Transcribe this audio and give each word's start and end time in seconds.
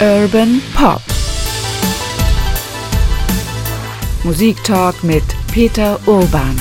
Urban 0.00 0.60
Pop. 0.74 1.00
Musiktalk 4.24 5.02
mit 5.02 5.24
Peter 5.50 5.98
Urban. 6.06 6.60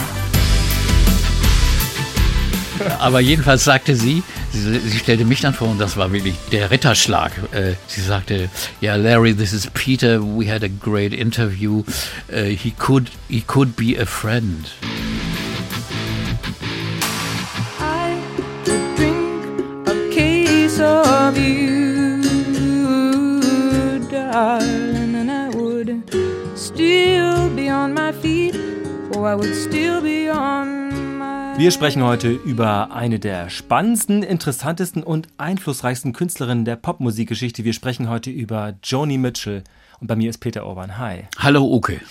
Aber 2.99 3.19
jedenfalls 3.19 3.65
sagte 3.65 3.95
sie, 3.97 4.23
sie, 4.53 4.79
sie, 4.79 4.99
stellte 4.99 5.25
mich 5.25 5.41
dann 5.41 5.53
vor 5.53 5.67
und 5.67 5.79
das 5.79 5.97
war 5.97 6.13
wirklich 6.13 6.35
der 6.53 6.71
Ritterschlag. 6.71 7.33
Äh, 7.51 7.73
sie 7.87 8.01
sagte, 8.01 8.49
ja, 8.79 8.95
yeah, 8.95 8.95
Larry, 8.95 9.35
this 9.35 9.51
is 9.51 9.67
Peter. 9.73 10.21
We 10.21 10.49
had 10.49 10.63
a 10.63 10.69
great 10.69 11.13
interview. 11.13 11.83
Uh, 12.31 12.43
he 12.43 12.71
could, 12.71 13.09
he 13.27 13.41
could 13.41 13.75
be 13.75 13.97
a 13.99 14.05
friend. 14.05 14.65
I 17.81 18.17
drink 18.63 19.87
a 19.87 20.09
case 20.09 20.79
of 20.79 21.37
you, 21.37 21.84
darling, 24.35 25.15
and 25.15 25.31
I 25.31 25.47
would 25.55 26.03
still 26.55 27.49
be 27.55 27.69
on 27.69 27.93
my 27.93 28.11
feet. 28.11 28.55
Oh, 29.13 29.23
I 29.23 29.33
would 29.35 29.55
still 29.55 30.01
be 30.01 30.29
on 30.29 30.75
wir 31.57 31.71
sprechen 31.71 32.03
heute 32.03 32.31
über 32.31 32.91
eine 32.91 33.17
der 33.17 33.49
spannendsten, 33.49 34.23
interessantesten 34.23 35.03
und 35.03 35.29
einflussreichsten 35.37 36.11
Künstlerinnen 36.11 36.65
der 36.65 36.75
Popmusikgeschichte. 36.75 37.63
Wir 37.63 37.71
sprechen 37.71 38.09
heute 38.09 38.29
über 38.29 38.73
Joni 38.83 39.17
Mitchell. 39.17 39.63
Und 40.01 40.07
bei 40.07 40.17
mir 40.17 40.29
ist 40.29 40.39
Peter 40.39 40.65
Orban. 40.65 40.97
Hi. 40.97 41.29
Hallo, 41.37 41.63
Uke. 41.63 42.01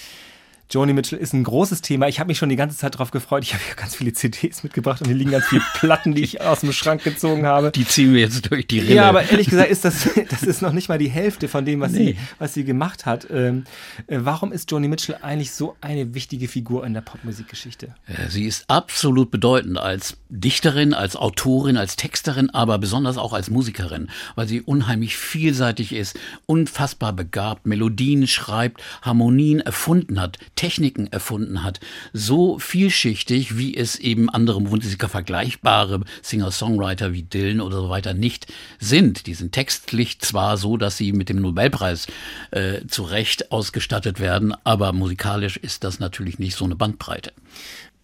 Joni 0.75 0.93
Mitchell 0.93 1.21
ist 1.21 1.33
ein 1.33 1.45
großes 1.45 1.83
Thema. 1.83 2.09
Ich 2.09 2.19
habe 2.19 2.27
mich 2.27 2.39
schon 2.39 2.49
die 2.49 2.57
ganze 2.57 2.77
Zeit 2.77 2.95
darauf 2.95 3.13
gefreut. 3.13 3.45
Ich 3.45 3.55
habe 3.55 3.63
hier 3.65 3.77
ganz 3.77 3.95
viele 3.95 4.13
CDs 4.13 4.65
mitgebracht 4.65 5.01
und 5.01 5.07
hier 5.07 5.15
liegen 5.15 5.31
ganz 5.31 5.47
viele 5.47 5.63
Platten, 5.75 6.17
die 6.17 6.25
ich 6.25 6.41
aus 6.41 6.61
dem 6.61 6.73
Schrank 6.73 7.05
gezogen 7.05 7.47
habe. 7.47 7.71
Die 7.71 7.87
ziehen 7.87 8.13
wir 8.13 8.21
jetzt 8.21 8.51
durch 8.51 8.67
die 8.67 8.81
Rille. 8.81 8.97
Ja, 8.97 9.09
aber 9.09 9.23
ehrlich 9.31 9.49
gesagt 9.49 9.71
ist 9.71 9.85
das, 9.85 10.11
das 10.31 10.43
ist 10.43 10.63
noch 10.63 10.73
nicht 10.73 10.89
mal 10.89 10.99
die 10.99 11.09
Hälfte 11.09 11.47
von 11.47 11.65
dem, 11.65 11.79
was, 11.79 11.93
nee. 11.93 11.99
sie, 11.99 12.17
was 12.41 12.55
sie 12.55 12.65
gemacht 12.65 13.07
hat. 13.07 13.29
Ähm, 13.31 13.65
äh, 14.09 14.19
warum 14.23 14.51
ist 14.51 14.69
Joni 14.69 14.89
Mitchell 14.89 15.17
eigentlich 15.23 15.53
so 15.53 15.77
eine 15.81 16.13
wichtige 16.13 16.49
Figur 16.49 16.85
in 16.85 16.93
der 16.93 17.03
Popmusikgeschichte? 17.03 17.95
Sie 18.29 18.45
ist 18.45 18.65
absolut 18.69 19.31
bedeutend 19.31 19.79
als 19.79 20.17
Dichterin, 20.29 20.93
als 20.93 21.15
Autorin, 21.15 21.77
als 21.77 21.95
Texterin, 21.95 22.51
aber 22.51 22.79
besonders 22.79 23.17
auch 23.17 23.33
als 23.33 23.49
Musikerin, 23.49 24.11
weil 24.35 24.49
sie 24.49 24.61
unheimlich 24.61 25.17
vielseitig 25.17 25.93
ist, 25.93 26.19
unfassbar 26.47 27.13
begabt, 27.13 27.65
Melodien 27.65 28.27
schreibt, 28.27 28.83
Harmonien 29.03 29.61
erfunden 29.61 30.21
hat, 30.21 30.39
Techniken 30.65 31.07
erfunden 31.09 31.63
hat, 31.63 31.81
so 32.13 32.59
vielschichtig, 32.59 33.57
wie 33.59 33.77
es 33.77 33.97
eben 33.97 34.31
andere 34.31 34.61
Musiker 34.61 35.09
vergleichbare 35.09 36.01
Singer-Songwriter 36.23 37.13
wie 37.13 37.23
Dylan 37.23 37.61
oder 37.61 37.83
so 37.83 37.91
weiter 37.91 38.15
nicht 38.15 38.47
sind. 38.79 39.27
Die 39.27 39.35
sind 39.35 39.53
textlich 39.53 40.21
zwar 40.21 40.57
so, 40.57 40.77
dass 40.77 40.97
sie 40.97 41.13
mit 41.13 41.29
dem 41.29 41.41
Nobelpreis 41.41 42.07
äh, 42.51 42.87
zu 42.89 43.03
Recht 43.03 43.53
ausgestattet 43.53 44.21
werden, 44.21 44.55
aber 44.65 44.93
musikalisch 44.93 45.57
ist 45.57 45.85
das 45.85 45.99
natürlich 45.99 46.39
nicht 46.39 46.57
so 46.57 46.65
eine 46.65 46.77
Bandbreite. 46.77 47.33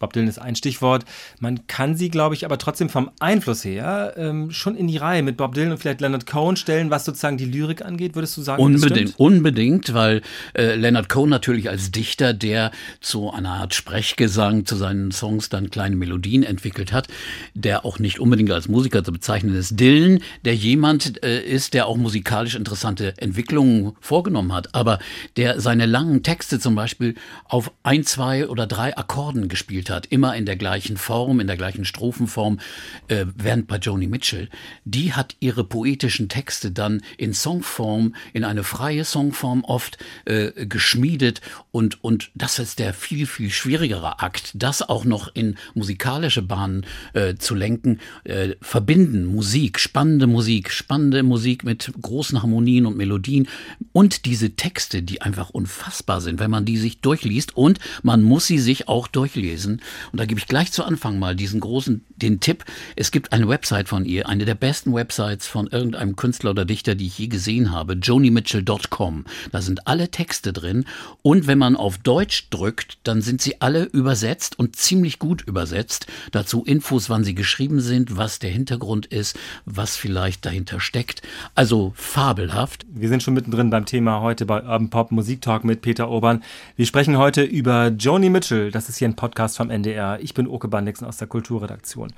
Bob 0.00 0.14
Dylan 0.14 0.28
ist 0.28 0.38
ein 0.38 0.56
Stichwort. 0.56 1.04
Man 1.38 1.66
kann 1.66 1.94
sie, 1.94 2.08
glaube 2.08 2.34
ich, 2.34 2.44
aber 2.44 2.58
trotzdem 2.58 2.88
vom 2.88 3.10
Einfluss 3.20 3.64
her 3.64 4.14
ähm, 4.16 4.50
schon 4.50 4.74
in 4.74 4.88
die 4.88 4.96
Reihe 4.96 5.22
mit 5.22 5.36
Bob 5.36 5.54
Dylan 5.54 5.72
und 5.72 5.78
vielleicht 5.78 6.00
Leonard 6.00 6.26
Cohen 6.26 6.56
stellen, 6.56 6.90
was 6.90 7.04
sozusagen 7.04 7.36
die 7.36 7.44
Lyrik 7.44 7.84
angeht, 7.84 8.14
würdest 8.14 8.36
du 8.36 8.42
sagen? 8.42 8.62
Unbedingt, 8.62 9.18
unbedingt, 9.18 9.94
weil 9.94 10.22
äh, 10.54 10.74
Leonard 10.74 11.10
Cohen 11.10 11.28
natürlich 11.28 11.68
als 11.68 11.90
Dichter, 11.90 12.32
der 12.32 12.72
zu 13.00 13.30
einer 13.30 13.50
Art 13.50 13.74
Sprechgesang 13.74 14.64
zu 14.64 14.74
seinen 14.74 15.12
Songs 15.12 15.50
dann 15.50 15.70
kleine 15.70 15.96
Melodien 15.96 16.44
entwickelt 16.44 16.92
hat, 16.92 17.08
der 17.52 17.84
auch 17.84 17.98
nicht 17.98 18.20
unbedingt 18.20 18.50
als 18.50 18.68
Musiker 18.68 19.04
zu 19.04 19.12
bezeichnen 19.12 19.54
ist. 19.54 19.78
Dylan, 19.78 20.20
der 20.46 20.54
jemand 20.54 21.22
äh, 21.22 21.42
ist, 21.42 21.74
der 21.74 21.86
auch 21.86 21.98
musikalisch 21.98 22.54
interessante 22.54 23.12
Entwicklungen 23.18 23.92
vorgenommen 24.00 24.54
hat, 24.54 24.74
aber 24.74 24.98
der 25.36 25.60
seine 25.60 25.84
langen 25.84 26.22
Texte 26.22 26.58
zum 26.58 26.74
Beispiel 26.74 27.16
auf 27.44 27.70
ein, 27.82 28.04
zwei 28.04 28.48
oder 28.48 28.66
drei 28.66 28.96
Akkorden 28.96 29.48
gespielt 29.48 29.89
hat 29.89 29.89
hat, 29.90 30.06
immer 30.06 30.36
in 30.36 30.46
der 30.46 30.56
gleichen 30.56 30.96
Form, 30.96 31.40
in 31.40 31.46
der 31.46 31.56
gleichen 31.56 31.84
Strophenform, 31.84 32.60
äh, 33.08 33.26
während 33.36 33.66
bei 33.66 33.76
Joni 33.78 34.06
Mitchell, 34.06 34.48
die 34.84 35.12
hat 35.12 35.36
ihre 35.40 35.64
poetischen 35.64 36.28
Texte 36.28 36.70
dann 36.70 37.02
in 37.16 37.34
Songform, 37.34 38.14
in 38.32 38.44
eine 38.44 38.64
freie 38.64 39.04
Songform 39.04 39.64
oft 39.64 39.98
äh, 40.24 40.66
geschmiedet 40.66 41.40
und, 41.72 42.02
und 42.02 42.30
das 42.34 42.58
ist 42.58 42.78
der 42.78 42.94
viel, 42.94 43.26
viel 43.26 43.50
schwierigere 43.50 44.20
Akt, 44.20 44.52
das 44.54 44.82
auch 44.82 45.04
noch 45.04 45.34
in 45.34 45.56
musikalische 45.74 46.42
Bahnen 46.42 46.86
äh, 47.12 47.34
zu 47.34 47.54
lenken, 47.54 48.00
äh, 48.24 48.54
verbinden 48.60 49.24
Musik, 49.24 49.78
spannende 49.78 50.26
Musik, 50.26 50.70
spannende 50.70 51.22
Musik 51.22 51.64
mit 51.64 51.92
großen 52.00 52.42
Harmonien 52.42 52.86
und 52.86 52.96
Melodien 52.96 53.48
und 53.92 54.24
diese 54.24 54.56
Texte, 54.56 55.02
die 55.02 55.22
einfach 55.22 55.50
unfassbar 55.50 56.20
sind, 56.20 56.40
wenn 56.40 56.50
man 56.50 56.64
die 56.64 56.76
sich 56.76 57.00
durchliest 57.00 57.56
und 57.56 57.78
man 58.02 58.22
muss 58.22 58.46
sie 58.46 58.58
sich 58.58 58.88
auch 58.88 59.08
durchlesen, 59.08 59.79
und 60.12 60.20
da 60.20 60.26
gebe 60.26 60.40
ich 60.40 60.46
gleich 60.46 60.72
zu 60.72 60.84
Anfang 60.84 61.18
mal 61.18 61.36
diesen 61.36 61.60
großen, 61.60 62.04
den 62.16 62.40
Tipp. 62.40 62.64
Es 62.96 63.10
gibt 63.10 63.32
eine 63.32 63.48
Website 63.48 63.88
von 63.88 64.04
ihr, 64.04 64.28
eine 64.28 64.44
der 64.44 64.54
besten 64.54 64.94
Websites 64.94 65.46
von 65.46 65.66
irgendeinem 65.66 66.16
Künstler 66.16 66.50
oder 66.50 66.64
Dichter, 66.64 66.94
die 66.94 67.06
ich 67.06 67.18
je 67.18 67.28
gesehen 67.28 67.72
habe, 67.72 67.94
jonimitchell.com. 67.94 69.24
Da 69.52 69.62
sind 69.62 69.86
alle 69.86 70.10
Texte 70.10 70.52
drin. 70.52 70.84
Und 71.22 71.46
wenn 71.46 71.58
man 71.58 71.76
auf 71.76 71.98
Deutsch 71.98 72.48
drückt, 72.50 72.98
dann 73.04 73.22
sind 73.22 73.40
sie 73.42 73.60
alle 73.60 73.84
übersetzt 73.84 74.58
und 74.58 74.76
ziemlich 74.76 75.18
gut 75.18 75.42
übersetzt. 75.42 76.06
Dazu 76.32 76.64
Infos, 76.64 77.10
wann 77.10 77.24
sie 77.24 77.34
geschrieben 77.34 77.80
sind, 77.80 78.16
was 78.16 78.38
der 78.38 78.50
Hintergrund 78.50 79.06
ist, 79.06 79.38
was 79.64 79.96
vielleicht 79.96 80.46
dahinter 80.46 80.80
steckt. 80.80 81.22
Also 81.54 81.92
fabelhaft. 81.96 82.86
Wir 82.92 83.08
sind 83.08 83.22
schon 83.22 83.34
mittendrin 83.34 83.70
beim 83.70 83.86
Thema 83.86 84.20
heute 84.20 84.46
bei 84.46 84.62
Urban 84.62 84.90
Pop 84.90 85.12
Musik 85.12 85.40
Talk 85.40 85.64
mit 85.64 85.82
Peter 85.82 86.10
Obern. 86.10 86.42
Wir 86.76 86.86
sprechen 86.86 87.18
heute 87.18 87.42
über 87.42 87.88
Joni 87.88 88.30
Mitchell. 88.30 88.70
Das 88.70 88.88
ist 88.88 88.98
hier 88.98 89.08
ein 89.08 89.16
Podcast 89.16 89.56
NDR. 89.70 90.18
Ich 90.20 90.34
bin 90.34 90.46
Oke 90.46 90.68
Bandixen 90.68 91.06
aus 91.06 91.16
der 91.16 91.28
Kulturredaktion. 91.28 92.12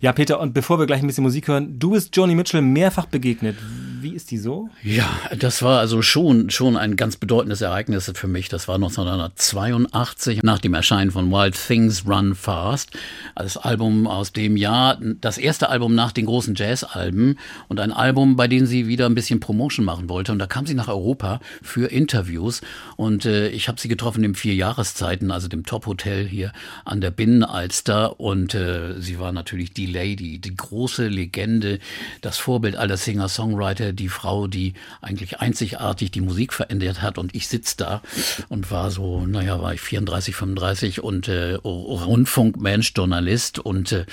Ja, 0.00 0.12
Peter, 0.12 0.40
und 0.40 0.52
bevor 0.52 0.78
wir 0.78 0.86
gleich 0.86 1.00
ein 1.00 1.06
bisschen 1.06 1.24
Musik 1.24 1.48
hören, 1.48 1.78
du 1.78 1.92
bist 1.92 2.14
Joni 2.14 2.34
Mitchell 2.34 2.60
mehrfach 2.60 3.06
begegnet. 3.06 3.56
Wie 4.02 4.14
ist 4.14 4.30
die 4.30 4.36
so? 4.36 4.68
Ja, 4.82 5.08
das 5.38 5.62
war 5.62 5.80
also 5.80 6.02
schon, 6.02 6.50
schon 6.50 6.76
ein 6.76 6.96
ganz 6.96 7.16
bedeutendes 7.16 7.62
Ereignis 7.62 8.12
für 8.14 8.28
mich. 8.28 8.50
Das 8.50 8.68
war 8.68 8.74
1982 8.74 10.42
nach 10.42 10.58
dem 10.58 10.74
Erscheinen 10.74 11.10
von 11.10 11.30
Wild 11.32 11.56
Things 11.56 12.06
Run 12.06 12.34
Fast. 12.34 12.90
Das 13.34 13.56
Album 13.56 14.06
aus 14.06 14.32
dem 14.32 14.58
Jahr, 14.58 14.98
das 15.00 15.38
erste 15.38 15.70
Album 15.70 15.94
nach 15.94 16.12
den 16.12 16.26
großen 16.26 16.54
Jazz-Alben 16.54 17.38
und 17.68 17.80
ein 17.80 17.90
Album, 17.90 18.36
bei 18.36 18.48
dem 18.48 18.66
sie 18.66 18.86
wieder 18.86 19.06
ein 19.06 19.14
bisschen 19.14 19.40
Promotion 19.40 19.84
machen 19.84 20.10
wollte. 20.10 20.30
Und 20.30 20.38
da 20.38 20.46
kam 20.46 20.66
sie 20.66 20.74
nach 20.74 20.88
Europa 20.88 21.40
für 21.62 21.90
Interviews 21.90 22.60
und 22.96 23.24
äh, 23.24 23.48
ich 23.48 23.66
habe 23.66 23.80
sie 23.80 23.88
getroffen 23.88 24.22
im 24.24 24.34
vier 24.34 24.54
Jahreszeiten, 24.54 25.30
also 25.30 25.48
dem 25.48 25.64
Top-Hotel 25.64 26.26
hier 26.28 26.52
an 26.84 27.00
der 27.00 27.10
Binnenalster 27.10 28.20
und 28.20 28.54
äh, 28.54 29.00
sie 29.00 29.18
war 29.18 29.32
natürlich 29.32 29.72
die 29.72 29.85
Lady, 29.86 30.38
die 30.38 30.54
große 30.54 31.08
Legende, 31.08 31.78
das 32.20 32.38
Vorbild 32.38 32.76
aller 32.76 32.96
Singer-Songwriter, 32.96 33.92
die 33.92 34.08
Frau, 34.08 34.46
die 34.46 34.74
eigentlich 35.00 35.40
einzigartig 35.40 36.10
die 36.10 36.20
Musik 36.20 36.52
verändert 36.52 37.02
hat. 37.02 37.18
Und 37.18 37.34
ich 37.34 37.48
sitze 37.48 37.76
da 37.76 38.02
und 38.48 38.70
war 38.70 38.90
so, 38.90 39.26
naja, 39.26 39.60
war 39.60 39.74
ich 39.74 39.80
34, 39.80 40.34
35 40.34 41.02
und 41.02 41.28
äh, 41.28 41.54
Rundfunkmensch, 41.54 42.92
Journalist 42.96 43.58
und 43.58 43.92
äh, 43.92 44.06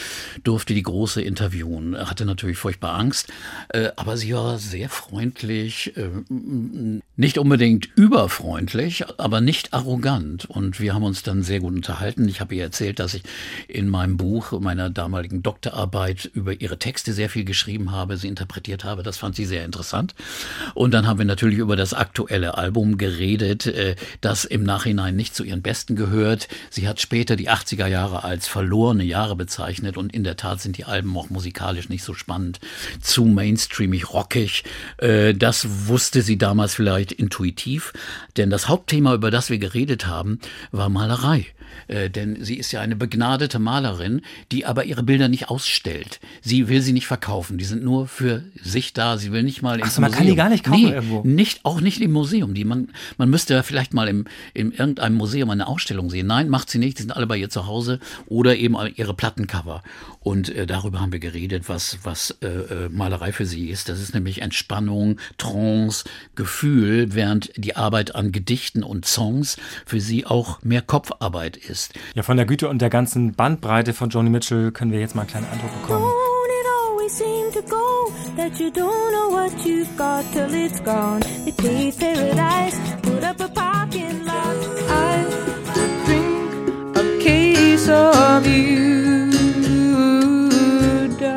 durfte 0.43 0.73
die 0.73 0.83
große 0.83 1.21
interviewen. 1.21 1.97
Hatte 1.97 2.25
natürlich 2.25 2.57
furchtbar 2.57 2.93
Angst, 2.97 3.31
äh, 3.69 3.89
aber 3.95 4.17
sie 4.17 4.33
war 4.33 4.57
sehr 4.59 4.89
freundlich, 4.89 5.95
äh, 5.97 6.09
nicht 7.15 7.37
unbedingt 7.37 7.89
überfreundlich, 7.95 9.05
aber 9.17 9.41
nicht 9.41 9.73
arrogant. 9.73 10.45
Und 10.45 10.79
wir 10.79 10.93
haben 10.93 11.03
uns 11.03 11.23
dann 11.23 11.43
sehr 11.43 11.59
gut 11.59 11.73
unterhalten. 11.73 12.27
Ich 12.27 12.41
habe 12.41 12.55
ihr 12.55 12.63
erzählt, 12.63 12.99
dass 12.99 13.13
ich 13.13 13.23
in 13.67 13.89
meinem 13.89 14.17
Buch, 14.17 14.59
meiner 14.59 14.89
damaligen 14.89 15.41
Doktor 15.43 15.62
Doktorarbeit 15.63 16.29
über 16.33 16.59
ihre 16.59 16.77
Texte 16.77 17.13
sehr 17.13 17.29
viel 17.29 17.45
geschrieben 17.45 17.91
habe, 17.91 18.17
sie 18.17 18.27
interpretiert 18.27 18.83
habe. 18.83 19.03
Das 19.03 19.17
fand 19.17 19.35
sie 19.35 19.45
sehr 19.45 19.65
interessant. 19.65 20.13
Und 20.73 20.93
dann 20.93 21.07
haben 21.07 21.19
wir 21.19 21.25
natürlich 21.25 21.57
über 21.57 21.75
das 21.75 21.93
aktuelle 21.93 22.57
Album 22.57 22.97
geredet, 22.97 23.67
äh, 23.67 23.95
das 24.21 24.45
im 24.45 24.63
Nachhinein 24.63 25.15
nicht 25.15 25.35
zu 25.35 25.43
ihren 25.43 25.61
Besten 25.61 25.95
gehört. 25.95 26.47
Sie 26.69 26.87
hat 26.87 26.99
später 26.99 27.35
die 27.35 27.49
80er 27.49 27.87
Jahre 27.87 28.23
als 28.23 28.47
verlorene 28.47 29.03
Jahre 29.03 29.35
bezeichnet 29.35 29.97
und 29.97 30.13
in 30.13 30.23
der 30.23 30.37
Tat 30.37 30.61
sind 30.61 30.77
die 30.77 30.85
Alben 30.85 31.15
auch 31.17 31.29
musikalisch 31.29 31.89
nicht 31.89 32.03
so 32.03 32.13
spannend, 32.13 32.59
zu 33.01 33.25
mainstreamig, 33.25 34.13
rockig. 34.13 34.63
Äh, 34.97 35.33
das 35.33 35.87
wusste 35.87 36.21
sie 36.21 36.37
damals 36.37 36.75
vielleicht 36.75 37.11
intuitiv, 37.11 37.93
denn 38.37 38.49
das 38.49 38.67
Hauptthema, 38.67 39.13
über 39.13 39.31
das 39.31 39.49
wir 39.49 39.59
geredet 39.59 40.07
haben, 40.07 40.39
war 40.71 40.89
Malerei. 40.89 41.45
Äh, 41.87 42.09
denn 42.09 42.43
sie 42.43 42.55
ist 42.55 42.71
ja 42.71 42.81
eine 42.81 42.95
begnadete 42.95 43.59
Malerin, 43.59 44.21
die 44.51 44.65
aber 44.65 44.85
ihre 44.85 45.03
Bilder 45.03 45.27
nicht 45.27 45.49
ausstellt. 45.49 46.19
Sie 46.41 46.67
will 46.67 46.81
sie 46.81 46.93
nicht 46.93 47.07
verkaufen, 47.07 47.57
die 47.57 47.65
sind 47.65 47.83
nur 47.83 48.07
für 48.07 48.43
sich 48.61 48.93
da, 48.93 49.17
sie 49.17 49.31
will 49.31 49.43
nicht 49.43 49.61
mal 49.61 49.79
ins 49.79 49.95
Ach 49.95 49.99
man 49.99 50.11
kann 50.11 50.27
die 50.27 50.35
gar 50.35 50.49
nicht 50.49 50.63
kaufen 50.63 50.83
nee, 50.83 50.91
irgendwo. 50.91 51.21
Nicht, 51.23 51.63
auch 51.63 51.81
nicht 51.81 52.01
im 52.01 52.11
Museum. 52.11 52.53
Die, 52.53 52.65
man, 52.65 52.89
man 53.17 53.29
müsste 53.29 53.61
vielleicht 53.63 53.93
mal 53.93 54.07
im, 54.07 54.25
in 54.53 54.71
irgendeinem 54.71 55.15
Museum 55.15 55.49
eine 55.49 55.67
Ausstellung 55.67 56.09
sehen. 56.09 56.27
Nein, 56.27 56.49
macht 56.49 56.69
sie 56.69 56.79
nicht. 56.79 56.97
Die 56.97 57.03
sind 57.03 57.15
alle 57.15 57.27
bei 57.27 57.37
ihr 57.37 57.49
zu 57.49 57.67
Hause 57.67 57.99
oder 58.27 58.55
eben 58.55 58.75
ihre 58.95 59.13
Plattencover. 59.13 59.83
Und 60.23 60.49
äh, 60.49 60.65
darüber 60.65 61.01
haben 61.01 61.11
wir 61.11 61.19
geredet, 61.19 61.67
was, 61.67 61.99
was 62.03 62.31
äh, 62.41 62.47
äh, 62.47 62.89
Malerei 62.89 63.31
für 63.31 63.45
sie 63.45 63.69
ist. 63.69 63.89
Das 63.89 63.99
ist 63.99 64.13
nämlich 64.13 64.41
Entspannung, 64.41 65.19
Trance, 65.37 66.05
Gefühl, 66.35 67.13
während 67.13 67.51
die 67.57 67.75
Arbeit 67.75 68.15
an 68.15 68.31
Gedichten 68.31 68.83
und 68.83 69.05
Songs 69.05 69.57
für 69.85 69.99
sie 69.99 70.25
auch 70.25 70.61
mehr 70.63 70.81
Kopfarbeit 70.81 71.57
ist. 71.57 71.93
Ja, 72.15 72.23
von 72.23 72.37
der 72.37 72.45
Güte 72.45 72.69
und 72.69 72.81
der 72.81 72.89
ganzen 72.89 73.33
Bandbreite 73.33 73.93
von 73.93 74.09
Joni 74.09 74.29
Mitchell 74.29 74.71
können 74.71 74.91
wir 74.91 74.99
jetzt 74.99 75.15
mal 75.15 75.21
einen 75.21 75.31
kleinen 75.31 75.47
Eindruck 75.47 75.81
bekommen. 75.81 76.05
seem 77.13 77.51
to 77.51 77.61
go 77.61 78.11
that 78.35 78.59
you 78.59 78.71
don't 78.71 79.11
know 79.13 79.29
what 79.29 79.53
you've 79.65 79.95
got 79.95 80.23
till 80.33 80.51
it's 80.51 80.79
gone. 80.79 81.21
They 81.45 81.51
paved 81.51 81.99
paradise, 81.99 82.77
put 83.03 83.23
up 83.23 83.39
a 83.39 83.49
parking 83.49 84.25
lot. 84.25 84.57
I 84.89 85.11
drink 86.05 86.97
a 86.97 87.03
case 87.23 87.87
of 87.87 88.47
you, 88.47 89.12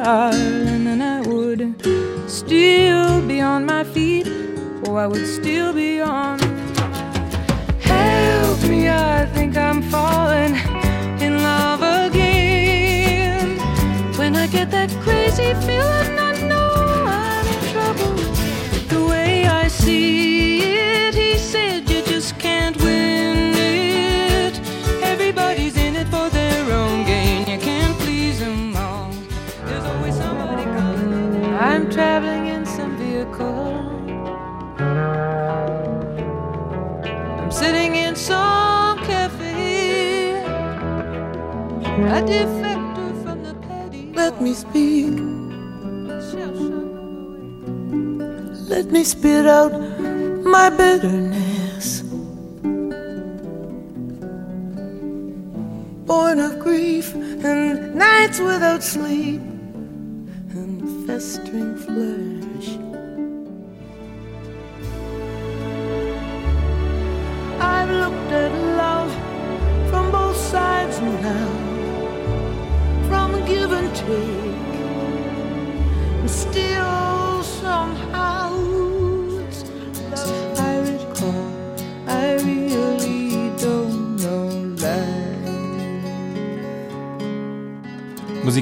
darling, 0.06 0.87
and 0.87 1.03
I 1.03 1.20
would 1.23 1.75
still 2.31 3.20
be 3.26 3.41
on 3.41 3.67
my 3.67 3.82
feet. 3.82 4.29
Oh, 4.85 4.94
I 4.94 5.08
would 5.08 5.26
still 5.26 5.73
be 5.73 6.00
on. 6.00 6.38
Help 7.81 8.61
me, 8.70 8.88
I 8.88 9.26
think 9.35 9.56
I'm 9.56 9.82
falling 9.82 10.55
in 11.20 11.43
love 11.43 11.82
again. 12.06 13.58
When 14.17 14.37
I 14.37 14.47
get 14.47 14.70
that 14.70 14.91
crazy 15.03 15.53
feeling, 15.67 16.14
I 16.31 16.32
know 16.50 16.70
I'm 17.20 17.47
in 17.55 17.61
trouble. 17.73 18.14
The 18.93 19.05
way 19.11 19.44
I 19.44 19.67
see 19.67 20.70
it, 20.70 21.14
he 21.17 21.37
said 21.37 21.86
spit 49.06 49.47
out 49.47 49.70
my 50.43 50.69
bitterness. 50.69 52.03
Born 56.06 56.41
of 56.41 56.58
grief 56.58 57.14
and 57.14 57.94
nights 57.94 58.41
without 58.41 58.82
sleep 58.82 59.45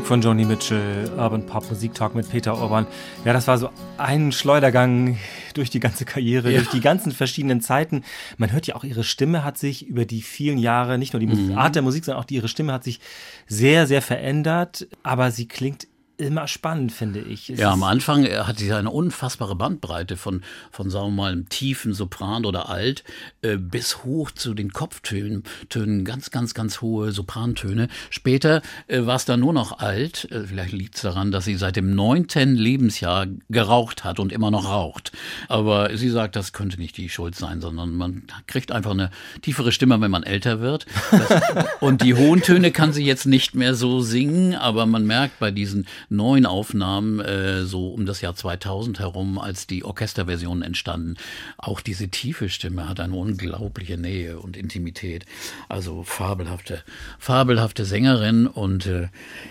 Musik 0.04 0.08
von 0.08 0.20
Joni 0.20 0.44
Mitchell, 0.44 1.10
Urban 1.16 1.46
Pop 1.46 1.70
Musiktalk 1.70 2.14
mit 2.14 2.28
Peter 2.28 2.60
Urban. 2.60 2.86
Ja, 3.24 3.32
das 3.32 3.48
war 3.48 3.56
so 3.56 3.70
ein 3.96 4.32
Schleudergang 4.32 5.16
durch 5.54 5.70
die 5.70 5.80
ganze 5.80 6.04
Karriere, 6.04 6.50
ja. 6.50 6.58
durch 6.58 6.68
die 6.68 6.80
ganzen 6.80 7.10
verschiedenen 7.10 7.62
Zeiten. 7.62 8.04
Man 8.36 8.52
hört 8.52 8.66
ja 8.66 8.76
auch, 8.76 8.84
ihre 8.84 9.02
Stimme 9.02 9.44
hat 9.44 9.56
sich 9.56 9.86
über 9.86 10.04
die 10.04 10.20
vielen 10.20 10.58
Jahre, 10.58 10.98
nicht 10.98 11.14
nur 11.14 11.20
die 11.20 11.26
mhm. 11.26 11.56
Art 11.56 11.74
der 11.74 11.80
Musik, 11.80 12.04
sondern 12.04 12.20
auch 12.20 12.26
die, 12.26 12.34
ihre 12.34 12.48
Stimme 12.48 12.74
hat 12.74 12.84
sich 12.84 13.00
sehr, 13.46 13.86
sehr 13.86 14.02
verändert. 14.02 14.86
Aber 15.02 15.30
sie 15.30 15.48
klingt 15.48 15.86
immer 16.16 16.46
spannend, 16.46 16.92
finde 16.92 17.20
ich. 17.20 17.50
Es 17.50 17.58
ja, 17.58 17.72
am 17.72 17.82
Anfang 17.82 18.24
äh, 18.24 18.38
hat 18.38 18.58
sie 18.58 18.72
eine 18.72 18.90
unfassbare 18.90 19.56
Bandbreite 19.56 20.16
von, 20.16 20.42
von 20.70 20.90
sagen 20.90 21.06
wir 21.08 21.22
mal, 21.22 21.32
einem 21.32 21.48
tiefen 21.48 21.92
Sopran 21.92 22.44
oder 22.44 22.68
Alt 22.68 23.04
äh, 23.42 23.56
bis 23.56 24.04
hoch 24.04 24.30
zu 24.30 24.54
den 24.54 24.72
Kopftönen, 24.72 25.42
Tönen, 25.68 26.04
ganz, 26.04 26.30
ganz, 26.30 26.54
ganz 26.54 26.80
hohe 26.80 27.12
Soprantöne. 27.12 27.88
Später 28.10 28.62
äh, 28.86 29.04
war 29.06 29.16
es 29.16 29.24
dann 29.24 29.40
nur 29.40 29.52
noch 29.52 29.78
Alt. 29.78 30.30
Äh, 30.30 30.44
vielleicht 30.44 30.72
liegt 30.72 30.96
es 30.96 31.02
daran, 31.02 31.32
dass 31.32 31.44
sie 31.44 31.56
seit 31.56 31.76
dem 31.76 31.94
neunten 31.94 32.54
Lebensjahr 32.54 33.26
geraucht 33.48 34.04
hat 34.04 34.20
und 34.20 34.32
immer 34.32 34.50
noch 34.50 34.68
raucht. 34.68 35.12
Aber 35.48 35.96
sie 35.96 36.10
sagt, 36.10 36.36
das 36.36 36.52
könnte 36.52 36.78
nicht 36.78 36.96
die 36.96 37.08
Schuld 37.08 37.34
sein, 37.34 37.60
sondern 37.60 37.94
man 37.94 38.24
kriegt 38.46 38.70
einfach 38.70 38.92
eine 38.92 39.10
tiefere 39.42 39.72
Stimme, 39.72 40.00
wenn 40.00 40.10
man 40.10 40.22
älter 40.22 40.60
wird. 40.60 40.86
Das, 41.10 41.42
und 41.80 42.02
die 42.02 42.14
hohen 42.14 42.42
Töne 42.42 42.70
kann 42.70 42.92
sie 42.92 43.04
jetzt 43.04 43.26
nicht 43.26 43.54
mehr 43.54 43.74
so 43.74 44.00
singen, 44.00 44.54
aber 44.54 44.86
man 44.86 45.06
merkt 45.06 45.38
bei 45.40 45.50
diesen 45.50 45.86
neuen 46.08 46.46
Aufnahmen, 46.46 47.20
äh, 47.20 47.64
so 47.64 47.88
um 47.88 48.06
das 48.06 48.20
Jahr 48.20 48.34
2000 48.34 48.98
herum, 48.98 49.38
als 49.38 49.66
die 49.66 49.84
Orchesterversionen 49.84 50.62
entstanden. 50.62 51.16
Auch 51.58 51.80
diese 51.80 52.08
tiefe 52.08 52.48
Stimme 52.48 52.88
hat 52.88 53.00
eine 53.00 53.14
unglaubliche 53.14 53.96
Nähe 53.98 54.38
und 54.38 54.56
Intimität. 54.56 55.26
Also 55.68 56.02
fabelhafte, 56.02 56.82
fabelhafte 57.18 57.84
Sängerin 57.84 58.46
und 58.46 58.86
äh, 58.86 59.08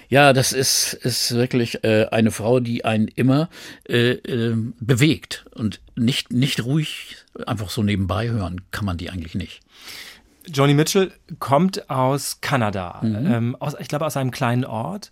ja, 0.10 0.34
das 0.34 0.54
ist, 0.54 0.94
ist 0.94 1.34
wirklich 1.34 1.84
äh, 1.84 2.08
eine 2.12 2.32
Frau, 2.32 2.60
die 2.60 2.86
einen 2.86 3.08
immer 3.08 3.50
äh, 3.88 4.12
äh, 4.12 4.56
bewegt 4.80 5.46
und 5.54 5.82
nicht, 5.96 6.32
nicht 6.32 6.66
ruhig 6.66 7.18
einfach 7.48 7.70
so 7.70 7.84
nebenbei 7.84 8.30
hören 8.30 8.62
kann 8.72 8.86
man 8.86 8.98
die 8.98 9.10
eigentlich 9.10 9.36
nicht. 9.36 9.62
Joni 10.46 10.74
Mitchell 10.74 11.12
kommt 11.40 11.90
aus 11.90 12.42
Kanada, 12.42 13.00
mhm. 13.02 13.32
ähm, 13.32 13.56
aus, 13.60 13.76
ich 13.80 13.88
glaube 13.88 14.06
aus 14.06 14.18
einem 14.18 14.32
kleinen 14.32 14.66
Ort. 14.66 15.12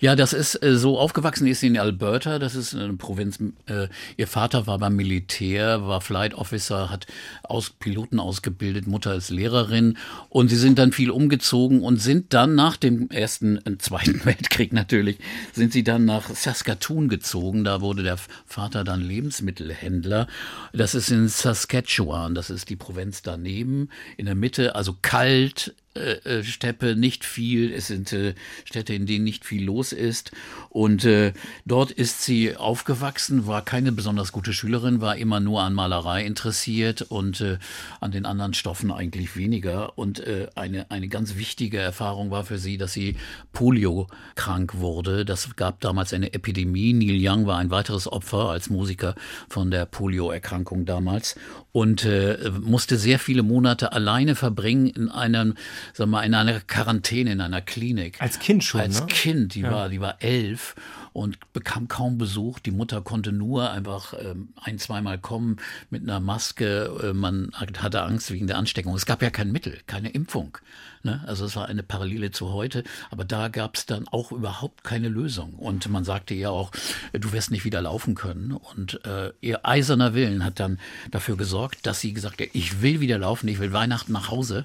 Ja, 0.00 0.16
das 0.16 0.32
ist 0.32 0.62
äh, 0.62 0.76
so 0.76 0.98
aufgewachsen 0.98 1.46
ist 1.46 1.62
in 1.62 1.78
Alberta, 1.78 2.38
das 2.38 2.54
ist 2.54 2.74
eine 2.74 2.94
Provinz. 2.94 3.38
Äh, 3.66 3.88
ihr 4.16 4.26
Vater 4.26 4.66
war 4.66 4.78
beim 4.78 4.96
Militär, 4.96 5.86
war 5.86 6.00
Flight 6.00 6.34
Officer, 6.34 6.90
hat 6.90 7.06
aus 7.42 7.70
Piloten 7.70 8.20
ausgebildet, 8.20 8.86
Mutter 8.86 9.14
ist 9.14 9.30
Lehrerin 9.30 9.96
und 10.28 10.48
sie 10.48 10.56
sind 10.56 10.78
dann 10.78 10.92
viel 10.92 11.10
umgezogen 11.10 11.82
und 11.82 11.98
sind 11.98 12.34
dann 12.34 12.54
nach 12.54 12.76
dem 12.76 13.10
ersten, 13.10 13.58
äh, 13.66 13.78
zweiten 13.78 14.20
Weltkrieg 14.24 14.72
natürlich, 14.72 15.18
sind 15.52 15.72
sie 15.72 15.84
dann 15.84 16.04
nach 16.04 16.30
Saskatoon 16.30 17.08
gezogen. 17.08 17.64
Da 17.64 17.80
wurde 17.80 18.02
der 18.02 18.18
Vater 18.46 18.84
dann 18.84 19.00
Lebensmittelhändler. 19.00 20.26
Das 20.72 20.94
ist 20.94 21.10
in 21.10 21.28
Saskatchewan, 21.28 22.34
das 22.34 22.50
ist 22.50 22.68
die 22.70 22.76
Provinz 22.76 23.22
daneben, 23.22 23.88
in 24.16 24.26
der 24.26 24.34
Mitte, 24.34 24.74
also 24.74 24.96
kalt, 25.00 25.74
äh, 25.94 26.38
äh, 26.38 26.42
Steppe 26.42 26.96
nicht 26.96 27.24
viel, 27.24 27.72
es 27.72 27.86
sind 27.86 28.12
äh, 28.12 28.34
Städte, 28.64 28.94
in 28.94 29.06
denen 29.06 29.24
nicht 29.24 29.44
viel 29.44 29.64
los 29.64 29.92
ist. 29.92 30.32
Und 30.70 31.04
äh, 31.04 31.32
dort 31.64 31.92
ist 31.92 32.22
sie 32.22 32.56
aufgewachsen, 32.56 33.46
war 33.46 33.62
keine 33.62 33.92
besonders 33.92 34.32
gute 34.32 34.52
Schülerin, 34.52 35.00
war 35.00 35.16
immer 35.16 35.38
nur 35.38 35.62
an 35.62 35.72
Malerei 35.72 36.24
interessiert 36.26 37.02
und 37.02 37.40
äh, 37.40 37.58
an 38.00 38.10
den 38.10 38.26
anderen 38.26 38.54
Stoffen 38.54 38.90
eigentlich 38.90 39.36
weniger. 39.36 39.96
Und 39.96 40.18
äh, 40.18 40.48
eine, 40.56 40.90
eine 40.90 41.06
ganz 41.06 41.36
wichtige 41.36 41.78
Erfahrung 41.78 42.32
war 42.32 42.44
für 42.44 42.58
sie, 42.58 42.76
dass 42.76 42.92
sie 42.92 43.14
Polio 43.52 44.08
krank 44.34 44.74
wurde. 44.78 45.24
Das 45.24 45.54
gab 45.54 45.80
damals 45.80 46.12
eine 46.12 46.32
Epidemie. 46.32 46.92
Neil 46.92 47.20
Young 47.20 47.46
war 47.46 47.58
ein 47.58 47.70
weiteres 47.70 48.10
Opfer 48.10 48.50
als 48.50 48.68
Musiker 48.68 49.14
von 49.48 49.70
der 49.70 49.86
Polio-Erkrankung 49.86 50.86
damals 50.86 51.36
und 51.70 52.04
äh, 52.04 52.50
musste 52.60 52.96
sehr 52.98 53.18
viele 53.18 53.42
Monate 53.42 53.92
alleine 53.92 54.34
verbringen 54.34 54.86
in 54.86 55.08
einem 55.08 55.54
sag 55.92 56.08
mal, 56.08 56.22
in 56.22 56.34
einer 56.34 56.60
Quarantäne, 56.60 57.32
in 57.32 57.40
einer 57.40 57.60
Klinik. 57.60 58.20
Als 58.20 58.38
Kind 58.38 58.64
schon, 58.64 58.80
Als 58.80 59.00
ne? 59.00 59.06
Kind, 59.06 59.54
die 59.54 59.60
ja. 59.60 59.70
war, 59.70 59.88
die 59.88 60.00
war 60.00 60.22
elf 60.22 60.74
und 61.12 61.38
bekam 61.52 61.88
kaum 61.88 62.18
Besuch. 62.18 62.58
Die 62.58 62.70
Mutter 62.70 63.00
konnte 63.00 63.32
nur 63.32 63.70
einfach 63.70 64.14
ähm, 64.18 64.48
ein, 64.60 64.78
zweimal 64.78 65.18
kommen 65.18 65.56
mit 65.90 66.02
einer 66.02 66.20
Maske. 66.20 66.90
Äh, 67.02 67.12
man 67.12 67.50
hatte 67.54 68.02
Angst 68.02 68.30
wegen 68.30 68.46
der 68.46 68.58
Ansteckung. 68.58 68.94
Es 68.94 69.06
gab 69.06 69.22
ja 69.22 69.30
kein 69.30 69.52
Mittel, 69.52 69.78
keine 69.86 70.10
Impfung. 70.10 70.58
Ne? 71.04 71.22
Also 71.26 71.44
es 71.44 71.56
war 71.56 71.66
eine 71.66 71.82
Parallele 71.82 72.30
zu 72.30 72.52
heute, 72.52 72.82
aber 73.10 73.24
da 73.24 73.48
gab 73.48 73.76
es 73.76 73.86
dann 73.86 74.08
auch 74.08 74.32
überhaupt 74.32 74.84
keine 74.84 75.08
Lösung. 75.08 75.54
Und 75.54 75.88
man 75.88 76.04
sagte 76.04 76.34
ihr 76.34 76.50
auch, 76.50 76.70
du 77.12 77.32
wirst 77.32 77.50
nicht 77.50 77.64
wieder 77.64 77.82
laufen 77.82 78.14
können. 78.14 78.52
Und 78.52 79.04
äh, 79.04 79.32
ihr 79.40 79.66
eiserner 79.66 80.14
Willen 80.14 80.44
hat 80.44 80.60
dann 80.60 80.78
dafür 81.10 81.36
gesorgt, 81.36 81.86
dass 81.86 82.00
sie 82.00 82.12
gesagt 82.12 82.40
hat, 82.40 82.48
ich 82.52 82.82
will 82.82 83.00
wieder 83.00 83.18
laufen, 83.18 83.48
ich 83.48 83.58
will 83.58 83.72
Weihnachten 83.72 84.12
nach 84.12 84.30
Hause. 84.30 84.64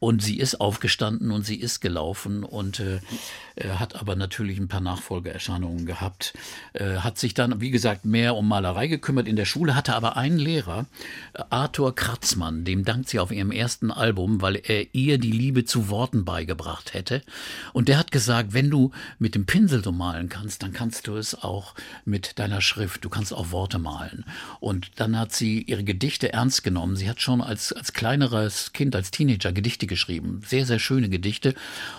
Und 0.00 0.22
sie 0.22 0.38
ist 0.38 0.60
aufgestanden 0.60 1.32
und 1.32 1.44
sie 1.44 1.56
ist 1.56 1.80
gelaufen 1.80 2.44
und 2.44 2.78
äh, 2.78 3.00
Er 3.60 3.80
hat 3.80 3.96
aber 4.00 4.14
natürlich 4.14 4.58
ein 4.58 4.68
paar 4.68 4.80
Nachfolgeerscheinungen 4.80 5.84
gehabt, 5.84 6.34
äh, 6.72 6.98
hat 6.98 7.18
sich 7.18 7.34
dann, 7.34 7.60
wie 7.60 7.70
gesagt, 7.70 8.04
mehr 8.04 8.36
um 8.36 8.46
Malerei 8.46 8.86
gekümmert. 8.86 9.26
In 9.26 9.34
der 9.34 9.44
Schule 9.44 9.74
hatte 9.74 9.94
aber 9.96 10.16
einen 10.16 10.38
Lehrer, 10.38 10.86
Arthur 11.50 11.94
Kratzmann, 11.94 12.64
dem 12.64 12.84
dankt 12.84 13.08
sie 13.08 13.18
auf 13.18 13.32
ihrem 13.32 13.50
ersten 13.50 13.90
Album, 13.90 14.40
weil 14.40 14.56
er 14.56 14.94
ihr 14.94 15.18
die 15.18 15.32
Liebe 15.32 15.64
zu 15.64 15.77
Worten 15.88 16.24
beigebracht 16.24 16.94
hätte. 16.94 17.22
Und 17.72 17.88
der 17.88 17.98
hat 17.98 18.10
gesagt, 18.10 18.52
wenn 18.52 18.70
du 18.70 18.90
mit 19.18 19.34
dem 19.34 19.46
Pinsel 19.46 19.84
so 19.84 19.92
malen 19.92 20.28
kannst, 20.28 20.62
dann 20.62 20.72
kannst 20.72 21.06
du 21.06 21.16
es 21.16 21.40
auch 21.40 21.74
mit 22.04 22.38
deiner 22.38 22.60
Schrift. 22.60 23.04
Du 23.04 23.08
kannst 23.08 23.32
auch 23.32 23.52
Worte 23.52 23.78
malen. 23.78 24.24
Und 24.58 24.90
dann 24.96 25.16
hat 25.16 25.32
sie 25.32 25.62
ihre 25.62 25.84
Gedichte 25.84 26.32
ernst 26.32 26.64
genommen. 26.64 26.96
Sie 26.96 27.08
hat 27.08 27.20
schon 27.20 27.40
als, 27.40 27.72
als 27.72 27.92
kleineres 27.92 28.72
Kind, 28.72 28.96
als 28.96 29.10
Teenager 29.10 29.52
Gedichte 29.52 29.86
geschrieben. 29.86 30.42
Sehr, 30.44 30.66
sehr 30.66 30.80
schöne 30.80 31.08
Gedichte. 31.08 31.54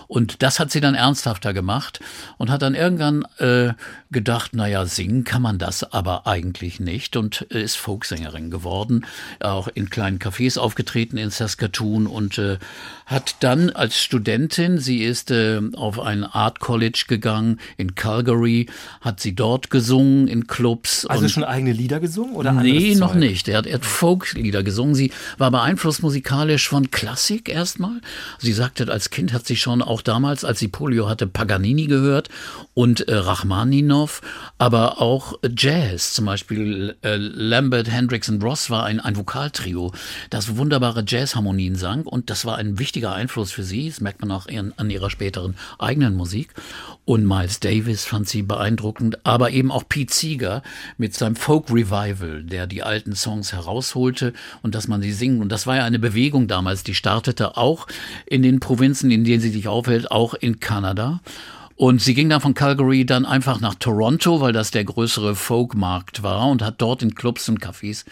Und 0.08 0.42
das 0.42 0.60
hat 0.60 0.70
sie 0.70 0.80
dann 0.80 0.94
ernsthafter 0.94 1.52
gemacht 1.52 2.00
und 2.36 2.50
hat 2.50 2.62
dann 2.62 2.74
irgendwann 2.74 3.24
äh, 3.38 3.72
gedacht, 4.10 4.54
naja, 4.54 4.84
singen 4.86 5.24
kann 5.24 5.42
man 5.42 5.58
das 5.58 5.84
aber 5.84 6.26
eigentlich 6.26 6.80
nicht 6.80 7.16
und 7.16 7.42
ist 7.42 7.76
Folksängerin 7.76 8.50
geworden, 8.50 9.06
auch 9.40 9.68
in 9.68 9.90
kleinen 9.90 10.18
Cafés 10.18 10.58
aufgetreten 10.58 11.16
in 11.16 11.30
Saskatoon 11.30 12.06
und 12.06 12.38
äh, 12.38 12.58
hat 13.06 13.36
dann 13.40 13.69
als 13.72 14.00
Studentin, 14.00 14.78
sie 14.78 15.02
ist 15.04 15.30
äh, 15.30 15.60
auf 15.74 15.98
ein 16.00 16.24
Art 16.24 16.60
College 16.60 17.04
gegangen 17.08 17.58
in 17.76 17.94
Calgary, 17.94 18.66
hat 19.00 19.20
sie 19.20 19.34
dort 19.34 19.70
gesungen 19.70 20.28
in 20.28 20.46
Clubs. 20.46 21.06
Also 21.06 21.28
schon 21.28 21.44
eigene 21.44 21.72
Lieder 21.72 22.00
gesungen 22.00 22.34
oder 22.34 22.52
Nee, 22.52 22.94
noch 22.94 23.14
nicht. 23.14 23.48
Er 23.48 23.58
hat, 23.58 23.66
er 23.66 23.74
hat 23.74 23.84
Folklieder 23.84 24.62
gesungen. 24.62 24.94
Sie 24.94 25.12
war 25.38 25.50
beeinflusst 25.50 26.02
musikalisch 26.02 26.68
von 26.68 26.90
Klassik 26.90 27.48
erstmal. 27.48 28.00
Sie 28.38 28.52
sagte, 28.52 28.90
als 28.90 29.10
Kind 29.10 29.32
hat 29.32 29.46
sie 29.46 29.56
schon 29.56 29.82
auch 29.82 30.02
damals, 30.02 30.44
als 30.44 30.58
sie 30.58 30.68
Polio 30.68 31.08
hatte, 31.08 31.26
Paganini 31.26 31.86
gehört 31.86 32.28
und 32.74 33.08
äh, 33.08 33.14
Rachmaninov, 33.14 34.22
aber 34.58 35.00
auch 35.00 35.34
Jazz, 35.56 36.14
zum 36.14 36.26
Beispiel 36.26 36.96
äh, 37.02 37.16
Lambert, 37.16 37.90
Hendricks 37.90 38.28
und 38.28 38.42
Ross 38.42 38.70
war 38.70 38.84
ein, 38.84 39.00
ein 39.00 39.16
Vokaltrio, 39.16 39.92
das 40.30 40.56
wunderbare 40.56 41.04
Jazzharmonien 41.06 41.76
sang 41.76 42.02
und 42.04 42.30
das 42.30 42.44
war 42.44 42.56
ein 42.56 42.78
wichtiger 42.78 43.12
Einfluss 43.12 43.52
für 43.52 43.59
sie, 43.62 43.88
das 43.88 44.00
merkt 44.00 44.20
man 44.20 44.30
auch 44.30 44.46
an 44.48 44.90
ihrer 44.90 45.10
späteren 45.10 45.56
eigenen 45.78 46.16
Musik. 46.16 46.54
Und 47.04 47.26
Miles 47.26 47.60
Davis 47.60 48.04
fand 48.04 48.28
sie 48.28 48.42
beeindruckend, 48.42 49.24
aber 49.24 49.50
eben 49.50 49.72
auch 49.72 49.88
Pete 49.88 50.12
Seeger 50.12 50.62
mit 50.96 51.14
seinem 51.14 51.36
Folk 51.36 51.70
Revival, 51.70 52.44
der 52.44 52.66
die 52.66 52.82
alten 52.82 53.14
Songs 53.14 53.52
herausholte 53.52 54.32
und 54.62 54.74
dass 54.74 54.88
man 54.88 55.02
sie 55.02 55.12
singen. 55.12 55.40
Und 55.40 55.50
das 55.50 55.66
war 55.66 55.76
ja 55.76 55.84
eine 55.84 55.98
Bewegung 55.98 56.46
damals, 56.46 56.84
die 56.84 56.94
startete 56.94 57.56
auch 57.56 57.86
in 58.26 58.42
den 58.42 58.60
Provinzen, 58.60 59.10
in 59.10 59.24
denen 59.24 59.40
sie 59.40 59.50
sich 59.50 59.68
aufhält, 59.68 60.10
auch 60.10 60.34
in 60.34 60.60
Kanada. 60.60 61.20
Und 61.80 62.02
sie 62.02 62.12
ging 62.12 62.28
dann 62.28 62.42
von 62.42 62.52
Calgary 62.52 63.06
dann 63.06 63.24
einfach 63.24 63.58
nach 63.58 63.74
Toronto, 63.74 64.42
weil 64.42 64.52
das 64.52 64.70
der 64.70 64.84
größere 64.84 65.34
Folkmarkt 65.34 66.22
war 66.22 66.46
und 66.48 66.60
hat 66.60 66.74
dort 66.76 67.02
in 67.02 67.14
Clubs 67.14 67.48
und 67.48 67.58
Cafés 67.58 68.04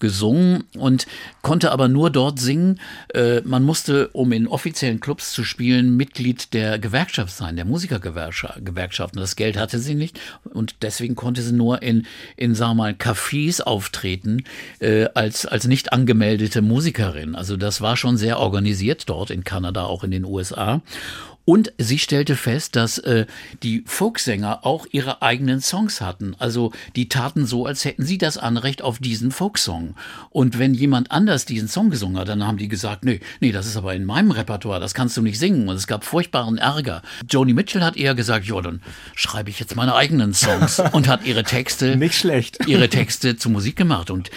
gesungen 0.00 0.64
und 0.76 1.06
konnte 1.40 1.70
aber 1.70 1.86
nur 1.86 2.10
dort 2.10 2.40
singen. 2.40 2.80
Äh, 3.14 3.42
man 3.42 3.62
musste, 3.62 4.08
um 4.08 4.32
in 4.32 4.48
offiziellen 4.48 4.98
Clubs 4.98 5.32
zu 5.32 5.44
spielen, 5.44 5.96
Mitglied 5.96 6.52
der 6.52 6.80
Gewerkschaft 6.80 7.32
sein, 7.32 7.54
der 7.54 7.64
Musikergewerkschaft. 7.64 9.14
Und 9.14 9.20
das 9.20 9.36
Geld 9.36 9.56
hatte 9.56 9.78
sie 9.78 9.94
nicht 9.94 10.18
und 10.52 10.74
deswegen 10.82 11.14
konnte 11.14 11.42
sie 11.42 11.52
nur 11.52 11.80
in, 11.80 12.06
in 12.36 12.56
sagen 12.56 12.72
wir 12.72 12.82
mal, 12.82 12.92
Cafés 12.94 13.62
auftreten 13.62 14.42
äh, 14.80 15.04
als, 15.14 15.46
als 15.46 15.68
nicht 15.68 15.92
angemeldete 15.92 16.60
Musikerin. 16.60 17.36
Also 17.36 17.56
das 17.56 17.80
war 17.80 17.96
schon 17.96 18.16
sehr 18.16 18.40
organisiert 18.40 19.08
dort 19.08 19.30
in 19.30 19.44
Kanada, 19.44 19.84
auch 19.84 20.02
in 20.02 20.10
den 20.10 20.24
USA. 20.24 20.82
Und 21.44 21.72
sie 21.78 21.98
stellte 21.98 22.36
fest, 22.36 22.76
dass 22.76 22.98
äh, 22.98 23.26
die 23.62 23.82
Folksänger 23.86 24.64
auch 24.64 24.86
ihre 24.92 25.22
eigenen 25.22 25.60
Songs 25.60 26.00
hatten. 26.00 26.36
Also 26.38 26.72
die 26.94 27.08
taten 27.08 27.46
so, 27.46 27.66
als 27.66 27.84
hätten 27.84 28.04
sie 28.04 28.18
das 28.18 28.38
Anrecht 28.38 28.82
auf 28.82 28.98
diesen 28.98 29.32
Folksong. 29.32 29.96
Und 30.30 30.58
wenn 30.58 30.72
jemand 30.72 31.10
anders 31.10 31.44
diesen 31.44 31.68
Song 31.68 31.90
gesungen 31.90 32.18
hat, 32.18 32.28
dann 32.28 32.46
haben 32.46 32.58
die 32.58 32.68
gesagt, 32.68 33.04
nee, 33.04 33.20
nee, 33.40 33.50
das 33.50 33.66
ist 33.66 33.76
aber 33.76 33.94
in 33.94 34.04
meinem 34.04 34.30
Repertoire, 34.30 34.78
das 34.78 34.94
kannst 34.94 35.16
du 35.16 35.22
nicht 35.22 35.38
singen. 35.38 35.68
Und 35.68 35.74
es 35.74 35.88
gab 35.88 36.04
furchtbaren 36.04 36.58
Ärger. 36.58 37.02
Joni 37.28 37.54
Mitchell 37.54 37.82
hat 37.82 37.96
eher 37.96 38.14
gesagt, 38.14 38.46
ja, 38.46 38.60
dann 38.60 38.80
schreibe 39.16 39.50
ich 39.50 39.58
jetzt 39.58 39.74
meine 39.74 39.96
eigenen 39.96 40.34
Songs 40.34 40.80
und 40.92 41.08
hat 41.08 41.24
ihre 41.26 41.42
Texte, 41.42 41.96
nicht 41.96 42.14
schlecht, 42.14 42.66
ihre 42.68 42.88
Texte 42.88 43.36
zu 43.36 43.50
Musik 43.50 43.74
gemacht. 43.74 44.10
Und 44.10 44.30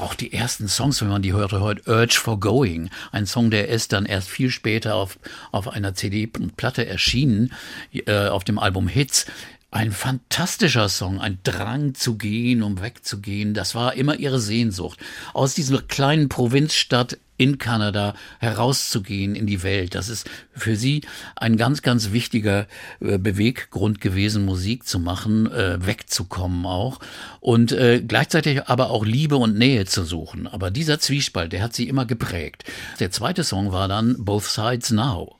auch 0.00 0.14
die 0.14 0.32
ersten 0.32 0.68
Songs, 0.68 1.00
wenn 1.02 1.08
man 1.08 1.22
die 1.22 1.32
hörte 1.32 1.60
heute, 1.60 1.82
Urge 1.88 2.14
for 2.14 2.40
Going, 2.40 2.90
ein 3.12 3.26
Song, 3.26 3.50
der 3.50 3.68
ist 3.68 3.92
dann 3.92 4.06
erst 4.06 4.28
viel 4.28 4.50
später 4.50 4.96
auf, 4.96 5.18
auf 5.52 5.68
einer 5.68 5.94
CD 5.94 6.26
Platte 6.50 6.86
erschienen, 6.86 7.52
äh, 7.92 8.28
auf 8.28 8.44
dem 8.44 8.58
Album 8.58 8.88
Hits. 8.88 9.26
Ein 9.70 9.92
fantastischer 9.92 10.88
Song, 10.88 11.20
ein 11.20 11.40
Drang 11.42 11.94
zu 11.94 12.16
gehen, 12.16 12.62
um 12.62 12.80
wegzugehen. 12.80 13.52
Das 13.52 13.74
war 13.74 13.94
immer 13.94 14.16
ihre 14.18 14.40
Sehnsucht. 14.40 14.98
Aus 15.34 15.54
dieser 15.54 15.82
kleinen 15.82 16.30
Provinzstadt 16.30 17.18
in 17.38 17.56
Kanada 17.56 18.14
herauszugehen 18.40 19.34
in 19.34 19.46
die 19.46 19.62
Welt. 19.62 19.94
Das 19.94 20.08
ist 20.10 20.28
für 20.52 20.76
sie 20.76 21.02
ein 21.36 21.56
ganz, 21.56 21.82
ganz 21.82 22.12
wichtiger 22.12 22.66
äh, 23.00 23.16
Beweggrund 23.16 24.00
gewesen, 24.00 24.44
Musik 24.44 24.86
zu 24.86 24.98
machen, 24.98 25.50
äh, 25.50 25.84
wegzukommen 25.84 26.66
auch 26.66 26.98
und 27.40 27.72
äh, 27.72 28.02
gleichzeitig 28.02 28.66
aber 28.66 28.90
auch 28.90 29.06
Liebe 29.06 29.36
und 29.36 29.56
Nähe 29.56 29.86
zu 29.86 30.04
suchen. 30.04 30.46
Aber 30.46 30.70
dieser 30.70 30.98
Zwiespalt, 30.98 31.52
der 31.52 31.62
hat 31.62 31.74
sie 31.74 31.88
immer 31.88 32.04
geprägt. 32.04 32.64
Der 33.00 33.10
zweite 33.10 33.44
Song 33.44 33.72
war 33.72 33.86
dann 33.86 34.16
Both 34.18 34.44
Sides 34.44 34.90
Now. 34.90 35.36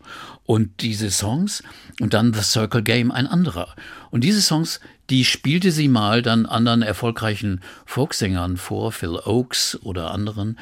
Und 0.48 0.80
diese 0.80 1.10
Songs 1.10 1.62
und 2.00 2.14
dann 2.14 2.32
The 2.32 2.40
Circle 2.40 2.82
Game 2.82 3.10
ein 3.10 3.26
anderer. 3.26 3.74
Und 4.10 4.24
diese 4.24 4.40
Songs, 4.40 4.80
die 5.10 5.26
spielte 5.26 5.70
sie 5.72 5.88
mal 5.88 6.22
dann 6.22 6.46
anderen 6.46 6.80
erfolgreichen 6.80 7.60
Folksängern 7.84 8.56
vor, 8.56 8.90
Phil 8.90 9.20
Oakes 9.26 9.78
oder 9.82 10.10
anderen 10.10 10.58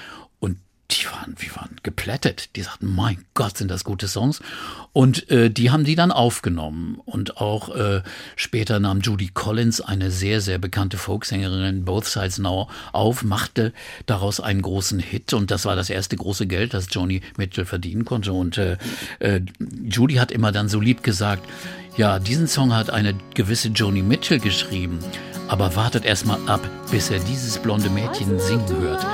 die 0.90 1.07
waren, 1.07 1.35
wir 1.38 1.55
waren 1.57 1.76
geplättet. 1.83 2.50
Die 2.55 2.62
sagten, 2.62 2.87
mein 2.87 3.25
Gott, 3.35 3.57
sind 3.59 3.71
das 3.71 3.83
gute 3.83 4.07
Songs. 4.07 4.40
Und 4.93 5.28
äh, 5.31 5.50
die 5.50 5.71
haben 5.71 5.85
die 5.85 5.97
dann 5.97 6.12
aufgenommen. 6.12 7.00
Und 7.05 7.38
auch 7.38 7.75
äh, 7.75 8.02
später 8.37 8.78
nahm 8.78 9.00
Judy 9.00 9.31
Collins, 9.33 9.81
eine 9.81 10.11
sehr, 10.11 10.40
sehr 10.40 10.59
bekannte 10.59 10.97
Folksängerin, 10.97 11.85
Both 11.85 12.07
Sides 12.07 12.38
Now 12.38 12.69
auf, 12.93 13.25
machte 13.25 13.73
daraus 14.07 14.38
einen 14.38 14.62
großen 14.62 15.00
Hit. 15.00 15.33
Und 15.33 15.50
das 15.50 15.64
war 15.64 15.75
das 15.75 15.90
erste 15.90 16.16
große 16.16 16.47
Geld, 16.47 16.73
das 16.73 16.87
Joni 16.90 17.23
Mitchell 17.37 17.64
verdienen 17.64 18.05
konnte. 18.05 18.33
Und 18.33 18.57
äh, 18.59 18.76
äh, 19.19 19.40
Judy 19.83 20.14
hat 20.14 20.31
immer 20.31 20.52
dann 20.52 20.69
so 20.69 20.81
lieb 20.81 21.02
gesagt, 21.02 21.49
ja, 21.97 22.19
diesen 22.19 22.47
Song 22.47 22.75
hat 22.75 22.90
eine 22.90 23.14
gewisse 23.35 23.69
Joni 23.69 24.02
Mitchell 24.02 24.38
geschrieben. 24.38 25.00
Aber 25.49 25.76
wartet 25.76 26.05
erst 26.05 26.26
mal 26.26 26.38
ab, 26.47 26.61
bis 26.90 27.11
er 27.11 27.19
dieses 27.21 27.59
blonde 27.59 27.90
Mädchen 27.90 28.38
singen 28.38 28.69
hört. 28.81 29.05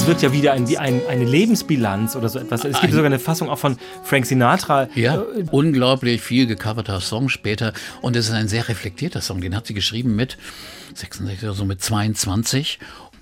Es 0.00 0.06
wird 0.06 0.22
ja 0.22 0.32
wieder 0.32 0.54
ein, 0.54 0.66
wie 0.66 0.78
ein, 0.78 1.02
eine 1.08 1.26
Lebensbilanz 1.26 2.16
oder 2.16 2.30
so 2.30 2.38
etwas. 2.38 2.64
Es 2.64 2.80
gibt 2.80 2.84
ein, 2.84 2.92
sogar 2.92 3.04
eine 3.04 3.18
Fassung 3.18 3.50
auch 3.50 3.58
von 3.58 3.76
Frank 4.02 4.24
Sinatra. 4.24 4.88
Ja, 4.94 5.16
äh, 5.16 5.44
unglaublich 5.50 6.22
viel 6.22 6.46
gecoverter 6.46 7.02
Song 7.02 7.28
später. 7.28 7.74
Und 8.00 8.16
es 8.16 8.28
ist 8.28 8.32
ein 8.32 8.48
sehr 8.48 8.66
reflektierter 8.66 9.20
Song. 9.20 9.42
Den 9.42 9.54
hat 9.54 9.66
sie 9.66 9.74
geschrieben 9.74 10.16
mit 10.16 10.38
66 10.94 11.44
oder 11.44 11.52
so, 11.52 11.66
mit 11.66 11.82
22. 11.82 12.78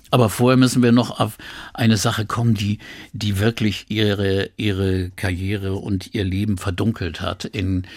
Aber 0.09 0.29
vorher 0.29 0.55
müssen 0.55 0.81
wir 0.81 0.93
noch 0.93 1.19
auf 1.19 1.37
eine 1.73 1.97
Sache 1.97 2.25
kommen, 2.25 2.53
die, 2.53 2.79
die 3.11 3.39
wirklich 3.39 3.87
ihre, 3.89 4.49
ihre 4.55 5.09
Karriere 5.17 5.73
und 5.75 6.15
ihr 6.15 6.23
Leben 6.23 6.57
verdunkelt 6.57 7.19
hat. 7.19 7.43
In 7.43 7.87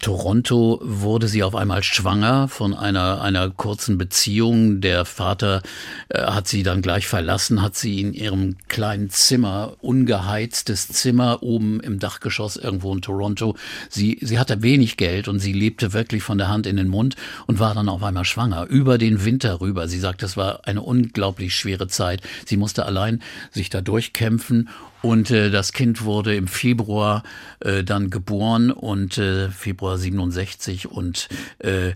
Toronto 0.00 0.80
wurde 0.82 1.28
sie 1.28 1.42
auf 1.42 1.54
einmal 1.54 1.82
schwanger 1.82 2.48
von 2.48 2.74
einer, 2.74 3.20
einer 3.20 3.50
kurzen 3.50 3.98
Beziehung. 3.98 4.80
Der 4.80 5.04
Vater 5.04 5.62
äh, 6.08 6.22
hat 6.22 6.48
sie 6.48 6.62
dann 6.62 6.80
gleich 6.80 7.06
verlassen, 7.06 7.60
hat 7.60 7.76
sie 7.76 8.00
in 8.00 8.14
ihrem 8.14 8.56
kleinen 8.68 9.10
Zimmer, 9.10 9.74
ungeheiztes 9.80 10.88
Zimmer 10.88 11.42
oben 11.42 11.80
im 11.80 11.98
Dachgeschoss 11.98 12.56
irgendwo 12.56 12.94
in 12.94 13.02
Toronto. 13.02 13.54
Sie, 13.90 14.18
sie 14.22 14.38
hatte 14.38 14.62
wenig 14.62 14.96
Geld 14.96 15.28
und 15.28 15.40
sie 15.40 15.52
lebte 15.52 15.92
wirklich 15.92 16.22
von 16.22 16.38
der 16.38 16.48
Hand 16.48 16.66
in 16.66 16.76
den 16.76 16.88
Mund 16.88 17.16
und 17.46 17.60
war 17.60 17.74
dann 17.74 17.88
auf 17.88 18.02
einmal 18.02 18.24
schwanger, 18.24 18.66
über 18.66 18.96
den 18.96 19.24
Winter 19.24 19.60
rüber. 19.60 19.88
Sie 19.88 19.98
sagt, 19.98 20.22
das 20.22 20.36
war 20.36 20.66
eine 20.66 20.80
unglaublich 20.80 21.54
schwere 21.54 21.86
Zeit. 21.88 22.22
Sie 22.46 22.56
musste 22.56 22.86
allein 22.86 23.22
sich 23.50 23.68
da 23.68 23.82
durchkämpfen 23.82 24.68
und 25.02 25.30
äh, 25.30 25.50
das 25.50 25.72
Kind 25.72 26.04
wurde 26.04 26.34
im 26.34 26.48
Februar 26.48 27.22
äh, 27.60 27.84
dann 27.84 28.10
geboren 28.10 28.70
und 28.70 29.18
äh, 29.18 29.50
Februar 29.50 29.98
67 29.98 30.90
und 30.90 31.28
äh, 31.58 31.90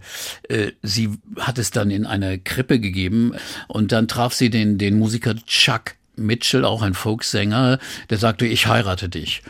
äh, 0.49 0.73
sie 0.83 1.11
hat 1.39 1.59
es 1.59 1.71
dann 1.71 1.91
in 1.91 2.05
einer 2.07 2.39
Krippe 2.39 2.81
gegeben 2.81 3.33
und 3.69 3.93
dann 3.93 4.09
traf 4.09 4.35
sie 4.35 4.51
den, 4.51 4.79
den 4.79 4.99
Musiker 4.99 5.35
Chuck 5.47 5.95
Mitchell, 6.17 6.65
auch 6.65 6.83
ein 6.83 6.95
Folksänger, 6.95 7.79
der 8.11 8.19
sagte, 8.19 8.47
ich 8.47 8.67
heirate 8.67 9.09
dich. 9.09 9.43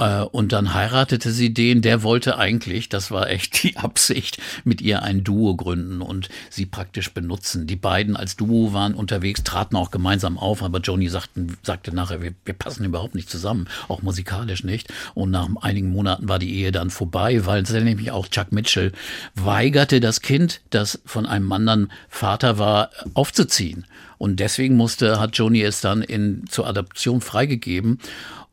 Äh, 0.00 0.22
und 0.22 0.52
dann 0.52 0.74
heiratete 0.74 1.30
sie 1.30 1.52
den, 1.52 1.82
der 1.82 2.02
wollte 2.02 2.38
eigentlich, 2.38 2.88
das 2.88 3.10
war 3.10 3.28
echt 3.28 3.62
die 3.62 3.76
Absicht, 3.76 4.38
mit 4.64 4.80
ihr 4.80 5.02
ein 5.02 5.22
Duo 5.22 5.54
gründen 5.54 6.00
und 6.00 6.28
sie 6.48 6.66
praktisch 6.66 7.12
benutzen. 7.12 7.66
Die 7.66 7.76
beiden 7.76 8.16
als 8.16 8.36
Duo 8.36 8.72
waren 8.72 8.94
unterwegs, 8.94 9.44
traten 9.44 9.76
auch 9.76 9.90
gemeinsam 9.90 10.38
auf, 10.38 10.62
aber 10.62 10.80
Joni 10.80 11.08
sagten, 11.08 11.56
sagte 11.62 11.94
nachher, 11.94 12.22
wir, 12.22 12.32
wir 12.44 12.54
passen 12.54 12.84
überhaupt 12.84 13.14
nicht 13.14 13.30
zusammen, 13.30 13.68
auch 13.88 14.02
musikalisch 14.02 14.64
nicht. 14.64 14.88
Und 15.14 15.30
nach 15.30 15.48
einigen 15.60 15.90
Monaten 15.90 16.28
war 16.28 16.38
die 16.38 16.54
Ehe 16.54 16.72
dann 16.72 16.90
vorbei, 16.90 17.44
weil 17.46 17.62
nämlich 17.62 18.10
auch 18.10 18.28
Chuck 18.28 18.52
Mitchell 18.52 18.92
weigerte, 19.34 20.00
das 20.00 20.22
Kind, 20.22 20.62
das 20.70 21.00
von 21.04 21.26
einem 21.26 21.52
anderen 21.52 21.92
Vater 22.08 22.58
war, 22.58 22.90
aufzuziehen. 23.14 23.84
Und 24.16 24.40
deswegen 24.40 24.76
musste, 24.76 25.20
hat 25.20 25.36
Joni 25.36 25.62
es 25.62 25.80
dann 25.80 26.02
in, 26.02 26.44
zur 26.48 26.66
Adoption 26.66 27.20
freigegeben. 27.20 27.98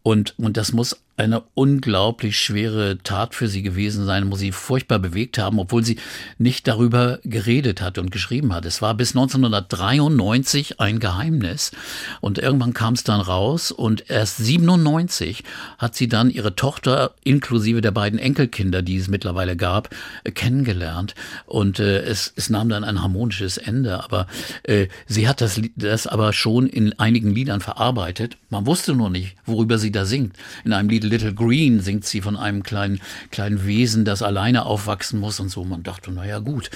Und, 0.03 0.35
und 0.37 0.57
das 0.57 0.71
muss 0.73 0.97
eine 1.17 1.41
unglaublich 1.55 2.39
schwere 2.39 2.99
Tat 2.99 3.33
für 3.33 3.47
sie 3.47 3.63
gewesen 3.63 4.05
sein, 4.05 4.27
muss 4.27 4.39
sie 4.39 4.51
furchtbar 4.51 4.99
bewegt 4.99 5.39
haben, 5.39 5.57
obwohl 5.57 5.83
sie 5.83 5.97
nicht 6.37 6.67
darüber 6.67 7.19
geredet 7.23 7.81
hat 7.81 7.97
und 7.97 8.11
geschrieben 8.11 8.53
hat. 8.53 8.65
Es 8.65 8.83
war 8.83 8.93
bis 8.93 9.15
1993 9.15 10.79
ein 10.79 10.99
Geheimnis 10.99 11.71
und 12.21 12.37
irgendwann 12.37 12.73
kam 12.73 12.93
es 12.93 13.03
dann 13.03 13.19
raus 13.19 13.71
und 13.71 14.11
erst 14.11 14.37
97 14.37 15.43
hat 15.79 15.95
sie 15.95 16.07
dann 16.07 16.29
ihre 16.29 16.55
Tochter 16.55 17.15
inklusive 17.23 17.81
der 17.81 17.91
beiden 17.91 18.19
Enkelkinder, 18.19 18.83
die 18.83 18.97
es 18.97 19.07
mittlerweile 19.07 19.57
gab, 19.57 19.89
äh, 20.23 20.31
kennengelernt 20.31 21.15
und 21.47 21.79
äh, 21.79 22.01
es, 22.01 22.31
es 22.35 22.51
nahm 22.51 22.69
dann 22.69 22.83
ein 22.83 23.01
harmonisches 23.01 23.57
Ende. 23.57 24.03
Aber 24.03 24.27
äh, 24.63 24.87
sie 25.07 25.27
hat 25.27 25.41
das, 25.41 25.59
das 25.75 26.05
aber 26.05 26.31
schon 26.31 26.67
in 26.67 26.93
einigen 26.99 27.31
Liedern 27.31 27.59
verarbeitet. 27.61 28.37
Man 28.51 28.67
wusste 28.67 28.93
nur 28.93 29.09
nicht, 29.09 29.35
worüber 29.45 29.79
sie 29.79 29.91
da 29.91 30.05
singt. 30.05 30.35
In 30.63 30.73
einem 30.73 30.89
Lied 30.89 31.06
Little 31.07 31.33
Green 31.33 31.79
singt 31.79 32.05
sie 32.05 32.21
von 32.21 32.35
einem 32.35 32.63
kleinen, 32.63 32.99
kleinen 33.31 33.65
Wesen, 33.65 34.05
das 34.05 34.21
alleine 34.21 34.65
aufwachsen 34.65 35.19
muss 35.19 35.39
und 35.39 35.49
so. 35.49 35.63
Man 35.63 35.83
dachte, 35.83 36.11
naja, 36.11 36.39
gut. 36.39 36.69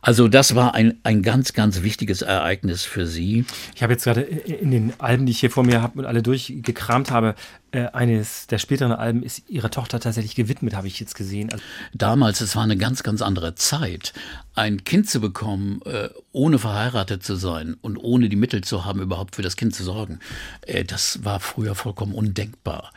Also 0.00 0.28
das 0.28 0.54
war 0.54 0.74
ein, 0.74 0.98
ein 1.02 1.22
ganz, 1.22 1.52
ganz 1.52 1.82
wichtiges 1.82 2.22
Ereignis 2.22 2.84
für 2.84 3.06
sie. 3.06 3.44
Ich 3.74 3.82
habe 3.82 3.92
jetzt 3.92 4.04
gerade 4.04 4.20
in 4.20 4.70
den 4.70 4.92
Alben, 4.98 5.26
die 5.26 5.32
ich 5.32 5.40
hier 5.40 5.50
vor 5.50 5.64
mir 5.64 5.82
habe 5.82 5.98
und 5.98 6.06
alle 6.06 6.22
durchgekramt 6.22 7.10
habe, 7.10 7.34
äh, 7.70 7.86
eines 7.92 8.46
der 8.46 8.56
späteren 8.56 8.92
Alben 8.92 9.22
ist 9.22 9.48
ihrer 9.50 9.70
Tochter 9.70 10.00
tatsächlich 10.00 10.34
gewidmet, 10.34 10.74
habe 10.74 10.86
ich 10.86 10.98
jetzt 11.00 11.14
gesehen. 11.14 11.52
Also 11.52 11.62
Damals, 11.92 12.40
es 12.40 12.56
war 12.56 12.62
eine 12.62 12.78
ganz, 12.78 13.02
ganz 13.02 13.20
andere 13.20 13.56
Zeit. 13.56 14.14
Ein 14.54 14.84
Kind 14.84 15.08
zu 15.10 15.20
bekommen, 15.20 15.80
äh, 15.84 16.08
ohne 16.32 16.58
verheiratet 16.58 17.22
zu 17.22 17.36
sein 17.36 17.76
und 17.82 17.98
ohne 17.98 18.30
die 18.30 18.36
Mittel 18.36 18.62
zu 18.64 18.86
haben, 18.86 19.02
überhaupt 19.02 19.36
für 19.36 19.42
das 19.42 19.56
Kind 19.56 19.74
zu 19.74 19.84
sorgen, 19.84 20.18
äh, 20.62 20.82
das 20.82 21.24
war 21.24 21.40
früher 21.40 21.74
vollkommen 21.74 22.14
undenkbar. 22.14 22.92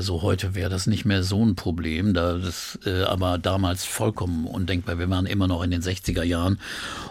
So 0.00 0.22
heute 0.22 0.54
wäre 0.54 0.70
das 0.70 0.86
nicht 0.86 1.04
mehr 1.04 1.22
so 1.22 1.44
ein 1.44 1.56
Problem, 1.56 2.14
da 2.14 2.38
das, 2.38 2.78
aber 3.06 3.38
damals 3.38 3.84
vollkommen 3.84 4.46
undenkbar. 4.46 4.98
Wir 4.98 5.10
waren 5.10 5.26
immer 5.26 5.48
noch 5.48 5.62
in 5.62 5.70
den 5.70 5.82
60er 5.82 6.22
Jahren. 6.22 6.58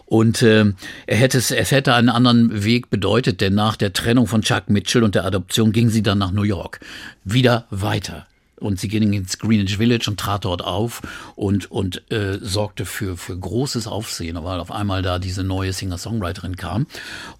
Und 0.05 0.41
er 0.41 0.73
hätte 1.07 1.37
es, 1.37 1.51
es 1.51 1.71
hätte 1.71 1.93
einen 1.93 2.09
anderen 2.09 2.63
Weg 2.63 2.89
bedeutet, 2.89 3.41
denn 3.41 3.55
nach 3.55 3.75
der 3.75 3.93
Trennung 3.93 4.27
von 4.27 4.41
Chuck 4.41 4.69
Mitchell 4.69 5.03
und 5.03 5.15
der 5.15 5.25
Adoption 5.25 5.71
ging 5.71 5.89
sie 5.89 6.03
dann 6.03 6.17
nach 6.17 6.31
New 6.31 6.43
York 6.43 6.79
wieder 7.23 7.65
weiter. 7.69 8.27
Und 8.61 8.79
sie 8.79 8.89
ging 8.89 9.11
ins 9.13 9.39
Greenwich 9.39 9.77
Village 9.77 10.07
und 10.07 10.19
trat 10.19 10.45
dort 10.45 10.63
auf 10.63 11.01
und, 11.35 11.71
und 11.71 12.11
äh, 12.11 12.37
sorgte 12.39 12.85
für, 12.85 13.17
für 13.17 13.35
großes 13.35 13.87
Aufsehen, 13.87 14.37
weil 14.43 14.59
auf 14.59 14.71
einmal 14.71 15.01
da 15.01 15.17
diese 15.17 15.43
neue 15.43 15.73
Singer-Songwriterin 15.73 16.57
kam. 16.57 16.85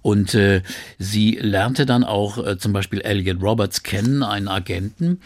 Und 0.02 0.34
äh, 0.34 0.64
sie 0.98 1.38
lernte 1.40 1.86
dann 1.86 2.04
auch 2.04 2.44
äh, 2.44 2.58
zum 2.58 2.74
Beispiel 2.74 3.02
Elliot 3.02 3.40
Roberts 3.40 3.84
kennen, 3.84 4.24
einen 4.24 4.48
Agenten. 4.48 5.22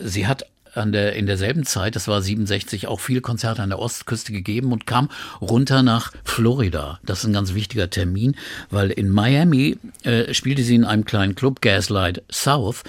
Sie 0.00 0.26
hat 0.26 0.46
an 0.74 0.92
der, 0.92 1.14
in 1.14 1.26
derselben 1.26 1.64
Zeit, 1.64 1.96
das 1.96 2.08
war 2.08 2.20
67, 2.20 2.86
auch 2.86 3.00
viele 3.00 3.20
Konzerte 3.20 3.62
an 3.62 3.68
der 3.68 3.78
Ostküste 3.78 4.32
gegeben 4.32 4.72
und 4.72 4.86
kam 4.86 5.08
runter 5.40 5.82
nach 5.82 6.12
Florida. 6.24 6.98
Das 7.04 7.20
ist 7.20 7.26
ein 7.26 7.32
ganz 7.32 7.54
wichtiger 7.54 7.90
Termin, 7.90 8.36
weil 8.70 8.90
in 8.90 9.08
Miami 9.08 9.78
äh, 10.02 10.32
spielte 10.34 10.62
sie 10.62 10.74
in 10.74 10.84
einem 10.84 11.04
kleinen 11.04 11.34
Club, 11.34 11.60
Gaslight 11.60 12.22
South, 12.30 12.82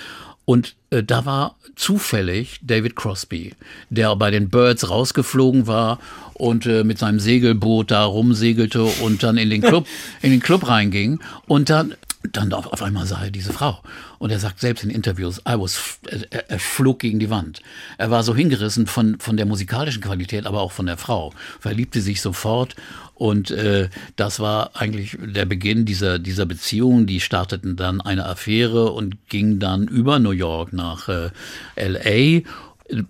und 0.45 0.75
äh, 0.89 1.03
da 1.03 1.25
war 1.25 1.55
zufällig 1.75 2.59
David 2.61 2.95
Crosby, 2.95 3.53
der 3.89 4.15
bei 4.15 4.31
den 4.31 4.49
Birds 4.49 4.89
rausgeflogen 4.89 5.67
war 5.67 5.99
und 6.33 6.65
äh, 6.65 6.83
mit 6.83 6.99
seinem 6.99 7.19
Segelboot 7.19 7.91
da 7.91 8.03
rumsegelte 8.03 8.83
und 8.83 9.23
dann 9.23 9.37
in 9.37 9.49
den 9.49 9.61
Club, 9.61 9.87
in 10.21 10.31
den 10.31 10.41
Club 10.41 10.67
reinging 10.67 11.19
und 11.47 11.69
dann 11.69 11.95
dann 12.31 12.53
auf, 12.53 12.67
auf 12.67 12.81
einmal 12.81 13.05
sah 13.05 13.25
er 13.25 13.31
diese 13.31 13.51
Frau. 13.51 13.81
Und 14.17 14.31
er 14.31 14.39
sagt 14.39 14.61
selbst 14.61 14.83
in 14.83 14.89
Interviews, 14.89 15.39
I 15.39 15.59
was, 15.59 15.99
er, 16.29 16.49
er, 16.49 16.59
flog 16.59 16.99
gegen 16.99 17.19
die 17.19 17.29
Wand. 17.29 17.61
Er 17.97 18.11
war 18.11 18.23
so 18.23 18.33
hingerissen 18.33 18.87
von, 18.87 19.19
von 19.19 19.35
der 19.35 19.45
musikalischen 19.45 20.01
Qualität, 20.01 20.45
aber 20.45 20.61
auch 20.61 20.71
von 20.71 20.85
der 20.85 20.97
Frau. 20.97 21.33
Verliebte 21.59 22.01
sich 22.01 22.21
sofort. 22.21 22.75
Und 23.15 23.51
äh, 23.51 23.89
das 24.15 24.39
war 24.39 24.71
eigentlich 24.73 25.17
der 25.21 25.45
Beginn 25.45 25.85
dieser, 25.85 26.19
dieser 26.19 26.45
Beziehung. 26.45 27.05
Die 27.05 27.19
starteten 27.19 27.75
dann 27.75 28.01
eine 28.01 28.25
Affäre 28.25 28.91
und 28.91 29.29
gingen 29.29 29.59
dann 29.59 29.87
über 29.87 30.19
New 30.19 30.31
York 30.31 30.73
nach 30.73 31.09
äh, 31.09 31.29
L.A. 31.75 32.41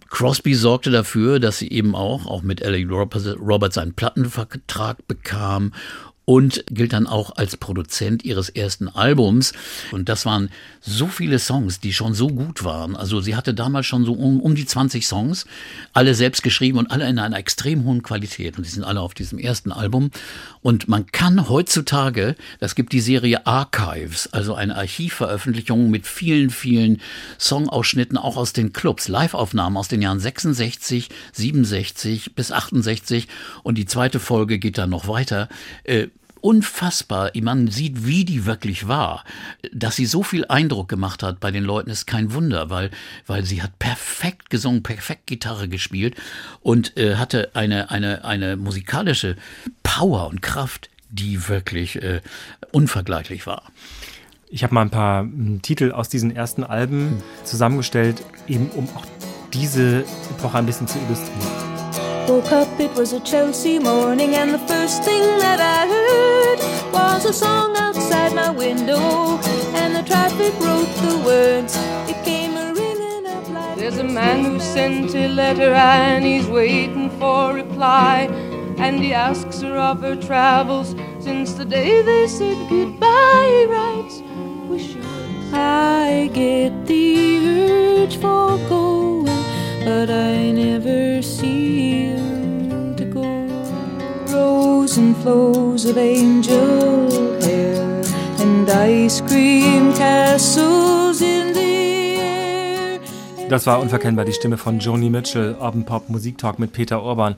Crosby 0.09 0.53
sorgte 0.53 0.91
dafür, 0.91 1.39
dass 1.39 1.57
sie 1.57 1.69
eben 1.69 1.95
auch, 1.95 2.25
auch 2.27 2.43
mit 2.43 2.61
Ellie 2.61 2.87
Roberts 2.87 3.77
einen 3.77 3.93
Plattenvertrag 3.93 5.07
bekam 5.07 5.73
und 6.25 6.63
gilt 6.69 6.93
dann 6.93 7.07
auch 7.07 7.35
als 7.35 7.57
Produzent 7.57 8.23
ihres 8.23 8.49
ersten 8.49 8.87
Albums. 8.87 9.53
Und 9.91 10.07
das 10.07 10.25
waren 10.25 10.49
so 10.79 11.07
viele 11.07 11.37
Songs, 11.39 11.79
die 11.79 11.93
schon 11.93 12.13
so 12.13 12.27
gut 12.27 12.63
waren. 12.63 12.95
Also 12.95 13.19
sie 13.19 13.35
hatte 13.35 13.53
damals 13.53 13.85
schon 13.85 14.05
so 14.05 14.13
um, 14.13 14.39
um 14.39 14.55
die 14.55 14.65
20 14.65 15.05
Songs, 15.05 15.45
alle 15.91 16.15
selbst 16.15 16.41
geschrieben 16.43 16.77
und 16.77 16.91
alle 16.91 17.07
in 17.09 17.19
einer 17.19 17.37
extrem 17.37 17.83
hohen 17.83 18.03
Qualität. 18.03 18.57
Und 18.57 18.65
die 18.65 18.69
sind 18.69 18.83
alle 18.83 19.01
auf 19.01 19.13
diesem 19.13 19.37
ersten 19.37 19.71
Album. 19.71 20.11
Und 20.61 20.87
man 20.87 21.07
kann 21.07 21.49
heutzutage, 21.49 22.35
das 22.59 22.75
gibt 22.75 22.93
die 22.93 23.01
Serie 23.01 23.45
Archives, 23.45 24.31
also 24.31 24.55
eine 24.55 24.75
Archivveröffentlichung 24.77 25.89
mit 25.89 26.07
vielen, 26.07 26.49
vielen 26.49 27.01
Songausschnitten 27.37 28.17
auch 28.17 28.37
aus 28.37 28.53
den 28.53 28.71
Clubs, 28.71 29.09
Liveaufnahmen 29.09 29.77
aus 29.77 29.89
den 29.89 30.01
Jahren 30.01 30.19
66, 30.19 31.09
67 31.33 32.33
bis 32.33 32.53
68. 32.53 33.27
Und 33.63 33.77
die 33.77 33.85
zweite 33.85 34.21
Folge 34.21 34.57
geht 34.57 34.77
dann 34.77 34.89
noch 34.89 35.09
weiter. 35.09 35.49
Äh, 35.83 36.07
unfassbar. 36.43 37.31
Man 37.41 37.69
sieht, 37.69 38.05
wie 38.05 38.25
die 38.25 38.45
wirklich 38.45 38.87
war. 38.87 39.23
Dass 39.71 39.95
sie 39.95 40.05
so 40.05 40.23
viel 40.23 40.45
Eindruck 40.45 40.89
gemacht 40.89 41.23
hat 41.23 41.39
bei 41.39 41.51
den 41.51 41.63
Leuten, 41.63 41.89
ist 41.89 42.05
kein 42.05 42.33
Wunder, 42.33 42.69
weil, 42.69 42.91
weil 43.25 43.45
sie 43.45 43.63
hat 43.63 43.79
perfekt 43.79 44.49
gesungen, 44.49 44.83
perfekt 44.83 45.27
Gitarre 45.27 45.69
gespielt 45.69 46.15
und 46.61 46.97
äh, 46.97 47.15
hatte 47.15 47.51
eine, 47.53 47.89
eine, 47.91 48.25
eine 48.25 48.57
musikalische 48.57 49.37
Power 49.83 50.27
und 50.27 50.41
Kraft, 50.41 50.89
die 51.09 51.47
wirklich 51.47 52.01
äh, 52.01 52.21
unvergleichlich 52.71 53.47
war. 53.47 53.63
Ich 54.49 54.63
habe 54.63 54.73
mal 54.73 54.81
ein 54.81 54.89
paar 54.89 55.21
m, 55.21 55.61
Titel 55.61 55.91
aus 55.91 56.09
diesen 56.09 56.35
ersten 56.35 56.63
Alben 56.63 57.23
zusammengestellt, 57.45 58.21
eben 58.47 58.69
um 58.71 58.89
auch 58.95 59.05
diese 59.53 60.03
Epoche 60.31 60.57
ein 60.57 60.65
bisschen 60.65 60.87
zu 60.87 60.97
illustrieren. 60.99 61.72
Woke 62.27 62.53
up, 62.53 62.79
it 62.79 62.93
was 62.95 63.11
a 63.11 63.19
Chelsea 63.19 63.79
morning, 63.79 64.35
and 64.35 64.53
the 64.53 64.59
first 64.59 65.03
thing 65.03 65.23
that 65.39 65.59
I 65.59 65.85
heard 65.95 66.59
was 66.93 67.25
a 67.25 67.33
song 67.33 67.75
outside 67.75 68.33
my 68.33 68.49
window, 68.49 69.37
and 69.75 69.93
the 69.93 70.03
traffic 70.03 70.53
wrote 70.61 70.93
the 71.03 71.17
words. 71.25 71.75
It 72.09 72.23
came 72.23 72.55
a 72.55 72.73
ringing 72.73 73.27
up 73.27 73.49
like 73.49 73.77
There's 73.77 73.97
a 73.97 74.05
man 74.05 74.45
who 74.45 74.59
sent 74.61 75.13
a 75.13 75.27
letter, 75.27 75.73
and 75.73 76.23
he's 76.23 76.47
waiting 76.47 77.09
for 77.19 77.51
a 77.51 77.53
reply, 77.55 78.29
and 78.77 79.01
he 79.01 79.13
asks 79.13 79.61
her 79.61 79.77
of 79.77 80.01
her 80.01 80.15
travels 80.15 80.95
since 81.19 81.53
the 81.53 81.65
day 81.65 82.01
they 82.01 82.27
said 82.27 82.57
goodbye. 82.69 83.49
He 83.51 83.65
writes, 83.65 84.21
Wish 84.69 84.95
you 84.95 85.03
I 85.51 86.31
get 86.33 86.87
the 86.87 88.05
urge 88.05 88.15
for 88.17 88.57
going, 88.69 89.32
but 89.85 90.09
I 90.09 90.51
never 90.51 91.21
see 91.21 91.93
flows 94.93 94.97
and 94.97 95.15
flows 95.17 95.85
of 95.85 95.97
angel 95.97 97.09
hair 97.41 98.01
and 98.39 98.69
ice 98.69 99.21
cream 99.21 99.93
castles 99.93 101.21
in 101.21 101.53
the 101.53 102.17
air. 102.19 102.99
Das 103.49 103.65
war 103.65 103.79
unverkennbar 103.79 104.25
die 104.25 104.33
Stimme 104.33 104.57
von 104.57 104.79
Joni 104.79 105.09
Mitchell, 105.09 105.55
Urban 105.59 105.85
Pop 105.85 106.09
Musiktalk 106.09 106.59
mit 106.59 106.73
Peter 106.73 107.03
Urban. 107.03 107.35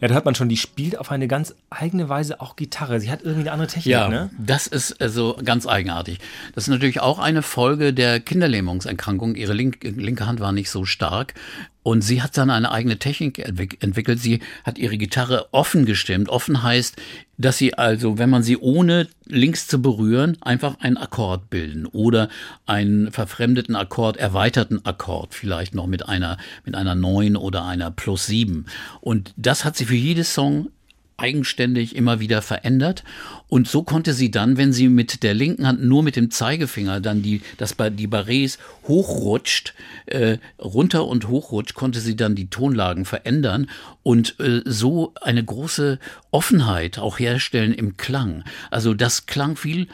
Ja, 0.00 0.08
da 0.08 0.14
hört 0.14 0.24
man 0.24 0.34
schon, 0.34 0.48
die 0.48 0.56
spielt 0.56 0.98
auf 0.98 1.10
eine 1.10 1.28
ganz 1.28 1.54
eigene 1.68 2.08
Weise 2.08 2.40
auch 2.40 2.56
Gitarre. 2.56 3.00
Sie 3.00 3.10
hat 3.10 3.20
irgendwie 3.20 3.42
eine 3.42 3.52
andere 3.52 3.68
Technik, 3.68 3.92
ja, 3.92 4.08
ne? 4.08 4.30
das 4.38 4.66
ist 4.66 4.98
also 5.00 5.36
ganz 5.44 5.66
eigenartig. 5.66 6.20
Das 6.54 6.64
ist 6.64 6.68
natürlich 6.68 7.00
auch 7.00 7.18
eine 7.18 7.42
Folge 7.42 7.92
der 7.92 8.18
Kinderlähmungserkrankung. 8.18 9.34
Ihre 9.34 9.52
link, 9.52 9.80
linke 9.82 10.26
Hand 10.26 10.40
war 10.40 10.52
nicht 10.52 10.70
so 10.70 10.86
stark 10.86 11.34
Und 11.82 12.02
sie 12.02 12.22
hat 12.22 12.36
dann 12.36 12.50
eine 12.50 12.70
eigene 12.70 12.98
Technik 12.98 13.38
entwickelt. 13.38 14.20
Sie 14.20 14.40
hat 14.64 14.78
ihre 14.78 14.98
Gitarre 14.98 15.48
offen 15.52 15.86
gestimmt. 15.86 16.28
Offen 16.28 16.62
heißt, 16.62 16.96
dass 17.38 17.56
sie 17.56 17.74
also, 17.74 18.18
wenn 18.18 18.28
man 18.28 18.42
sie 18.42 18.58
ohne 18.58 19.08
links 19.26 19.66
zu 19.66 19.80
berühren, 19.80 20.36
einfach 20.42 20.78
einen 20.80 20.98
Akkord 20.98 21.48
bilden 21.48 21.86
oder 21.86 22.28
einen 22.66 23.10
verfremdeten 23.12 23.76
Akkord, 23.76 24.18
erweiterten 24.18 24.84
Akkord, 24.84 25.34
vielleicht 25.34 25.74
noch 25.74 25.86
mit 25.86 26.06
einer, 26.06 26.36
mit 26.66 26.74
einer 26.74 26.94
9 26.94 27.36
oder 27.36 27.64
einer 27.64 27.90
plus 27.90 28.26
7. 28.26 28.66
Und 29.00 29.32
das 29.36 29.64
hat 29.64 29.76
sie 29.76 29.86
für 29.86 29.94
jedes 29.94 30.34
Song 30.34 30.68
eigenständig 31.20 31.94
immer 31.94 32.20
wieder 32.20 32.42
verändert. 32.42 33.04
Und 33.48 33.68
so 33.68 33.82
konnte 33.82 34.12
sie 34.12 34.30
dann, 34.30 34.56
wenn 34.56 34.72
sie 34.72 34.88
mit 34.88 35.22
der 35.22 35.34
linken 35.34 35.66
Hand 35.66 35.82
nur 35.82 36.02
mit 36.02 36.16
dem 36.16 36.30
Zeigefinger 36.30 37.00
dann 37.00 37.22
die, 37.22 37.42
das, 37.58 37.76
die 37.76 38.08
Barrés 38.08 38.58
hochrutscht, 38.88 39.74
äh, 40.06 40.38
runter 40.58 41.06
und 41.06 41.28
hochrutscht, 41.28 41.74
konnte 41.74 42.00
sie 42.00 42.16
dann 42.16 42.34
die 42.34 42.48
Tonlagen 42.48 43.04
verändern 43.04 43.68
und 44.02 44.38
äh, 44.40 44.62
so 44.64 45.12
eine 45.20 45.44
große 45.44 45.98
Offenheit 46.30 46.98
auch 46.98 47.18
herstellen 47.18 47.74
im 47.74 47.96
Klang. 47.96 48.44
Also 48.70 48.94
das 48.94 49.26
klang 49.26 49.56
viel 49.56 49.88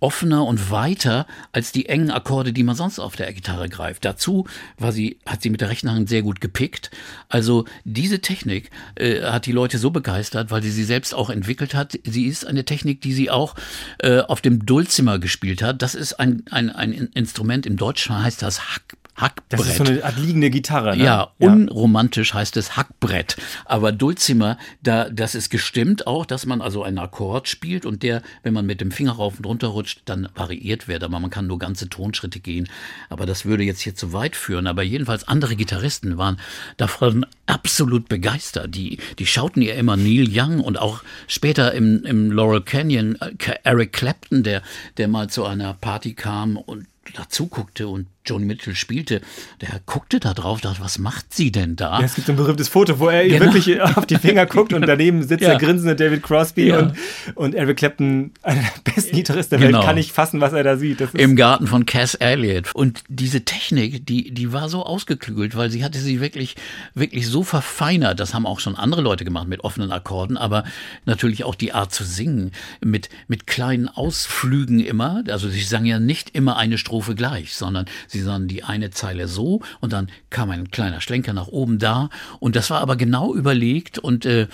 offener 0.00 0.44
und 0.44 0.70
weiter 0.70 1.26
als 1.52 1.72
die 1.72 1.86
engen 1.86 2.10
Akkorde, 2.10 2.52
die 2.52 2.62
man 2.62 2.76
sonst 2.76 2.98
auf 2.98 3.16
der 3.16 3.32
Gitarre 3.32 3.68
greift. 3.68 4.04
Dazu 4.04 4.46
war 4.78 4.92
sie, 4.92 5.18
hat 5.26 5.42
sie 5.42 5.50
mit 5.50 5.60
der 5.60 5.70
rechten 5.70 5.90
Hand 5.90 6.08
sehr 6.08 6.22
gut 6.22 6.40
gepickt. 6.40 6.90
Also 7.28 7.64
diese 7.84 8.20
Technik 8.20 8.70
äh, 8.94 9.22
hat 9.22 9.46
die 9.46 9.52
Leute 9.52 9.78
so 9.78 9.90
begeistert, 9.90 10.50
weil 10.50 10.62
sie 10.62 10.70
sie 10.70 10.84
selbst 10.84 11.14
auch 11.14 11.30
entwickelt 11.30 11.74
hat. 11.74 11.98
Sie 12.04 12.26
ist 12.26 12.46
eine 12.46 12.64
Technik, 12.64 13.00
die 13.00 13.12
sie 13.12 13.30
auch 13.30 13.54
äh, 13.98 14.20
auf 14.20 14.40
dem 14.40 14.64
Dulcimer 14.64 15.18
gespielt 15.18 15.62
hat. 15.62 15.82
Das 15.82 15.94
ist 15.94 16.14
ein, 16.14 16.44
ein, 16.50 16.70
ein 16.70 16.92
Instrument, 16.92 17.66
im 17.66 17.76
Deutschen 17.76 18.22
heißt 18.22 18.42
das 18.42 18.74
Hack, 18.74 18.96
Hackbrett. 19.18 19.60
Das 19.60 19.66
ist 19.66 19.76
so 19.76 19.84
eine 19.84 20.04
Art 20.04 20.16
liegende 20.18 20.50
Gitarre. 20.50 20.96
Ne? 20.96 21.04
Ja, 21.04 21.32
ja, 21.38 21.48
unromantisch 21.48 22.34
heißt 22.34 22.56
es 22.56 22.76
Hackbrett. 22.76 23.36
Aber 23.64 23.92
Dulcimer, 23.92 24.58
da, 24.82 25.10
das 25.10 25.34
ist 25.34 25.50
gestimmt 25.50 26.06
auch, 26.06 26.24
dass 26.24 26.46
man 26.46 26.60
also 26.60 26.82
einen 26.82 26.98
Akkord 26.98 27.48
spielt 27.48 27.84
und 27.84 28.02
der, 28.02 28.22
wenn 28.42 28.54
man 28.54 28.64
mit 28.64 28.80
dem 28.80 28.90
Finger 28.90 29.12
rauf 29.12 29.38
und 29.38 29.46
runter 29.46 29.68
rutscht, 29.68 30.02
dann 30.04 30.28
variiert 30.34 30.88
wird. 30.88 31.02
Aber 31.02 31.18
man 31.18 31.30
kann 31.30 31.46
nur 31.46 31.58
ganze 31.58 31.88
Tonschritte 31.88 32.40
gehen. 32.40 32.68
Aber 33.08 33.26
das 33.26 33.44
würde 33.44 33.64
jetzt 33.64 33.80
hier 33.80 33.94
zu 33.94 34.12
weit 34.12 34.36
führen. 34.36 34.66
Aber 34.66 34.82
jedenfalls 34.82 35.26
andere 35.26 35.56
Gitarristen 35.56 36.16
waren 36.16 36.38
davon 36.76 37.26
absolut 37.46 38.08
begeistert. 38.08 38.74
Die, 38.74 38.98
die 39.18 39.26
schauten 39.26 39.62
ihr 39.62 39.74
immer 39.74 39.96
Neil 39.96 40.28
Young 40.30 40.60
und 40.60 40.78
auch 40.78 41.02
später 41.26 41.72
im, 41.72 42.04
im 42.04 42.30
Laurel 42.30 42.62
Canyon 42.62 43.16
äh, 43.20 43.32
Eric 43.64 43.92
Clapton, 43.92 44.42
der, 44.42 44.62
der 44.96 45.08
mal 45.08 45.28
zu 45.28 45.44
einer 45.44 45.74
Party 45.74 46.14
kam 46.14 46.56
und 46.56 46.86
dazu 47.16 47.46
guckte 47.46 47.88
und 47.88 48.06
Joni 48.28 48.44
Mitchell 48.44 48.74
spielte, 48.74 49.20
der 49.60 49.80
guckte 49.86 50.20
da 50.20 50.34
drauf, 50.34 50.60
dachte, 50.60 50.80
was 50.80 50.98
macht 50.98 51.34
sie 51.34 51.50
denn 51.50 51.76
da? 51.76 51.98
Ja, 51.98 52.04
es 52.04 52.14
gibt 52.14 52.28
ein 52.28 52.36
berühmtes 52.36 52.68
Foto, 52.68 52.98
wo 52.98 53.08
er 53.08 53.26
genau. 53.28 53.46
wirklich 53.46 53.80
auf 53.80 54.06
die 54.06 54.16
Finger 54.16 54.46
guckt 54.46 54.72
und 54.72 54.86
daneben 54.86 55.22
sitzt 55.22 55.42
ja. 55.42 55.50
der 55.50 55.58
grinsende 55.58 55.96
David 55.96 56.22
Crosby 56.22 56.68
ja. 56.68 56.78
und, 56.78 56.94
und 57.34 57.54
Eric 57.54 57.78
Clapton, 57.78 58.32
einer 58.42 58.62
der 58.62 58.92
besten 58.92 59.16
Gitarristen 59.16 59.58
der 59.58 59.66
genau. 59.66 59.78
Welt, 59.78 59.86
kann 59.86 59.96
nicht 59.96 60.12
fassen, 60.12 60.40
was 60.40 60.52
er 60.52 60.62
da 60.62 60.76
sieht. 60.76 61.00
Im 61.14 61.36
Garten 61.36 61.66
von 61.66 61.86
Cass 61.86 62.14
Elliot. 62.14 62.74
Und 62.74 63.02
diese 63.08 63.44
Technik, 63.44 64.06
die, 64.06 64.32
die 64.32 64.52
war 64.52 64.68
so 64.68 64.84
ausgeklügelt, 64.84 65.56
weil 65.56 65.70
sie 65.70 65.84
hatte 65.84 65.98
sie 65.98 66.20
wirklich, 66.20 66.56
wirklich 66.94 67.26
so 67.26 67.42
verfeinert. 67.42 68.20
Das 68.20 68.34
haben 68.34 68.46
auch 68.46 68.60
schon 68.60 68.76
andere 68.76 69.00
Leute 69.00 69.24
gemacht 69.24 69.48
mit 69.48 69.60
offenen 69.60 69.92
Akkorden, 69.92 70.36
aber 70.36 70.64
natürlich 71.06 71.44
auch 71.44 71.54
die 71.54 71.72
Art 71.72 71.92
zu 71.92 72.04
singen 72.04 72.52
mit, 72.80 73.08
mit 73.28 73.46
kleinen 73.46 73.88
Ausflügen 73.88 74.80
immer. 74.80 75.22
Also 75.28 75.48
sie 75.48 75.62
sang 75.62 75.84
ja 75.84 75.98
nicht 75.98 76.30
immer 76.34 76.56
eine 76.56 76.78
Strophe 76.78 77.14
gleich, 77.14 77.54
sondern 77.54 77.86
sie 78.06 78.17
sie 78.18 78.24
sahen 78.24 78.48
die 78.48 78.64
eine 78.64 78.90
Zeile 78.90 79.28
so 79.28 79.60
und 79.80 79.92
dann 79.92 80.10
kam 80.30 80.50
ein 80.50 80.70
kleiner 80.70 81.00
Schlenker 81.00 81.32
nach 81.32 81.48
oben 81.48 81.78
da 81.78 82.10
und 82.40 82.56
das 82.56 82.70
war 82.70 82.80
aber 82.80 82.96
genau 82.96 83.34
überlegt 83.34 83.98
und 83.98 84.26
äh, 84.26 84.48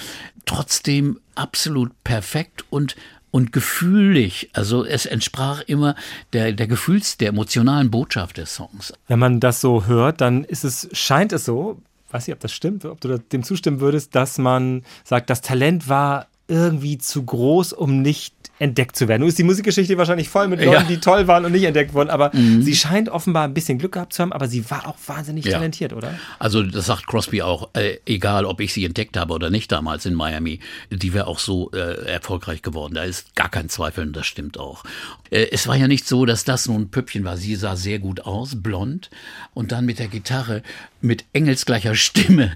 trotzdem 0.44 1.18
absolut 1.35 1.92
perfekt 2.05 2.64
und 2.70 2.96
und 3.31 3.53
gefühlig. 3.53 4.50
Also 4.53 4.85
es 4.85 5.07
entsprach 5.07 5.62
immer 5.66 5.96
der, 6.33 6.53
der 6.53 6.68
Gefühls-, 6.68 7.16
der 7.16 7.31
emotionalen 7.31 7.90
Botschaft 7.90 8.37
des 8.37 8.55
Songs. 8.55 8.92
Wenn 9.09 9.18
man 9.18 9.40
das 9.40 9.61
so 9.61 9.87
hört, 9.87 10.20
dann 10.20 10.44
ist 10.44 10.62
es, 10.62 10.88
scheint 10.92 11.33
es 11.33 11.44
so, 11.44 11.83
weiß 12.12 12.29
nicht, 12.29 12.35
ob 12.35 12.38
das 12.40 12.53
stimmt, 12.53 12.85
ob 12.85 13.00
du 13.00 13.18
dem 13.18 13.42
zustimmen 13.42 13.81
würdest, 13.81 14.14
dass 14.14 14.38
man 14.38 14.85
sagt, 15.03 15.31
das 15.31 15.40
Talent 15.40 15.88
war 15.88 16.29
irgendwie 16.46 16.96
zu 16.98 17.24
groß, 17.24 17.72
um 17.72 18.03
nicht 18.03 18.35
entdeckt 18.58 18.96
zu 18.96 19.08
werden. 19.08 19.20
Nun 19.20 19.28
ist 19.28 19.38
die 19.38 19.44
Musikgeschichte 19.44 19.98
wahrscheinlich 19.98 20.28
voll 20.28 20.48
mit 20.48 20.60
Leuten, 20.60 20.72
ja. 20.72 20.82
die 20.82 20.98
toll 20.98 21.26
waren 21.26 21.44
und 21.44 21.52
nicht 21.52 21.64
entdeckt 21.64 21.92
wurden, 21.92 22.10
aber 22.10 22.30
mhm. 22.34 22.62
sie 22.62 22.76
scheint 22.76 23.08
offenbar 23.08 23.44
ein 23.44 23.54
bisschen 23.54 23.78
Glück 23.78 23.92
gehabt 23.92 24.12
zu 24.12 24.22
haben, 24.22 24.32
aber 24.32 24.46
sie 24.46 24.70
war 24.70 24.86
auch 24.86 24.96
wahnsinnig 25.06 25.44
ja. 25.44 25.52
talentiert, 25.52 25.92
oder? 25.92 26.18
Also 26.38 26.62
das 26.62 26.86
sagt 26.86 27.06
Crosby 27.06 27.42
auch, 27.42 27.70
äh, 27.74 27.98
egal 28.06 28.44
ob 28.44 28.60
ich 28.60 28.72
sie 28.72 28.84
entdeckt 28.84 29.16
habe 29.16 29.34
oder 29.34 29.50
nicht 29.50 29.72
damals 29.72 30.06
in 30.06 30.14
Miami, 30.14 30.60
die 30.90 31.12
wäre 31.12 31.26
auch 31.26 31.40
so 31.40 31.70
äh, 31.72 32.06
erfolgreich 32.06 32.62
geworden. 32.62 32.94
Da 32.94 33.02
ist 33.02 33.34
gar 33.34 33.48
kein 33.48 33.68
Zweifel 33.68 34.06
und 34.06 34.14
das 34.14 34.26
stimmt 34.26 34.58
auch. 34.58 34.84
Äh, 35.30 35.48
es 35.50 35.66
war 35.66 35.76
ja 35.76 35.88
nicht 35.88 36.06
so, 36.06 36.24
dass 36.24 36.44
das 36.44 36.68
nun 36.68 36.82
ein 36.82 36.90
Püppchen 36.90 37.24
war. 37.24 37.36
Sie 37.36 37.56
sah 37.56 37.76
sehr 37.76 37.98
gut 37.98 38.20
aus, 38.20 38.62
blond 38.62 39.10
und 39.52 39.72
dann 39.72 39.84
mit 39.84 39.98
der 39.98 40.08
Gitarre 40.08 40.62
mit 41.00 41.24
engelsgleicher 41.32 41.94
Stimme 42.04 42.54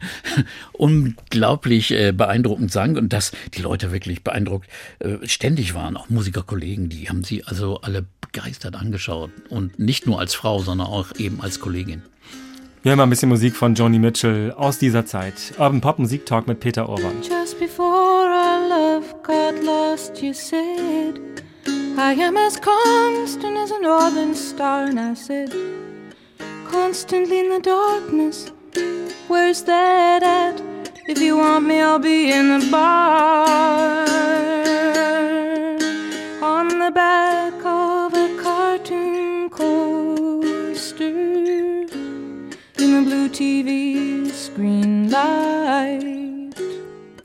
unglaublich 0.72 1.90
äh, 1.92 2.12
beeindruckend 2.12 2.72
sang 2.72 2.96
und 2.96 3.12
dass 3.12 3.32
die 3.54 3.62
Leute 3.62 3.92
wirklich 3.92 4.22
beeindruckt 4.22 4.68
äh, 5.00 5.26
ständig 5.26 5.74
waren, 5.74 5.87
auch 5.96 6.08
Musikerkollegen, 6.10 6.88
die 6.88 7.08
haben 7.08 7.24
sie 7.24 7.44
also 7.44 7.80
alle 7.80 8.04
begeistert 8.20 8.76
angeschaut 8.76 9.30
und 9.48 9.78
nicht 9.78 10.06
nur 10.06 10.18
als 10.20 10.34
Frau, 10.34 10.60
sondern 10.60 10.86
auch 10.86 11.14
eben 11.18 11.40
als 11.40 11.60
Kollegin. 11.60 12.02
Wir 12.82 12.90
hören 12.90 12.98
mal 12.98 13.04
ein 13.04 13.10
bisschen 13.10 13.28
Musik 13.28 13.56
von 13.56 13.74
Joni 13.74 13.98
Mitchell 13.98 14.52
aus 14.52 14.78
dieser 14.78 15.04
Zeit. 15.04 15.34
Urban 15.58 15.80
Pop 15.80 15.98
Musik 15.98 16.24
Talk 16.26 16.46
mit 16.46 16.60
Peter 16.60 16.88
Orban. 16.88 17.22
Just 17.22 17.58
before 17.58 18.28
our 18.28 18.68
love 18.68 19.04
got 19.24 19.62
lost, 19.64 20.22
you 20.22 20.32
said, 20.32 21.20
I 21.96 22.12
am 22.12 22.36
as 22.36 22.56
constant 22.60 23.58
as 23.58 23.72
a 23.72 23.80
northern 23.80 24.34
star, 24.34 24.84
and 24.84 25.00
I 25.00 25.14
said, 25.14 25.52
constantly 26.70 27.40
in 27.40 27.50
the 27.50 27.60
darkness. 27.60 28.52
Where's 29.28 29.64
that 29.64 30.22
at? 30.22 30.62
If 31.08 31.20
you 31.20 31.38
want 31.38 31.66
me, 31.66 31.80
I'll 31.80 31.98
be 31.98 32.30
in 32.30 32.60
the 32.60 32.70
bar. 32.70 34.06
The 36.88 36.94
back 36.94 37.66
of 37.66 38.14
a 38.14 38.42
cartoon 38.42 39.50
coaster. 39.50 41.04
In 41.04 42.90
the 42.94 43.02
blue 43.04 43.28
TV 43.28 44.30
screen 44.32 45.10
light. 45.10 46.08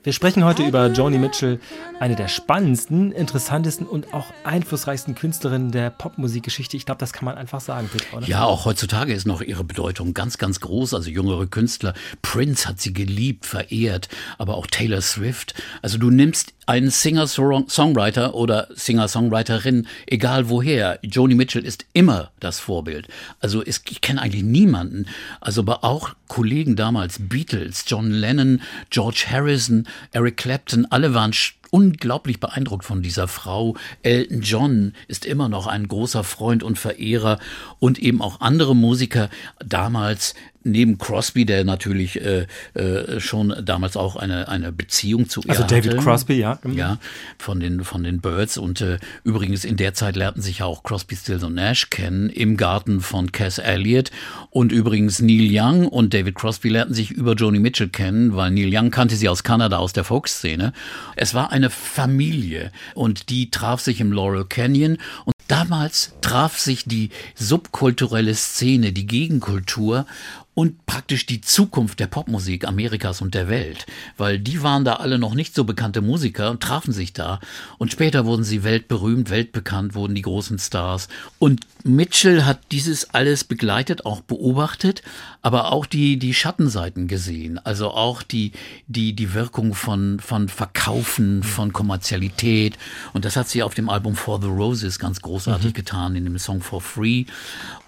Wir 0.04 0.12
sprechen 0.12 0.44
heute 0.44 0.64
über 0.64 0.88
Joni 0.88 1.18
Mitchell, 1.18 1.62
eine 2.02 2.18
der 2.18 2.28
spannendsten, 2.28 3.14
interessantesten 3.14 3.88
und 3.88 4.14
auch 4.14 4.26
einflussreichsten 4.44 5.16
Künstlerinnen 5.16 5.72
der 5.72 5.92
Popmusikgeschichte. 5.92 6.76
Ich 6.76 6.86
glaube, 6.86 7.00
das 7.00 7.14
kann 7.14 7.24
man 7.24 7.38
einfach 7.38 7.62
sagen, 7.62 7.90
Peter, 7.90 8.18
oder? 8.18 8.28
Ja, 8.28 8.44
auch 8.44 8.66
heutzutage 8.66 9.14
ist 9.14 9.26
noch 9.26 9.40
ihre 9.42 9.64
Bedeutung 9.64 10.14
ganz, 10.14 10.38
ganz 10.38 10.60
groß. 10.60 10.94
Also 10.94 11.10
jüngere 11.10 11.48
Künstler. 11.48 11.94
Prince 12.22 12.68
hat 12.68 12.82
sie 12.82 12.92
geliebt, 12.92 13.46
verehrt, 13.46 14.10
aber 14.38 14.56
auch 14.56 14.68
Taylor 14.68 15.00
Swift. 15.00 15.54
Also 15.82 15.98
du 15.98 16.10
nimmst 16.10 16.54
einen 16.66 16.90
Singer-Songwriter 16.90 18.36
oder 18.36 18.68
Singer-Songwriterin, 18.74 19.88
egal 20.08 20.50
woher. 20.50 21.00
Joni 21.02 21.36
Mitchell 21.36 21.66
ist 21.66 21.86
immer 21.94 22.32
das 22.40 22.60
Vorbild. 22.60 23.08
Also 23.40 23.64
ich 23.66 24.02
kenne 24.02 24.22
eigentlich 24.22 24.44
niemanden, 24.44 25.08
also 25.42 25.62
aber 25.62 25.84
auch 25.84 26.16
Kollegen 26.28 26.76
damals, 26.76 27.18
Beatles, 27.20 27.86
John 27.88 28.12
Lennon, 28.12 28.62
George 28.90 29.26
Harrison, 29.30 29.88
Eric 30.12 30.38
Clapton, 30.38 30.86
alle 30.90 31.14
waren 31.14 31.34
unglaublich 31.74 32.40
beeindruckt 32.40 32.86
von 32.86 33.02
dieser 33.02 33.28
Frau. 33.28 33.76
Elton 34.04 34.42
John 34.42 34.94
ist 35.08 35.26
immer 35.26 35.50
noch 35.50 35.66
ein 35.66 35.88
großer 35.88 36.24
Freund 36.24 36.62
und 36.62 36.78
Verehrer 36.78 37.40
und 37.80 37.98
eben 37.98 38.22
auch 38.22 38.42
andere 38.42 38.76
Musiker 38.76 39.30
damals 39.58 40.36
neben 40.64 40.98
Crosby, 40.98 41.46
der 41.46 41.64
natürlich 41.64 42.22
äh, 42.22 42.48
äh, 42.74 43.20
schon 43.20 43.54
damals 43.64 43.98
auch 43.98 44.16
eine, 44.16 44.48
eine 44.48 44.72
Beziehung 44.72 45.30
zu 45.30 45.42
also 45.42 45.52
ihr 45.52 45.64
Also 45.64 45.76
David 45.76 45.92
hatte. 45.94 46.04
Crosby, 46.04 46.34
ja. 46.36 46.60
Mhm. 46.64 46.74
Ja, 46.74 46.98
von 47.38 47.60
den, 47.60 47.84
von 47.84 48.04
den 48.04 48.22
Birds. 48.22 48.58
Und 48.58 48.82
äh, 48.82 48.98
übrigens 49.24 49.66
in 49.66 49.78
der 49.78 49.94
Zeit 49.94 50.16
lernten 50.16 50.42
sich 50.42 50.60
ja 50.60 50.66
auch 50.66 50.84
Crosby, 50.84 51.16
Stills 51.16 51.44
und 51.44 51.56
Nash 51.56 51.90
kennen 51.90 52.30
im 52.30 52.58
Garten 52.58 53.02
von 53.02 53.32
Cass 53.32 53.58
Elliot. 53.58 54.12
Und 54.50 54.72
übrigens 54.72 55.20
Neil 55.20 55.50
Young 55.52 55.88
und 55.88 56.14
David 56.14 56.36
Crosby 56.36 56.70
lernten 56.70 56.94
sich 56.94 57.12
über 57.12 57.34
Joni 57.34 57.60
Mitchell 57.60 57.90
kennen, 57.90 58.36
weil 58.36 58.52
Neil 58.52 58.70
Young 58.72 58.92
kannte 58.92 59.16
sie 59.16 59.30
aus 59.30 59.44
Kanada, 59.44 59.78
aus 59.78 59.94
der 59.94 60.04
Folkszene. 60.04 60.74
Es 61.16 61.34
war 61.34 61.52
eine 61.52 61.70
Familie 61.70 62.72
und 62.96 63.30
die 63.30 63.52
traf 63.52 63.82
sich 63.82 64.00
im 64.00 64.12
Laurel 64.12 64.46
Canyon. 64.46 64.98
Und 65.26 65.34
Damals 65.48 66.14
traf 66.22 66.58
sich 66.58 66.86
die 66.86 67.10
subkulturelle 67.36 68.34
Szene, 68.34 68.94
die 68.94 69.06
Gegenkultur 69.06 70.06
und 70.56 70.86
praktisch 70.86 71.26
die 71.26 71.42
Zukunft 71.42 72.00
der 72.00 72.08
Popmusik 72.08 72.68
Amerikas 72.68 73.22
und 73.22 73.34
der 73.34 73.50
Welt, 73.50 73.86
weil 74.18 74.40
die 74.40 74.62
waren 74.62 74.86
da 74.86 74.96
alle 74.96 75.18
noch 75.18 75.34
nicht 75.34 75.56
so 75.56 75.64
bekannte 75.64 76.02
Musiker 76.02 76.52
und 76.52 76.62
trafen 76.62 76.94
sich 76.94 77.14
da. 77.14 77.40
Und 77.78 77.92
später 77.92 78.26
wurden 78.26 78.44
sie 78.44 78.64
weltberühmt, 78.64 79.30
weltbekannt, 79.30 79.96
wurden 79.96 80.16
die 80.16 80.22
großen 80.22 80.60
Stars. 80.60 81.08
Und 81.40 81.62
Mitchell 81.84 82.46
hat 82.46 82.60
dieses 82.72 83.14
alles 83.14 83.44
begleitet, 83.44 84.06
auch 84.06 84.22
beobachtet, 84.22 85.02
aber 85.42 85.74
auch 85.74 85.86
die, 85.86 86.18
die 86.18 86.34
Schattenseiten 86.34 87.10
gesehen, 87.10 87.60
also 87.64 87.92
auch 87.92 88.24
die, 88.24 88.54
die, 88.88 89.14
die 89.14 89.34
Wirkung 89.34 89.74
von, 89.74 90.20
von 90.22 90.48
Verkaufen, 90.48 91.44
von 91.44 91.74
Kommerzialität. 91.74 92.78
Und 93.12 93.26
das 93.26 93.36
hat 93.36 93.50
sie 93.50 93.64
auf 93.64 93.74
dem 93.74 93.90
Album 93.90 94.16
For 94.16 94.42
the 94.42 94.48
Roses 94.48 95.00
ganz 95.00 95.22
großartig 95.22 95.72
mhm. 95.72 95.74
getan, 95.74 96.16
in 96.16 96.24
dem 96.24 96.40
Song 96.40 96.62
For 96.62 96.80
Free. 96.80 97.26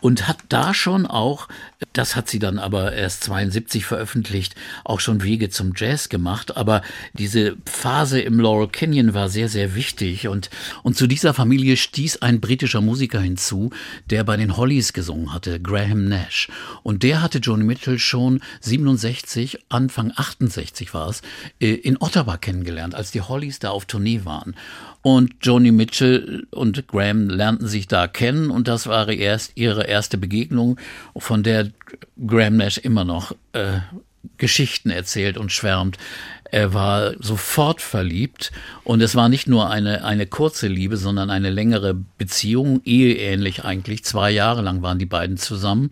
Und 0.02 0.28
hat 0.28 0.40
da 0.50 0.74
schon 0.74 1.06
auch, 1.06 1.48
das 1.94 2.16
hat 2.16 2.30
sie 2.30 2.40
dann 2.40 2.55
aber 2.60 2.94
erst 2.94 3.24
72 3.24 3.86
veröffentlicht, 3.86 4.56
auch 4.84 5.00
schon 5.00 5.24
Wege 5.24 5.50
zum 5.50 5.74
Jazz 5.76 6.10
gemacht. 6.10 6.58
Aber 6.58 6.82
diese 7.14 7.58
Phase 7.66 8.22
im 8.22 8.40
Laurel 8.40 8.68
Canyon 8.68 9.14
war 9.14 9.30
sehr, 9.30 9.50
sehr 9.50 9.76
wichtig. 9.76 10.28
Und, 10.28 10.50
und 10.84 10.98
zu 10.98 11.08
dieser 11.08 11.34
Familie 11.34 11.78
stieß 11.78 12.22
ein 12.22 12.42
britischer 12.42 12.82
Musiker 12.82 13.20
hinzu, 13.20 13.72
der 14.10 14.24
bei 14.24 14.38
den 14.38 14.58
Hollies 14.58 14.94
gesungen 14.94 15.34
hatte, 15.34 15.60
Graham 15.60 16.08
Nash. 16.08 16.50
Und 16.84 17.04
der 17.04 17.22
hatte 17.22 17.40
Joni 17.40 17.64
Mitchell 17.64 18.00
schon 18.00 18.42
67, 18.62 19.66
Anfang 19.70 20.12
68 20.16 20.94
war 20.94 21.10
es, 21.10 21.22
in 21.60 21.98
Ottawa 22.00 22.38
kennengelernt, 22.38 22.96
als 22.96 23.12
die 23.12 23.22
Hollies 23.22 23.60
da 23.60 23.70
auf 23.70 23.86
Tournee 23.86 24.22
waren. 24.24 24.56
Und 25.06 25.36
Joni 25.44 25.72
Mitchell 25.72 26.48
und 26.50 26.88
Graham 26.88 27.30
lernten 27.30 27.68
sich 27.68 27.88
da 27.88 28.08
kennen 28.08 28.50
und 28.50 28.68
das 28.68 28.88
war 28.88 29.08
erst 29.08 29.52
ihre 29.54 29.86
erste 29.86 30.18
Begegnung, 30.18 30.80
von 31.16 31.44
der 31.44 31.70
Graham 32.26 32.58
Nash 32.58 32.80
immer 32.80 33.04
noch 33.06 33.36
äh, 33.54 33.82
Geschichten 34.38 34.90
erzählt 34.90 35.38
und 35.38 35.52
schwärmt. 35.52 36.00
Er 36.56 36.74
war 36.74 37.22
sofort 37.22 37.82
verliebt 37.82 38.54
und 38.86 39.02
es 39.02 39.14
war 39.14 39.28
nicht 39.28 39.46
nur 39.46 39.70
eine, 39.70 40.06
eine 40.06 40.26
kurze 40.26 40.70
Liebe, 40.70 40.96
sondern 40.96 41.30
eine 41.30 41.50
längere 41.50 41.94
Beziehung, 41.94 42.80
eheähnlich 42.86 43.66
eigentlich. 43.66 44.06
Zwei 44.06 44.32
Jahre 44.32 44.62
lang 44.62 44.82
waren 44.82 44.98
die 44.98 45.06
beiden 45.06 45.36
zusammen. 45.36 45.90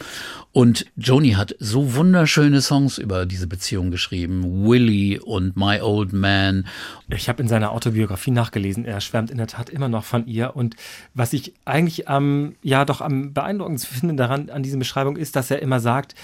Und 0.53 0.85
Joni 0.95 1.31
hat 1.31 1.53
so 1.59 1.95
wunderschöne 1.95 2.61
Songs 2.61 2.97
über 2.97 3.25
diese 3.25 3.47
Beziehung 3.47 3.91
geschrieben. 3.91 4.65
Willie 4.65 5.19
und 5.21 5.57
My 5.57 5.81
Old 5.81 6.13
Man. 6.13 6.65
Ich 7.09 7.27
habe 7.27 7.41
in 7.41 7.49
seiner 7.49 7.71
Autobiografie 7.71 8.31
nachgelesen, 8.31 8.85
er 8.85 9.01
schwärmt 9.01 9.31
in 9.31 9.39
der 9.39 9.47
Tat 9.47 9.69
immer 9.69 9.89
noch 9.89 10.05
von 10.05 10.27
ihr. 10.27 10.55
Und 10.55 10.77
was 11.13 11.33
ich 11.33 11.53
eigentlich 11.65 12.07
am, 12.07 12.55
ja 12.61 12.85
doch 12.85 13.01
am 13.01 13.33
beeindruckendsten 13.33 13.97
finde 13.97 14.15
daran, 14.15 14.49
an 14.49 14.63
dieser 14.63 14.77
Beschreibung 14.77 15.17
ist, 15.17 15.35
dass 15.35 15.51
er 15.51 15.61
immer 15.61 15.81
sagt, 15.81 16.15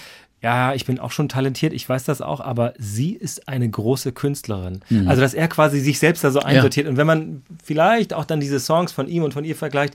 ja, 0.42 0.74
ich 0.74 0.86
bin 0.86 0.98
auch 0.98 1.10
schon 1.10 1.28
talentiert, 1.28 1.72
ich 1.72 1.86
weiß 1.86 2.04
das 2.04 2.22
auch, 2.22 2.40
aber 2.40 2.72
sie 2.78 3.12
ist 3.12 3.46
eine 3.48 3.68
große 3.68 4.12
Künstlerin. 4.12 4.80
Mhm. 4.88 5.06
Also, 5.06 5.20
dass 5.20 5.34
er 5.34 5.48
quasi 5.48 5.80
sich 5.80 5.98
selbst 5.98 6.24
da 6.24 6.30
so 6.30 6.40
einsortiert. 6.40 6.86
Ja. 6.86 6.90
Und 6.90 6.96
wenn 6.96 7.06
man 7.06 7.42
vielleicht 7.62 8.14
auch 8.14 8.24
dann 8.24 8.40
diese 8.40 8.58
Songs 8.58 8.92
von 8.92 9.06
ihm 9.06 9.22
und 9.22 9.34
von 9.34 9.44
ihr 9.44 9.54
vergleicht, 9.54 9.94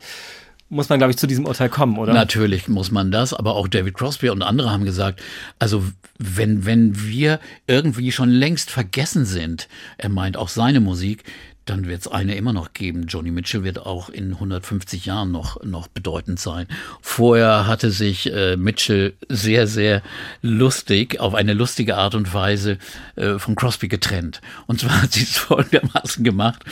muss 0.70 0.90
man, 0.90 0.98
glaube 1.00 1.12
ich, 1.12 1.18
zu 1.18 1.28
diesem 1.28 1.46
Urteil 1.46 1.70
kommen, 1.70 1.98
oder? 1.98 2.14
Natürlich 2.14 2.68
muss 2.68 2.92
man 2.92 3.12
das, 3.12 3.34
aber 3.34 3.56
auch 3.56 3.68
David 3.68 3.94
Crosby 3.94 4.30
und 4.30 4.42
andere 4.42 4.72
haben 4.72 4.86
gesagt, 4.86 5.22
also 5.60 5.84
wenn, 6.18 6.66
wenn 6.66 7.08
wir 7.08 7.40
irgendwie 7.68 8.12
schon 8.12 8.30
längst 8.30 8.72
vergessen 8.72 9.26
sind, 9.26 9.68
er 9.98 10.10
meint 10.10 10.38
auch 10.38 10.50
seine 10.50 10.80
Musik, 10.80 11.24
dann 11.66 11.88
wird 11.88 12.02
es 12.02 12.08
eine 12.08 12.36
immer 12.36 12.54
noch 12.54 12.74
geben. 12.74 13.08
Johnny 13.08 13.32
Mitchell 13.32 13.64
wird 13.64 13.80
auch 13.80 14.10
in 14.10 14.34
150 14.34 15.06
Jahren 15.06 15.32
noch, 15.32 15.64
noch 15.64 15.88
bedeutend 15.88 16.40
sein. 16.40 16.68
Vorher 17.02 17.66
hatte 17.66 17.90
sich 17.90 18.32
äh, 18.32 18.56
Mitchell 18.56 19.14
sehr, 19.30 19.66
sehr 19.66 20.04
lustig, 20.42 21.20
auf 21.20 21.34
eine 21.34 21.54
lustige 21.54 21.98
Art 21.98 22.14
und 22.14 22.34
Weise 22.34 22.78
äh, 23.16 23.40
von 23.40 23.56
Crosby 23.56 23.88
getrennt. 23.88 24.42
Und 24.68 24.80
zwar 24.80 25.02
hat 25.02 25.14
sie 25.14 25.24
es 25.24 25.38
folgendermaßen 25.38 26.24
gemacht. 26.24 26.64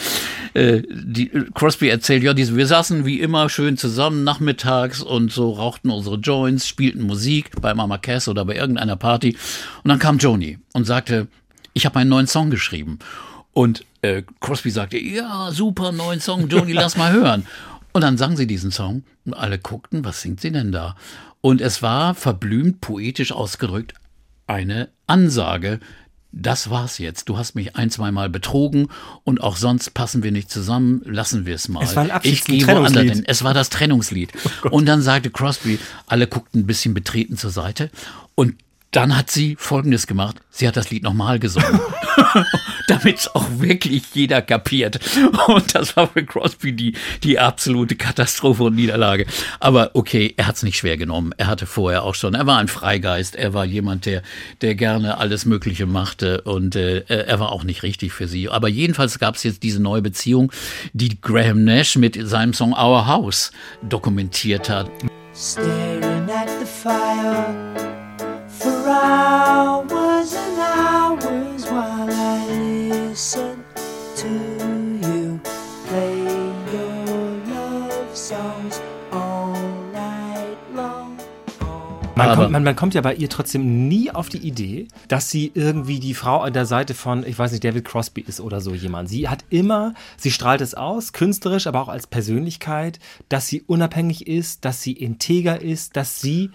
Äh, 0.53 0.83
die, 0.89 1.31
Crosby 1.55 1.89
erzählt, 1.89 2.23
ja, 2.23 2.37
wir 2.37 2.67
saßen 2.67 3.05
wie 3.05 3.19
immer 3.19 3.49
schön 3.49 3.77
zusammen 3.77 4.23
nachmittags 4.23 5.01
und 5.01 5.31
so 5.31 5.51
rauchten 5.51 5.89
unsere 5.89 6.17
Joints, 6.17 6.67
spielten 6.67 7.01
Musik 7.01 7.49
bei 7.61 7.73
Mama 7.73 7.97
Cass 7.97 8.27
oder 8.27 8.45
bei 8.45 8.55
irgendeiner 8.55 8.95
Party. 8.95 9.35
Und 9.83 9.89
dann 9.89 9.99
kam 9.99 10.19
Joni 10.19 10.59
und 10.73 10.85
sagte, 10.85 11.27
ich 11.73 11.85
habe 11.87 11.99
einen 11.99 12.09
neuen 12.09 12.27
Song 12.27 12.51
geschrieben. 12.51 12.99
Und 13.53 13.85
äh, 14.01 14.23
Crosby 14.39 14.71
sagte, 14.71 14.97
ja, 14.97 15.51
super, 15.51 15.91
neuen 15.91 16.19
Song, 16.19 16.49
Joni, 16.49 16.73
lass 16.73 16.97
mal 16.97 17.11
hören. 17.11 17.45
Und 17.93 18.01
dann 18.01 18.17
sang 18.17 18.35
sie 18.35 18.47
diesen 18.47 18.71
Song 18.71 19.03
und 19.25 19.35
alle 19.35 19.59
guckten, 19.59 20.03
was 20.03 20.21
singt 20.21 20.41
sie 20.41 20.51
denn 20.51 20.71
da? 20.71 20.95
Und 21.41 21.61
es 21.61 21.81
war 21.81 22.15
verblümt, 22.15 22.81
poetisch 22.81 23.31
ausgedrückt, 23.31 23.93
eine 24.47 24.89
Ansage. 25.07 25.79
Das 26.31 26.71
war's 26.71 26.97
jetzt. 26.97 27.29
Du 27.29 27.37
hast 27.37 27.53
mich 27.53 27.75
ein, 27.75 27.91
zweimal 27.91 28.27
betrogen 28.27 28.87
und 29.23 29.41
auch 29.41 29.55
sonst 29.55 29.93
passen 29.93 30.23
wir 30.23 30.31
nicht 30.31 30.49
zusammen. 30.49 31.03
Lassen 31.05 31.45
wir 31.45 31.53
es 31.53 31.69
mal. 31.69 31.83
Es 31.83 31.95
war 31.95 32.03
ein 32.03 32.11
Abschieds 32.11 32.39
ich 32.39 32.45
gehe 32.45 32.67
woanders 32.67 33.03
hin. 33.03 33.23
Es 33.27 33.43
war 33.43 33.53
das 33.53 33.69
Trennungslied. 33.69 34.31
Oh 34.63 34.69
und 34.69 34.87
dann 34.87 35.03
sagte 35.03 35.29
Crosby, 35.29 35.77
alle 36.07 36.25
guckten 36.25 36.61
ein 36.61 36.65
bisschen 36.65 36.95
betreten 36.95 37.37
zur 37.37 37.51
Seite 37.51 37.91
und 38.33 38.55
dann 38.93 39.17
hat 39.17 39.31
sie 39.31 39.55
Folgendes 39.59 40.07
gemacht. 40.07 40.37
Sie 40.51 40.67
hat 40.67 40.77
das 40.77 40.91
Lied 40.91 41.03
nochmal 41.03 41.39
gesungen. 41.39 41.79
Damit 42.87 43.17
es 43.17 43.33
auch 43.33 43.45
wirklich 43.57 44.03
jeder 44.13 44.41
kapiert. 44.41 44.99
Und 45.47 45.73
das 45.73 45.97
war 45.97 46.07
für 46.07 46.23
Crosby 46.23 46.73
die, 46.73 46.95
die 47.23 47.39
absolute 47.39 47.95
Katastrophe 47.95 48.63
und 48.63 48.75
Niederlage. 48.75 49.25
Aber 49.59 49.91
okay, 49.93 50.33
er 50.37 50.45
hat 50.45 50.57
es 50.57 50.63
nicht 50.63 50.77
schwer 50.77 50.97
genommen. 50.97 51.33
Er 51.37 51.47
hatte 51.47 51.65
vorher 51.65 52.03
auch 52.03 52.13
schon, 52.13 52.35
er 52.35 52.45
war 52.45 52.59
ein 52.59 52.67
Freigeist. 52.67 53.35
Er 53.35 53.53
war 53.55 53.65
jemand, 53.65 54.05
der, 54.05 54.21
der 54.61 54.75
gerne 54.75 55.17
alles 55.17 55.45
Mögliche 55.45 55.87
machte. 55.87 56.41
Und 56.41 56.75
äh, 56.75 56.99
er 57.07 57.39
war 57.39 57.51
auch 57.51 57.63
nicht 57.63 57.81
richtig 57.81 58.13
für 58.13 58.27
sie. 58.27 58.47
Aber 58.49 58.67
jedenfalls 58.67 59.17
gab 59.17 59.35
es 59.35 59.43
jetzt 59.43 59.63
diese 59.63 59.81
neue 59.81 60.03
Beziehung, 60.03 60.51
die 60.93 61.19
Graham 61.19 61.63
Nash 61.63 61.95
mit 61.95 62.17
seinem 62.27 62.53
Song 62.53 62.73
Our 62.73 63.07
House 63.07 63.51
dokumentiert 63.81 64.69
hat. 64.69 64.91
Staring 65.33 66.29
at 66.29 66.47
the 66.59 66.65
fire. 66.65 67.92
Hours 68.93 70.33
and 70.33 70.59
hours 70.59 71.65
while 71.65 72.09
I 72.11 72.47
listen 72.89 73.63
to 74.15 74.27
you 75.07 75.39
play 75.87 76.21
your 76.71 77.37
love 77.53 78.15
songs 78.15 78.81
all 79.11 79.53
night 79.91 80.57
long. 80.75 81.17
Man 82.15 82.35
kommt, 82.35 82.51
man, 82.51 82.63
man 82.63 82.75
kommt, 82.75 82.93
ja 82.93 83.01
bei 83.01 83.15
ihr 83.15 83.27
trotzdem 83.27 83.87
nie 83.87 84.11
auf 84.11 84.29
die 84.29 84.37
Idee, 84.37 84.87
dass 85.07 85.31
sie 85.31 85.51
irgendwie 85.55 85.99
die 85.99 86.13
Frau 86.13 86.41
an 86.41 86.53
der 86.53 86.67
Seite 86.67 86.93
von, 86.93 87.25
ich 87.25 87.37
weiß 87.37 87.51
nicht, 87.51 87.63
David 87.63 87.85
Crosby 87.85 88.21
ist 88.21 88.39
oder 88.39 88.61
so 88.61 88.75
jemand. 88.75 89.09
Sie 89.09 89.27
hat 89.27 89.43
immer, 89.49 89.95
sie 90.17 90.29
strahlt 90.29 90.61
es 90.61 90.75
aus, 90.75 91.11
künstlerisch, 91.13 91.65
aber 91.65 91.81
auch 91.81 91.89
als 91.89 92.05
Persönlichkeit, 92.05 92.99
dass 93.29 93.47
sie 93.47 93.63
unabhängig 93.63 94.27
ist, 94.27 94.63
dass 94.63 94.83
sie 94.83 94.93
integer 94.93 95.59
ist, 95.59 95.97
dass 95.97 96.21
sie 96.21 96.51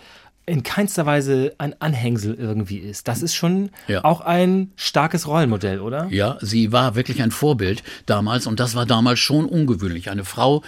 in 0.49 0.63
keinster 0.63 1.07
Weise 1.07 1.55
ein 1.59 1.81
Anhängsel 1.81 2.35
irgendwie 2.35 2.79
ist. 2.79 3.09
Das 3.09 3.23
ist 3.23 3.35
schon 3.35 3.71
ja. 3.87 4.05
auch 4.05 4.21
ein 4.21 4.73
starkes 4.77 5.27
Rollenmodell, 5.27 5.81
oder? 5.81 6.09
Ja, 6.11 6.39
sie 6.41 6.73
war 6.73 6.95
wirklich 6.95 7.23
ein 7.23 7.31
Vorbild 7.31 7.83
damals 8.07 8.47
und 8.47 8.61
das 8.61 8.75
war 8.75 8.87
damals 8.87 9.19
schon 9.19 9.45
ungewöhnlich. 9.47 10.11
Eine 10.11 10.25
Frau, 10.25 10.63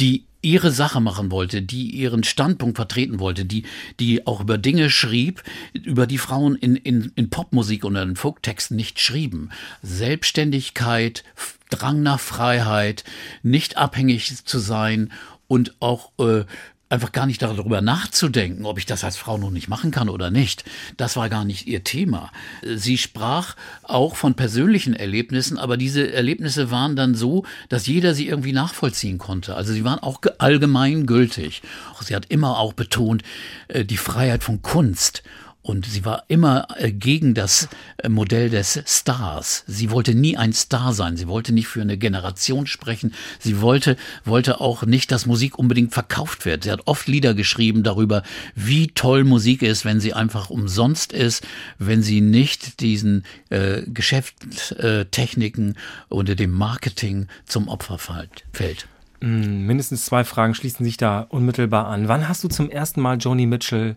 die 0.00 0.24
ihre 0.42 0.70
Sache 0.70 1.00
machen 1.00 1.32
wollte, 1.32 1.60
die 1.60 1.90
ihren 1.90 2.22
Standpunkt 2.22 2.76
vertreten 2.76 3.18
wollte, 3.18 3.44
die, 3.44 3.64
die 3.98 4.26
auch 4.26 4.40
über 4.40 4.58
Dinge 4.58 4.90
schrieb, 4.90 5.42
über 5.72 6.06
die 6.06 6.18
Frauen 6.18 6.54
in, 6.54 6.76
in, 6.76 7.12
in 7.16 7.30
Popmusik 7.30 7.84
und 7.84 7.96
in 7.96 8.14
Folktexten 8.16 8.76
nicht 8.76 9.00
schrieben. 9.00 9.50
Selbstständigkeit, 9.82 11.24
Drang 11.68 12.02
nach 12.02 12.20
Freiheit, 12.20 13.02
nicht 13.42 13.76
abhängig 13.76 14.44
zu 14.44 14.58
sein 14.60 15.10
und 15.48 15.74
auch 15.80 16.12
äh, 16.20 16.44
einfach 16.88 17.10
gar 17.10 17.26
nicht 17.26 17.42
darüber 17.42 17.80
nachzudenken, 17.80 18.64
ob 18.64 18.78
ich 18.78 18.86
das 18.86 19.02
als 19.02 19.16
Frau 19.16 19.38
noch 19.38 19.50
nicht 19.50 19.68
machen 19.68 19.90
kann 19.90 20.08
oder 20.08 20.30
nicht. 20.30 20.64
Das 20.96 21.16
war 21.16 21.28
gar 21.28 21.44
nicht 21.44 21.66
ihr 21.66 21.82
Thema. 21.82 22.30
Sie 22.62 22.96
sprach 22.96 23.56
auch 23.82 24.14
von 24.14 24.34
persönlichen 24.34 24.94
Erlebnissen, 24.94 25.58
aber 25.58 25.76
diese 25.76 26.12
Erlebnisse 26.12 26.70
waren 26.70 26.94
dann 26.94 27.14
so, 27.14 27.44
dass 27.68 27.86
jeder 27.86 28.14
sie 28.14 28.28
irgendwie 28.28 28.52
nachvollziehen 28.52 29.18
konnte. 29.18 29.56
Also 29.56 29.72
sie 29.72 29.84
waren 29.84 29.98
auch 29.98 30.20
allgemein 30.38 31.06
gültig. 31.06 31.62
Sie 32.00 32.14
hat 32.14 32.26
immer 32.26 32.58
auch 32.58 32.72
betont, 32.72 33.22
äh, 33.68 33.84
die 33.84 33.96
Freiheit 33.96 34.44
von 34.44 34.62
Kunst 34.62 35.24
und 35.66 35.84
sie 35.84 36.04
war 36.04 36.22
immer 36.28 36.68
äh, 36.76 36.92
gegen 36.92 37.34
das 37.34 37.68
äh, 37.96 38.08
Modell 38.08 38.50
des 38.50 38.80
Stars. 38.86 39.64
Sie 39.66 39.90
wollte 39.90 40.14
nie 40.14 40.36
ein 40.36 40.52
Star 40.52 40.92
sein. 40.92 41.16
Sie 41.16 41.26
wollte 41.26 41.52
nicht 41.52 41.66
für 41.66 41.80
eine 41.80 41.98
Generation 41.98 42.68
sprechen. 42.68 43.12
Sie 43.40 43.60
wollte, 43.60 43.96
wollte 44.24 44.60
auch 44.60 44.84
nicht, 44.84 45.10
dass 45.10 45.26
Musik 45.26 45.58
unbedingt 45.58 45.92
verkauft 45.92 46.44
wird. 46.44 46.62
Sie 46.62 46.70
hat 46.70 46.86
oft 46.86 47.08
Lieder 47.08 47.34
geschrieben 47.34 47.82
darüber, 47.82 48.22
wie 48.54 48.86
toll 48.86 49.24
Musik 49.24 49.62
ist, 49.62 49.84
wenn 49.84 49.98
sie 49.98 50.12
einfach 50.12 50.50
umsonst 50.50 51.12
ist, 51.12 51.44
wenn 51.80 52.00
sie 52.00 52.20
nicht 52.20 52.78
diesen 52.78 53.24
äh, 53.50 53.82
Geschäftstechniken 53.86 55.76
oder 56.08 56.36
dem 56.36 56.52
Marketing 56.52 57.26
zum 57.44 57.66
Opfer 57.66 57.98
fällt. 57.98 58.86
Mm, 59.20 59.66
mindestens 59.66 60.04
zwei 60.04 60.22
Fragen 60.22 60.54
schließen 60.54 60.84
sich 60.84 60.96
da 60.96 61.22
unmittelbar 61.22 61.88
an. 61.88 62.06
Wann 62.06 62.28
hast 62.28 62.44
du 62.44 62.48
zum 62.48 62.70
ersten 62.70 63.00
Mal 63.00 63.18
Joni 63.18 63.46
Mitchell 63.46 63.96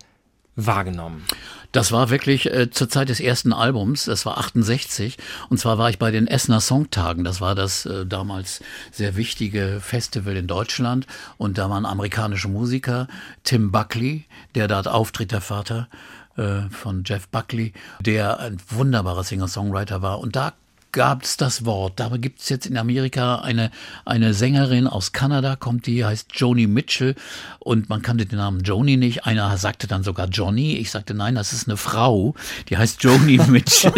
wahrgenommen? 0.66 1.26
Das 1.72 1.92
war 1.92 2.10
wirklich 2.10 2.52
äh, 2.52 2.72
zur 2.72 2.90
Zeit 2.90 3.10
des 3.10 3.20
ersten 3.20 3.54
Albums, 3.54 4.06
das 4.06 4.26
war 4.26 4.40
68. 4.40 5.18
Und 5.50 5.60
zwar 5.60 5.78
war 5.78 5.90
ich 5.92 6.00
bei 6.00 6.10
den 6.10 6.26
Essener 6.26 6.62
Songtagen. 6.62 7.24
Das 7.24 7.42
war 7.42 7.54
das 7.54 7.86
äh, 7.86 8.08
damals 8.08 8.62
sehr 8.92 9.16
wichtige 9.16 9.80
Festival 9.80 10.36
in 10.36 10.48
Deutschland. 10.48 11.06
Und 11.38 11.60
da 11.60 11.70
waren 11.70 11.86
amerikanische 11.86 12.48
Musiker, 12.48 13.08
Tim 13.44 13.72
Buckley, 13.72 14.26
der 14.56 14.68
dort 14.68 14.88
auftritt, 14.88 15.32
der 15.32 15.42
Vater 15.42 15.90
äh, 16.38 16.62
von 16.72 17.04
Jeff 17.06 17.28
Buckley, 17.28 17.74
der 18.00 18.40
ein 18.40 18.58
wunderbarer 18.70 19.24
Singer-Songwriter 19.24 20.02
war. 20.02 20.20
Und 20.20 20.36
da 20.36 20.54
gab 20.92 21.24
es 21.24 21.38
das 21.38 21.66
Wort. 21.66 22.00
Da 22.00 22.10
gibt 22.18 22.42
es 22.42 22.50
jetzt 22.50 22.66
in 22.66 22.78
Amerika 22.78 23.40
eine, 23.40 23.72
eine 24.06 24.34
Sängerin 24.34 24.88
aus 24.88 25.12
Kanada, 25.12 25.56
kommt 25.56 25.86
die, 25.86 26.04
heißt 26.06 26.30
Joni 26.34 26.68
Mitchell 26.68 27.16
und 27.60 27.90
man 27.90 28.02
kannte 28.02 28.26
den 28.26 28.38
Namen 28.38 28.62
Joni 28.62 28.98
nicht. 28.98 29.26
Einer 29.26 29.56
sagte 29.58 29.88
dann 29.88 30.04
sogar 30.04 30.28
Johnny. 30.28 30.76
Ich 30.76 30.92
sagte, 30.92 31.14
nein, 31.14 31.36
das 31.36 31.54
ist 31.54 31.68
eine 31.68 31.78
Frau, 31.78 32.36
die 32.70 32.78
heißt 32.78 33.04
Joni 33.04 33.40
Mitchell. 33.48 33.94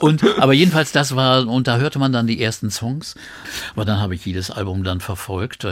und, 0.00 0.22
aber 0.38 0.52
jedenfalls 0.52 0.92
das 0.92 1.14
war, 1.16 1.46
und 1.46 1.66
da 1.66 1.76
hörte 1.76 1.98
man 1.98 2.12
dann 2.12 2.26
die 2.26 2.42
ersten 2.42 2.70
Songs. 2.70 3.14
Aber 3.74 3.84
dann 3.84 4.00
habe 4.00 4.14
ich 4.14 4.24
jedes 4.24 4.50
Album 4.50 4.84
dann 4.84 5.00
verfolgt. 5.00 5.66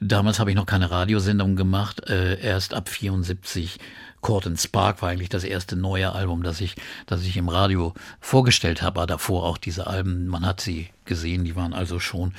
Damals 0.00 0.38
habe 0.38 0.50
ich 0.50 0.56
noch 0.56 0.66
keine 0.66 0.90
Radiosendung 0.90 1.56
gemacht, 1.56 2.08
äh, 2.08 2.40
erst 2.40 2.74
ab 2.74 2.88
74 2.88 3.78
Court 4.24 4.46
and 4.46 4.58
Spark 4.58 5.02
war 5.02 5.10
eigentlich 5.10 5.28
das 5.28 5.44
erste 5.44 5.76
neue 5.76 6.12
Album, 6.12 6.42
das 6.42 6.62
ich, 6.62 6.76
das 7.04 7.22
ich 7.24 7.36
im 7.36 7.50
Radio 7.50 7.92
vorgestellt 8.20 8.80
habe. 8.80 9.00
Aber 9.00 9.06
davor 9.06 9.44
auch 9.44 9.58
diese 9.58 9.86
Alben, 9.86 10.28
man 10.28 10.46
hat 10.46 10.62
sie 10.62 10.88
gesehen, 11.04 11.44
die 11.44 11.56
waren 11.56 11.74
also 11.74 12.00
schon, 12.00 12.32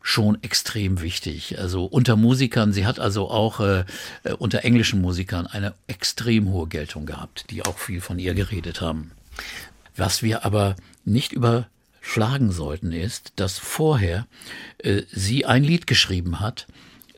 schon 0.00 0.40
extrem 0.44 1.00
wichtig. 1.00 1.58
Also 1.58 1.86
unter 1.86 2.14
Musikern, 2.14 2.72
sie 2.72 2.86
hat 2.86 3.00
also 3.00 3.30
auch 3.30 3.58
äh, 3.58 3.84
äh 4.22 4.32
unter 4.34 4.64
englischen 4.64 5.00
Musikern 5.00 5.48
eine 5.48 5.74
extrem 5.88 6.48
hohe 6.50 6.68
Geltung 6.68 7.04
gehabt, 7.04 7.50
die 7.50 7.64
auch 7.64 7.78
viel 7.78 8.00
von 8.00 8.20
ihr 8.20 8.34
geredet 8.34 8.80
haben. 8.80 9.10
Was 9.96 10.22
wir 10.22 10.44
aber 10.44 10.76
nicht 11.04 11.32
überschlagen 11.32 12.52
sollten, 12.52 12.92
ist, 12.92 13.32
dass 13.34 13.58
vorher 13.58 14.28
äh, 14.78 15.02
sie 15.10 15.46
ein 15.46 15.64
Lied 15.64 15.88
geschrieben 15.88 16.38
hat, 16.38 16.68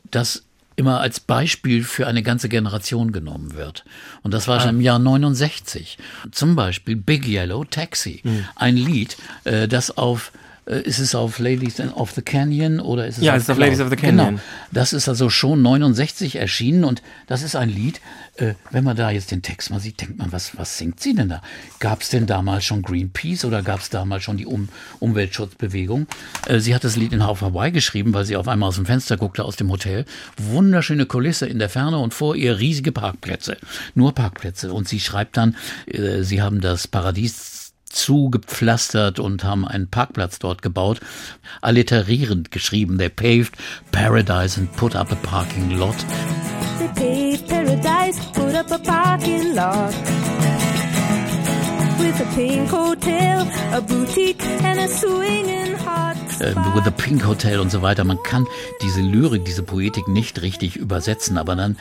das 0.09 0.46
immer 0.77 1.01
als 1.01 1.19
Beispiel 1.19 1.83
für 1.83 2.07
eine 2.07 2.23
ganze 2.23 2.47
Generation 2.47 3.11
genommen 3.11 3.55
wird. 3.55 3.83
Und 4.21 4.33
das 4.33 4.47
war 4.47 4.61
schon 4.61 4.69
im 4.69 4.81
Jahr 4.81 4.99
69. 4.99 5.97
Zum 6.31 6.55
Beispiel 6.55 6.95
Big 6.95 7.27
Yellow 7.27 7.65
Taxi, 7.65 8.21
mhm. 8.23 8.45
ein 8.55 8.77
Lied, 8.77 9.17
äh, 9.43 9.67
das 9.67 9.97
auf 9.97 10.31
ist 10.67 10.99
es 10.99 11.15
auf 11.15 11.39
Ladies 11.39 11.79
of 11.79 12.11
the 12.11 12.21
Canyon 12.21 12.79
oder 12.79 13.07
ist 13.07 13.17
es 13.17 13.23
ja, 13.23 13.33
auf, 13.33 13.39
ist 13.39 13.49
auf 13.49 13.57
Ladies 13.57 13.79
of 13.79 13.89
the 13.89 13.95
Canyon? 13.95 14.27
Genau. 14.27 14.41
Das 14.71 14.93
ist 14.93 15.07
also 15.07 15.29
schon 15.29 15.61
69 15.61 16.35
erschienen 16.35 16.83
und 16.83 17.01
das 17.27 17.41
ist 17.43 17.55
ein 17.55 17.69
Lied, 17.69 18.01
äh, 18.37 18.53
wenn 18.71 18.83
man 18.83 18.95
da 18.95 19.09
jetzt 19.09 19.31
den 19.31 19.41
Text 19.41 19.69
mal 19.69 19.79
sieht, 19.79 20.01
denkt 20.01 20.17
man, 20.17 20.31
was, 20.31 20.57
was 20.57 20.77
singt 20.77 20.99
sie 20.99 21.15
denn 21.15 21.29
da? 21.29 21.41
Gab 21.79 22.01
es 22.01 22.09
denn 22.09 22.27
damals 22.27 22.65
schon 22.65 22.81
Greenpeace 22.81 23.45
oder 23.45 23.63
gab 23.63 23.79
es 23.79 23.89
damals 23.89 24.23
schon 24.23 24.37
die 24.37 24.45
um 24.45 24.69
Umweltschutzbewegung? 24.99 26.07
Äh, 26.47 26.59
sie 26.59 26.75
hat 26.75 26.83
das 26.83 26.95
Lied 26.95 27.13
in 27.13 27.23
Hawaii 27.23 27.71
geschrieben, 27.71 28.13
weil 28.13 28.25
sie 28.25 28.35
auf 28.35 28.47
einmal 28.47 28.69
aus 28.69 28.75
dem 28.75 28.85
Fenster 28.85 29.17
guckte 29.17 29.43
aus 29.43 29.55
dem 29.55 29.71
Hotel. 29.71 30.05
Wunderschöne 30.37 31.05
Kulisse 31.05 31.47
in 31.47 31.59
der 31.59 31.69
Ferne 31.69 31.97
und 31.97 32.13
vor 32.13 32.35
ihr 32.35 32.59
riesige 32.59 32.91
Parkplätze. 32.91 33.57
Nur 33.95 34.13
Parkplätze. 34.13 34.71
Und 34.71 34.87
sie 34.87 34.99
schreibt 34.99 35.37
dann, 35.37 35.55
äh, 35.87 36.23
sie 36.23 36.41
haben 36.41 36.61
das 36.61 36.87
Paradies 36.87 37.56
zugepflastert 37.89 39.19
und 39.19 39.43
haben 39.43 39.67
einen 39.67 39.89
Parkplatz 39.89 40.39
dort 40.39 40.61
gebaut. 40.61 40.99
Alliterierend 41.61 42.51
geschrieben. 42.51 42.97
They 42.97 43.09
paved 43.09 43.57
paradise 43.91 44.59
and 44.59 44.71
put 44.75 44.95
up 44.95 45.11
a 45.11 45.15
parking 45.15 45.77
lot. 45.77 45.95
They 46.79 46.87
paved 46.95 47.47
paradise, 47.47 48.19
put 48.33 48.53
up 48.53 48.71
a 48.71 48.77
parking 48.77 49.55
lot. 49.55 49.93
With 51.99 52.21
a 52.21 52.35
pink 52.35 52.69
hotel, 52.69 53.47
a 53.73 53.81
boutique 53.81 54.43
and 54.63 54.79
a 54.79 54.87
swinging 54.87 55.75
hot 55.79 56.17
äh, 56.39 56.55
with 56.75 56.85
the 56.85 56.91
Pink 56.91 57.25
Hotel 57.25 57.59
und 57.59 57.71
so 57.71 57.81
weiter. 57.81 58.03
Man 58.03 58.21
kann 58.23 58.45
diese 58.81 59.01
Lyrik, 59.01 59.45
diese 59.45 59.63
Poetik 59.63 60.07
nicht 60.07 60.41
richtig 60.41 60.75
übersetzen, 60.75 61.37
aber 61.37 61.55
dann 61.55 61.77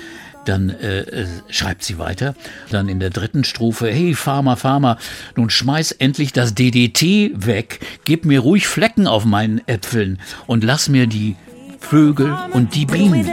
dann 0.48 0.70
äh, 0.70 1.00
äh, 1.00 1.26
schreibt 1.48 1.82
sie 1.82 1.98
weiter. 1.98 2.34
Dann 2.70 2.88
in 2.88 3.00
der 3.00 3.10
dritten 3.10 3.44
Strophe, 3.44 3.88
hey 3.88 4.14
Farmer, 4.14 4.56
Farmer, 4.56 4.98
nun 5.36 5.50
schmeiß 5.50 5.92
endlich 5.92 6.32
das 6.32 6.54
DDT 6.54 7.32
weg, 7.34 7.80
gib 8.04 8.24
mir 8.24 8.40
ruhig 8.40 8.66
Flecken 8.66 9.06
auf 9.06 9.24
meinen 9.24 9.66
Äpfeln 9.66 10.18
und 10.46 10.64
lass 10.64 10.88
mir 10.88 11.06
die 11.06 11.36
Vögel 11.80 12.34
und 12.52 12.74
die 12.74 12.86
Bienen. 12.86 13.24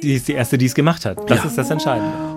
Sie 0.00 0.14
ist 0.14 0.28
die 0.28 0.32
erste, 0.32 0.58
die 0.58 0.66
es 0.66 0.74
gemacht 0.74 1.04
hat. 1.04 1.30
Das 1.30 1.38
ja. 1.38 1.44
ist 1.46 1.58
das 1.58 1.70
Entscheidende. 1.70 2.35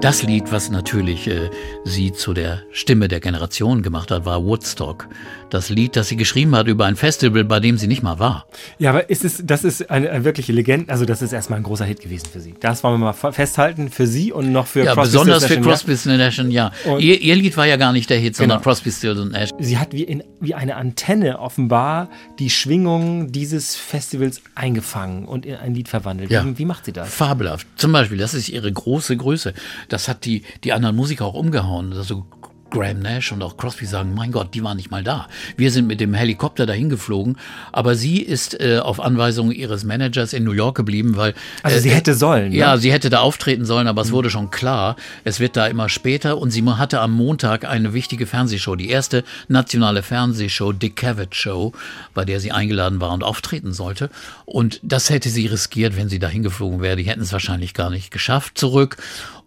Das 0.00 0.22
Lied, 0.22 0.52
was 0.52 0.70
natürlich 0.70 1.26
äh, 1.26 1.50
sie 1.84 2.12
zu 2.12 2.32
der 2.32 2.62
Stimme 2.70 3.08
der 3.08 3.18
Generation 3.18 3.82
gemacht 3.82 4.12
hat, 4.12 4.24
war 4.24 4.44
Woodstock. 4.44 5.08
Das 5.50 5.70
Lied, 5.70 5.96
das 5.96 6.06
sie 6.06 6.16
geschrieben 6.16 6.54
hat 6.54 6.68
über 6.68 6.86
ein 6.86 6.94
Festival, 6.94 7.42
bei 7.42 7.58
dem 7.58 7.78
sie 7.78 7.88
nicht 7.88 8.02
mal 8.04 8.20
war. 8.20 8.46
Ja, 8.78 8.90
aber 8.90 9.10
ist 9.10 9.24
es, 9.24 9.42
das 9.44 9.64
ist 9.64 9.90
eine, 9.90 10.10
eine 10.10 10.24
wirkliche 10.24 10.52
Legende, 10.52 10.92
also 10.92 11.04
das 11.04 11.20
ist 11.20 11.32
erstmal 11.32 11.58
ein 11.58 11.62
großer 11.64 11.84
Hit 11.84 12.00
gewesen 12.00 12.28
für 12.32 12.38
sie. 12.38 12.54
Das 12.60 12.84
wollen 12.84 13.00
wir 13.00 13.12
mal 13.12 13.32
festhalten, 13.32 13.88
für 13.88 14.06
sie 14.06 14.30
und 14.30 14.52
noch 14.52 14.68
für 14.68 14.84
ja, 14.84 14.94
Crosby, 14.94 15.10
besonders 15.10 15.44
Stills, 15.44 15.58
für 15.58 15.68
Crosby, 15.68 15.96
Stills 15.96 16.18
Nash, 16.18 16.38
ja. 16.50 16.70
Ihr, 16.98 17.20
ihr, 17.20 17.34
Lied 17.34 17.56
war 17.56 17.66
ja 17.66 17.76
gar 17.76 17.92
nicht 17.92 18.08
der 18.08 18.18
Hit, 18.18 18.36
sondern 18.36 18.58
genau. 18.58 18.70
Crosby, 18.70 18.92
Stills 18.92 19.18
und 19.18 19.32
Nash. 19.32 19.50
Sie 19.58 19.78
hat 19.78 19.92
wie, 19.92 20.04
in, 20.04 20.22
wie 20.38 20.54
eine 20.54 20.76
Antenne 20.76 21.40
offenbar 21.40 22.08
die 22.38 22.50
Schwingungen 22.50 23.32
dieses 23.32 23.74
Festivals 23.74 24.42
eingefangen 24.54 25.24
und 25.24 25.44
in 25.44 25.56
ein 25.56 25.74
Lied 25.74 25.88
verwandelt. 25.88 26.30
Ja. 26.30 26.44
Wie, 26.44 26.58
wie 26.58 26.64
macht 26.66 26.84
sie 26.84 26.92
das? 26.92 27.12
Fabelhaft. 27.12 27.66
Zum 27.76 27.90
Beispiel, 27.90 28.18
das 28.18 28.34
ist 28.34 28.48
ihre 28.48 28.70
große 28.70 29.16
Größe. 29.16 29.54
Das 29.88 30.08
hat 30.08 30.24
die, 30.24 30.42
die 30.64 30.72
anderen 30.72 30.96
Musiker 30.96 31.24
auch 31.26 31.34
umgehauen. 31.34 31.92
Also 31.92 32.26
Graham 32.70 33.00
Nash 33.00 33.32
und 33.32 33.42
auch 33.42 33.56
Crosby 33.56 33.86
sagen, 33.86 34.14
mein 34.14 34.32
Gott, 34.32 34.54
die 34.54 34.62
waren 34.62 34.76
nicht 34.76 34.90
mal 34.90 35.02
da. 35.02 35.28
Wir 35.56 35.70
sind 35.70 35.86
mit 35.86 36.00
dem 36.00 36.14
Helikopter 36.14 36.66
dahin 36.66 36.88
geflogen, 36.88 37.36
aber 37.72 37.94
sie 37.94 38.18
ist 38.18 38.60
äh, 38.60 38.78
auf 38.78 39.00
Anweisung 39.00 39.52
ihres 39.52 39.84
Managers 39.84 40.32
in 40.32 40.44
New 40.44 40.52
York 40.52 40.76
geblieben, 40.76 41.16
weil 41.16 41.34
also 41.62 41.78
äh, 41.78 41.80
sie 41.80 41.90
hätte 41.90 42.14
sollen. 42.14 42.52
Ja, 42.52 42.74
ne? 42.74 42.80
sie 42.80 42.92
hätte 42.92 43.10
da 43.10 43.20
auftreten 43.20 43.64
sollen, 43.64 43.86
aber 43.86 44.02
es 44.02 44.08
mhm. 44.08 44.12
wurde 44.12 44.30
schon 44.30 44.50
klar, 44.50 44.96
es 45.24 45.40
wird 45.40 45.56
da 45.56 45.66
immer 45.66 45.88
später 45.88 46.38
und 46.38 46.50
sie 46.50 46.68
hatte 46.68 47.00
am 47.00 47.12
Montag 47.12 47.64
eine 47.64 47.94
wichtige 47.94 48.26
Fernsehshow, 48.26 48.76
die 48.76 48.90
erste 48.90 49.24
nationale 49.48 50.02
Fernsehshow, 50.02 50.72
Dick 50.72 50.96
Cavett 50.96 51.34
Show, 51.34 51.72
bei 52.12 52.24
der 52.24 52.40
sie 52.40 52.52
eingeladen 52.52 53.00
war 53.00 53.12
und 53.12 53.24
auftreten 53.24 53.72
sollte 53.72 54.10
und 54.44 54.80
das 54.82 55.08
hätte 55.08 55.30
sie 55.30 55.46
riskiert, 55.46 55.96
wenn 55.96 56.08
sie 56.08 56.18
dahin 56.18 56.42
geflogen 56.42 56.82
wäre. 56.82 56.96
Die 56.96 57.04
hätten 57.04 57.22
es 57.22 57.32
wahrscheinlich 57.32 57.72
gar 57.72 57.90
nicht 57.90 58.10
geschafft 58.10 58.58
zurück 58.58 58.96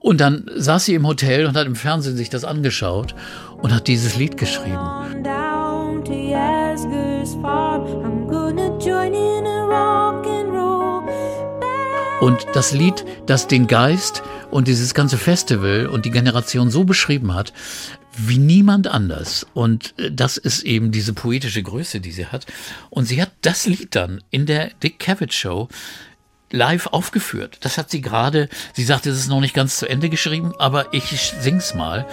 und 0.02 0.20
dann 0.20 0.46
saß 0.54 0.86
sie 0.86 0.96
im 0.96 1.08
Hotel 1.08 1.46
und 1.46 1.56
hat 1.56 1.68
im 1.68 1.76
Fernsehen 1.76 2.18
sich 2.18 2.30
das 2.30 2.44
angeschaut 2.44 3.16
und 3.62 3.74
hat 3.74 3.88
dieses 3.88 4.16
Lied 4.18 4.36
geschrieben. 4.36 4.80
Und 12.20 12.46
das 12.54 12.72
Lied, 12.72 13.06
das 13.26 13.48
den 13.48 13.68
Geist 13.68 14.22
und 14.52 14.68
dieses 14.68 14.94
ganze 14.94 15.18
Festival 15.18 15.88
und 15.88 16.06
die 16.06 16.12
Generation 16.12 16.70
so 16.70 16.84
beschrieben 16.84 17.34
hat, 17.34 17.54
wie 18.18 18.38
niemand 18.38 18.88
anders. 18.88 19.48
Und 19.54 19.94
äh, 19.98 20.12
das 20.12 20.38
ist 20.38 20.64
eben 20.64 20.92
diese 20.92 21.14
poetische 21.14 21.64
Größe, 21.64 22.00
die 22.00 22.12
sie 22.12 22.28
hat. 22.28 22.46
Und 22.90 23.06
sie 23.06 23.22
hat 23.22 23.32
das 23.42 23.66
Lied 23.66 23.96
dann 23.96 24.22
in 24.30 24.46
der 24.46 24.72
Dick 24.84 25.00
Cavett 25.00 25.34
Show 25.34 25.70
live 26.52 26.88
aufgeführt. 26.88 27.58
Das 27.62 27.78
hat 27.78 27.90
sie 27.90 28.02
gerade, 28.02 28.50
sie 28.74 28.84
sagte, 28.84 29.10
es 29.10 29.18
ist 29.18 29.28
noch 29.28 29.42
nicht 29.42 29.54
ganz 29.54 29.78
zu 29.78 29.88
Ende 29.88 30.10
geschrieben, 30.10 30.54
aber 30.58 30.94
ich 30.94 31.06
sing's 31.40 31.74
mal. 31.74 32.06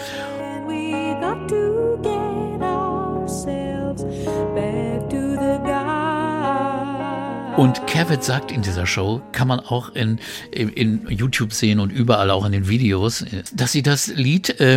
Und 7.57 7.89
Cavett 7.89 8.23
sagt 8.23 8.53
in 8.53 8.63
dieser 8.63 8.87
Show, 8.87 9.21
kann 9.33 9.49
man 9.49 9.59
auch 9.59 9.89
in, 9.97 10.21
in, 10.53 10.69
in, 10.69 11.09
YouTube 11.09 11.53
sehen 11.53 11.81
und 11.81 11.91
überall 11.91 12.31
auch 12.31 12.45
in 12.45 12.53
den 12.53 12.69
Videos, 12.69 13.25
dass 13.53 13.73
sie 13.73 13.83
das 13.83 14.07
Lied 14.07 14.61
äh, 14.61 14.77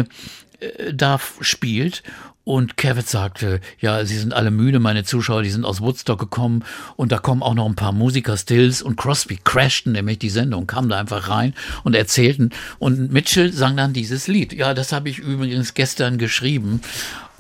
äh 0.60 0.92
da 0.92 1.20
spielt 1.42 2.02
und 2.44 2.76
Kevin 2.78 3.04
sagte, 3.06 3.62
ja, 3.80 4.04
sie 4.06 4.18
sind 4.18 4.34
alle 4.34 4.52
müde, 4.52 4.80
meine 4.80 5.04
Zuschauer, 5.04 5.44
die 5.44 5.52
sind 5.52 5.66
aus 5.66 5.82
Woodstock 5.82 6.20
gekommen 6.20 6.64
und 6.96 7.12
da 7.12 7.20
kommen 7.20 7.44
auch 7.44 7.54
noch 7.54 7.68
ein 7.68 7.76
paar 7.76 7.92
Musiker, 7.92 8.36
Stills 8.36 8.82
und 8.82 8.96
Crosby 8.96 9.40
crashten 9.44 9.92
nämlich 9.94 10.20
die 10.20 10.30
Sendung, 10.30 10.68
kamen 10.68 10.90
da 10.90 11.00
einfach 11.00 11.30
rein 11.30 11.54
und 11.84 11.96
erzählten 11.96 12.50
und 12.80 13.12
Mitchell 13.12 13.54
sang 13.54 13.78
dann 13.78 13.94
dieses 13.94 14.28
Lied. 14.28 14.54
Ja, 14.54 14.74
das 14.74 14.92
habe 14.92 15.10
ich 15.10 15.20
übrigens 15.20 15.74
gestern 15.74 16.18
geschrieben 16.18 16.82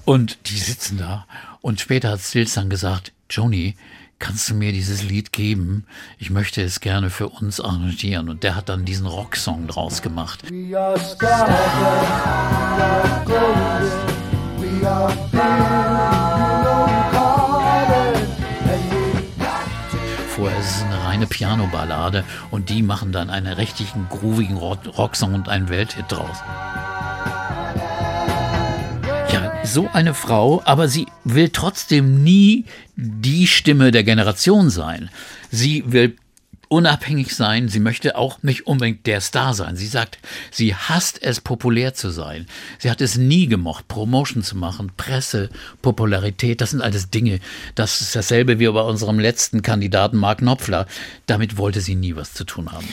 und 0.05 0.37
die 0.49 0.57
sitzen 0.57 0.97
da 0.97 1.25
und 1.61 1.79
später 1.79 2.11
hat 2.11 2.21
Stills 2.21 2.53
dann 2.53 2.69
gesagt, 2.69 3.11
Joni, 3.29 3.75
kannst 4.21 4.49
du 4.49 4.53
mir 4.53 4.71
dieses 4.71 5.03
Lied 5.03 5.31
geben? 5.33 5.85
Ich 6.19 6.29
möchte 6.29 6.61
es 6.61 6.79
gerne 6.79 7.09
für 7.09 7.27
uns 7.27 7.59
arrangieren. 7.59 8.29
Und 8.29 8.43
der 8.43 8.55
hat 8.55 8.69
dann 8.69 8.85
diesen 8.85 9.07
Rocksong 9.07 9.67
draus 9.67 10.01
gemacht. 10.01 10.43
We 10.49 10.77
are 10.77 10.97
stars, 10.99 11.49
we 13.27 14.10
Vorher 14.81 15.11
ist 20.59 20.75
es 20.75 20.81
eine 20.81 21.05
reine 21.05 21.27
Piano-Ballade 21.27 22.23
und 22.49 22.69
die 22.69 22.81
machen 22.81 23.11
dann 23.11 23.29
einen 23.29 23.53
richtigen 23.53 24.07
groovigen 24.09 24.57
Rocksong 24.57 25.35
und 25.35 25.49
einen 25.49 25.69
Welthit 25.69 26.05
draus. 26.07 26.37
Ja, 29.31 29.51
so 29.63 29.87
eine 29.93 30.15
Frau, 30.15 30.63
aber 30.65 30.87
sie 30.87 31.05
will 31.23 31.49
trotzdem 31.49 32.23
nie 32.23 32.65
die 32.95 33.45
Stimme 33.45 33.91
der 33.91 34.03
Generation 34.03 34.71
sein. 34.71 35.11
Sie 35.51 35.83
will 35.85 36.15
unabhängig 36.71 37.35
sein. 37.35 37.67
Sie 37.67 37.81
möchte 37.81 38.17
auch 38.17 38.41
nicht 38.43 38.65
unbedingt 38.65 39.05
der 39.05 39.19
Star 39.19 39.53
sein. 39.53 39.75
Sie 39.75 39.87
sagt, 39.87 40.19
sie 40.51 40.73
hasst 40.73 41.21
es, 41.21 41.41
populär 41.41 41.93
zu 41.93 42.09
sein. 42.09 42.47
Sie 42.79 42.89
hat 42.89 43.01
es 43.01 43.17
nie 43.17 43.47
gemocht, 43.47 43.89
Promotion 43.89 44.41
zu 44.41 44.55
machen, 44.57 44.91
Presse, 44.95 45.49
Popularität. 45.81 46.61
Das 46.61 46.71
sind 46.71 46.81
alles 46.81 47.09
Dinge. 47.09 47.39
Das 47.75 47.99
ist 47.99 48.15
dasselbe 48.15 48.59
wie 48.59 48.67
bei 48.67 48.81
unserem 48.81 49.19
letzten 49.19 49.61
Kandidaten 49.61 50.15
Mark 50.15 50.39
Knopfler. 50.39 50.87
Damit 51.25 51.57
wollte 51.57 51.81
sie 51.81 51.95
nie 51.95 52.15
was 52.15 52.33
zu 52.33 52.45
tun 52.45 52.71
haben. 52.71 52.87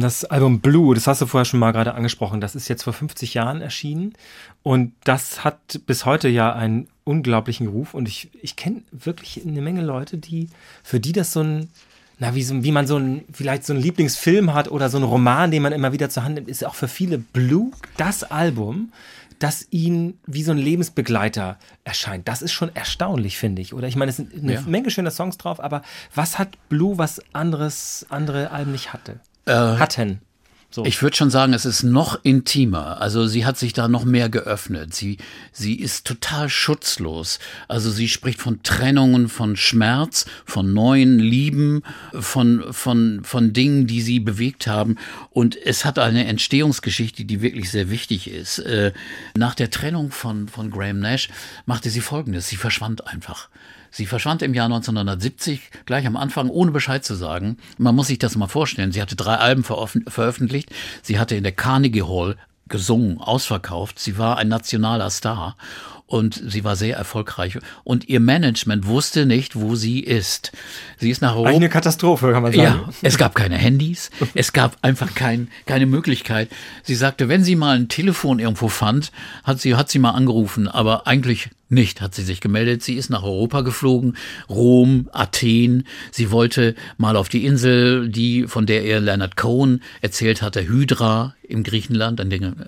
Das 0.00 0.24
Album 0.24 0.60
Blue, 0.60 0.94
das 0.94 1.06
hast 1.06 1.20
du 1.20 1.26
vorher 1.26 1.44
schon 1.44 1.60
mal 1.60 1.72
gerade 1.72 1.92
angesprochen, 1.92 2.40
das 2.40 2.54
ist 2.54 2.68
jetzt 2.68 2.84
vor 2.84 2.94
50 2.94 3.34
Jahren 3.34 3.60
erschienen 3.60 4.14
und 4.62 4.94
das 5.04 5.44
hat 5.44 5.80
bis 5.84 6.06
heute 6.06 6.28
ja 6.28 6.54
einen 6.54 6.88
unglaublichen 7.04 7.66
Ruf 7.66 7.92
und 7.92 8.08
ich, 8.08 8.30
ich 8.40 8.56
kenne 8.56 8.82
wirklich 8.92 9.44
eine 9.44 9.60
Menge 9.60 9.82
Leute, 9.82 10.16
die, 10.16 10.48
für 10.82 11.00
die 11.00 11.12
das 11.12 11.32
so 11.32 11.40
ein 11.40 11.68
na, 12.18 12.34
wie, 12.34 12.42
so, 12.42 12.62
wie 12.64 12.72
man 12.72 12.86
so 12.86 12.96
ein, 12.96 13.24
vielleicht 13.32 13.64
so 13.64 13.72
einen 13.72 13.82
Lieblingsfilm 13.82 14.52
hat 14.52 14.70
oder 14.70 14.88
so 14.88 14.98
einen 14.98 15.06
Roman, 15.06 15.50
den 15.50 15.62
man 15.62 15.72
immer 15.72 15.92
wieder 15.92 16.10
zur 16.10 16.24
Hand 16.24 16.34
nimmt, 16.34 16.48
ist 16.48 16.64
auch 16.64 16.74
für 16.74 16.88
viele 16.88 17.18
Blue 17.18 17.70
das 17.96 18.24
Album, 18.24 18.92
das 19.38 19.66
ihn 19.70 20.18
wie 20.26 20.42
so 20.42 20.50
ein 20.50 20.58
Lebensbegleiter 20.58 21.58
erscheint. 21.84 22.26
Das 22.26 22.42
ist 22.42 22.52
schon 22.52 22.74
erstaunlich, 22.74 23.38
finde 23.38 23.62
ich. 23.62 23.72
Oder 23.72 23.86
ich 23.86 23.94
meine, 23.94 24.10
es 24.10 24.16
sind 24.16 24.34
eine 24.34 24.54
ja. 24.54 24.60
Menge 24.62 24.90
schöner 24.90 25.12
Songs 25.12 25.38
drauf, 25.38 25.60
aber 25.62 25.82
was 26.14 26.38
hat 26.38 26.56
Blue, 26.68 26.98
was 26.98 27.22
anderes, 27.32 28.04
andere 28.08 28.50
Alben 28.50 28.72
nicht 28.72 28.92
hatte? 28.92 29.20
Äh, 29.46 29.52
hatten. 29.52 30.20
So. 30.70 30.84
Ich 30.84 31.00
würde 31.02 31.16
schon 31.16 31.30
sagen, 31.30 31.54
es 31.54 31.64
ist 31.64 31.82
noch 31.82 32.22
intimer. 32.24 33.00
Also 33.00 33.26
sie 33.26 33.46
hat 33.46 33.56
sich 33.56 33.72
da 33.72 33.88
noch 33.88 34.04
mehr 34.04 34.28
geöffnet. 34.28 34.92
Sie, 34.92 35.16
sie 35.50 35.74
ist 35.74 36.06
total 36.06 36.50
schutzlos. 36.50 37.38
Also 37.68 37.90
sie 37.90 38.06
spricht 38.06 38.42
von 38.42 38.62
Trennungen, 38.62 39.30
von 39.30 39.56
Schmerz, 39.56 40.26
von 40.44 40.74
neuen 40.74 41.18
Lieben, 41.18 41.82
von, 42.12 42.70
von, 42.70 43.24
von 43.24 43.54
Dingen, 43.54 43.86
die 43.86 44.02
sie 44.02 44.20
bewegt 44.20 44.66
haben. 44.66 44.96
Und 45.30 45.56
es 45.56 45.86
hat 45.86 45.98
eine 45.98 46.26
Entstehungsgeschichte, 46.26 47.24
die 47.24 47.40
wirklich 47.40 47.70
sehr 47.70 47.88
wichtig 47.88 48.30
ist. 48.30 48.58
Äh, 48.58 48.92
nach 49.38 49.54
der 49.54 49.70
Trennung 49.70 50.10
von, 50.10 50.48
von 50.48 50.70
Graham 50.70 50.98
Nash 51.00 51.30
machte 51.64 51.88
sie 51.88 52.02
Folgendes. 52.02 52.48
Sie 52.48 52.56
verschwand 52.56 53.06
einfach. 53.06 53.48
Sie 53.90 54.06
verschwand 54.06 54.42
im 54.42 54.54
Jahr 54.54 54.66
1970, 54.66 55.70
gleich 55.86 56.06
am 56.06 56.16
Anfang, 56.16 56.48
ohne 56.48 56.70
Bescheid 56.70 57.04
zu 57.04 57.14
sagen. 57.14 57.56
Man 57.78 57.94
muss 57.94 58.08
sich 58.08 58.18
das 58.18 58.36
mal 58.36 58.46
vorstellen. 58.46 58.92
Sie 58.92 59.02
hatte 59.02 59.16
drei 59.16 59.36
Alben 59.36 59.64
veröffentlicht. 59.64 60.70
Sie 61.02 61.18
hatte 61.18 61.36
in 61.36 61.42
der 61.42 61.52
Carnegie 61.52 62.02
Hall 62.02 62.36
gesungen, 62.68 63.18
ausverkauft. 63.18 63.98
Sie 63.98 64.18
war 64.18 64.38
ein 64.38 64.48
nationaler 64.48 65.10
Star 65.10 65.56
und 66.08 66.42
sie 66.46 66.64
war 66.64 66.74
sehr 66.74 66.96
erfolgreich. 66.96 67.58
Und 67.84 68.08
ihr 68.08 68.18
Management 68.18 68.86
wusste 68.86 69.26
nicht, 69.26 69.56
wo 69.56 69.74
sie 69.74 70.00
ist. 70.00 70.52
Sie 70.96 71.10
ist 71.10 71.20
nach 71.20 71.34
Europa. 71.34 71.50
Eine 71.50 71.68
Katastrophe, 71.68 72.32
kann 72.32 72.42
man 72.42 72.52
sagen. 72.52 72.62
Ja, 72.62 72.88
es 73.02 73.18
gab 73.18 73.34
keine 73.34 73.56
Handys, 73.56 74.10
es 74.34 74.52
gab 74.52 74.76
einfach 74.82 75.14
kein, 75.14 75.48
keine 75.66 75.86
Möglichkeit. 75.86 76.48
Sie 76.82 76.94
sagte, 76.94 77.28
wenn 77.28 77.44
sie 77.44 77.56
mal 77.56 77.76
ein 77.76 77.88
Telefon 77.88 78.38
irgendwo 78.38 78.68
fand, 78.68 79.12
hat 79.44 79.60
sie, 79.60 79.74
hat 79.74 79.90
sie 79.90 79.98
mal 79.98 80.12
angerufen, 80.12 80.66
aber 80.66 81.06
eigentlich 81.06 81.50
nicht, 81.68 82.00
hat 82.00 82.14
sie 82.14 82.22
sich 82.22 82.40
gemeldet. 82.40 82.82
Sie 82.82 82.94
ist 82.94 83.10
nach 83.10 83.22
Europa 83.22 83.60
geflogen, 83.60 84.16
Rom, 84.48 85.08
Athen. 85.12 85.86
Sie 86.10 86.30
wollte 86.30 86.74
mal 86.96 87.16
auf 87.16 87.28
die 87.28 87.44
Insel, 87.44 88.08
die 88.08 88.44
von 88.46 88.66
der 88.66 88.84
ihr 88.84 89.00
Leonard 89.00 89.36
Cohen 89.36 89.82
erzählt 90.00 90.42
hatte, 90.42 90.66
Hydra 90.66 91.34
im 91.48 91.62
Griechenland. 91.62 92.20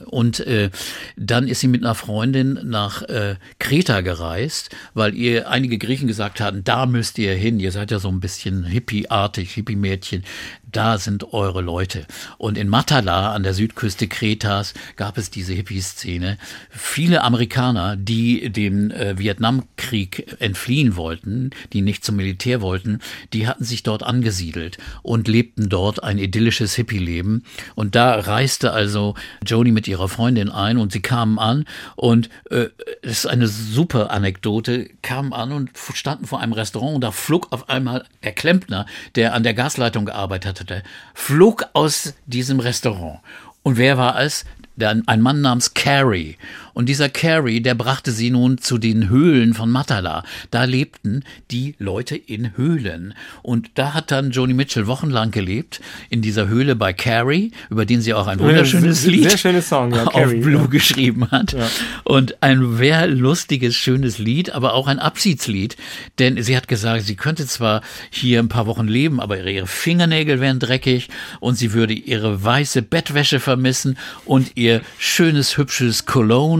Und 0.06 0.40
äh, 0.40 0.70
dann 1.16 1.46
ist 1.48 1.60
sie 1.60 1.68
mit 1.68 1.84
einer 1.84 1.94
Freundin 1.94 2.58
nach 2.64 3.02
äh, 3.02 3.36
Kreta 3.58 4.00
gereist, 4.00 4.70
weil 4.94 5.14
ihr 5.14 5.48
einige 5.48 5.78
Griechen 5.78 6.08
gesagt 6.08 6.40
hatten, 6.40 6.64
da 6.64 6.86
müsst 6.86 7.18
ihr 7.18 7.34
hin. 7.34 7.60
Ihr 7.60 7.72
seid 7.72 7.90
ja 7.90 7.98
so 7.98 8.08
ein 8.08 8.20
bisschen 8.20 8.64
hippieartig, 8.64 9.52
Hippie-Mädchen 9.52 10.24
da 10.72 10.98
sind 10.98 11.32
eure 11.32 11.60
Leute. 11.60 12.06
Und 12.38 12.56
in 12.58 12.68
Matala 12.68 13.32
an 13.32 13.42
der 13.42 13.54
Südküste 13.54 14.08
Kretas 14.08 14.74
gab 14.96 15.18
es 15.18 15.30
diese 15.30 15.52
Hippie-Szene. 15.52 16.38
Viele 16.70 17.22
Amerikaner, 17.22 17.96
die 17.96 18.50
dem 18.50 18.90
äh, 18.90 19.18
Vietnamkrieg 19.18 20.36
entfliehen 20.38 20.96
wollten, 20.96 21.50
die 21.72 21.82
nicht 21.82 22.04
zum 22.04 22.16
Militär 22.16 22.60
wollten, 22.60 23.00
die 23.32 23.46
hatten 23.46 23.64
sich 23.64 23.82
dort 23.82 24.02
angesiedelt 24.02 24.78
und 25.02 25.28
lebten 25.28 25.68
dort 25.68 26.02
ein 26.02 26.18
idyllisches 26.18 26.74
Hippie-Leben. 26.74 27.44
Und 27.74 27.94
da 27.94 28.14
reiste 28.14 28.69
also 28.72 29.14
Joni 29.44 29.72
mit 29.72 29.88
ihrer 29.88 30.08
Freundin 30.08 30.50
ein 30.50 30.78
und 30.78 30.92
sie 30.92 31.02
kamen 31.02 31.38
an 31.38 31.64
und 31.96 32.28
äh, 32.50 32.66
das 33.02 33.12
ist 33.12 33.26
eine 33.26 33.48
super 33.48 34.10
Anekdote, 34.10 34.90
kamen 35.02 35.32
an 35.32 35.52
und 35.52 35.70
standen 35.94 36.26
vor 36.26 36.40
einem 36.40 36.52
Restaurant 36.52 36.96
und 36.96 37.00
da 37.02 37.10
flog 37.10 37.48
auf 37.50 37.68
einmal 37.68 38.04
der 38.22 38.32
Klempner, 38.32 38.86
der 39.14 39.34
an 39.34 39.42
der 39.42 39.54
Gasleitung 39.54 40.04
gearbeitet 40.04 40.60
hat, 40.60 40.60
hatte, 40.60 40.82
flog 41.14 41.64
aus 41.72 42.14
diesem 42.26 42.60
Restaurant. 42.60 43.20
Und 43.62 43.76
wer 43.76 43.98
war 43.98 44.20
es? 44.20 44.44
Der, 44.76 44.96
ein 45.06 45.20
Mann 45.20 45.42
namens 45.42 45.74
Carrie. 45.74 46.38
Und 46.74 46.88
dieser 46.88 47.08
Carrie, 47.08 47.60
der 47.60 47.74
brachte 47.74 48.12
sie 48.12 48.30
nun 48.30 48.58
zu 48.58 48.78
den 48.78 49.08
Höhlen 49.08 49.54
von 49.54 49.70
Matala. 49.70 50.24
Da 50.50 50.64
lebten 50.64 51.24
die 51.50 51.74
Leute 51.78 52.16
in 52.16 52.56
Höhlen. 52.56 53.14
Und 53.42 53.70
da 53.74 53.94
hat 53.94 54.10
dann 54.10 54.30
Joni 54.30 54.54
Mitchell 54.54 54.86
wochenlang 54.86 55.30
gelebt, 55.30 55.80
in 56.08 56.22
dieser 56.22 56.48
Höhle 56.48 56.76
bei 56.76 56.92
Carrie, 56.92 57.52
über 57.70 57.86
den 57.86 58.00
sie 58.00 58.14
auch 58.14 58.26
ein 58.26 58.38
wunderschönes 58.38 59.04
ja, 59.04 59.10
Lied 59.10 59.30
sehr 59.30 59.38
schönes 59.38 59.68
Song, 59.68 59.92
ja, 59.94 60.04
auf 60.06 60.12
Carrie, 60.12 60.40
Blue 60.40 60.62
ja. 60.62 60.66
geschrieben 60.66 61.30
hat. 61.30 61.56
Und 62.04 62.42
ein 62.42 62.76
sehr 62.76 63.06
lustiges, 63.06 63.74
schönes 63.74 64.18
Lied, 64.18 64.50
aber 64.50 64.74
auch 64.74 64.86
ein 64.86 64.98
Abschiedslied. 64.98 65.76
Denn 66.18 66.42
sie 66.42 66.56
hat 66.56 66.68
gesagt, 66.68 67.04
sie 67.04 67.16
könnte 67.16 67.46
zwar 67.46 67.82
hier 68.10 68.40
ein 68.40 68.48
paar 68.48 68.66
Wochen 68.66 68.86
leben, 68.86 69.20
aber 69.20 69.42
ihre 69.42 69.66
Fingernägel 69.66 70.40
wären 70.40 70.58
dreckig 70.58 71.08
und 71.40 71.56
sie 71.56 71.72
würde 71.72 71.94
ihre 71.94 72.42
weiße 72.42 72.82
Bettwäsche 72.82 73.40
vermissen 73.40 73.98
und 74.24 74.52
ihr 74.56 74.82
schönes, 74.98 75.56
hübsches 75.56 76.06
Cologne 76.06 76.59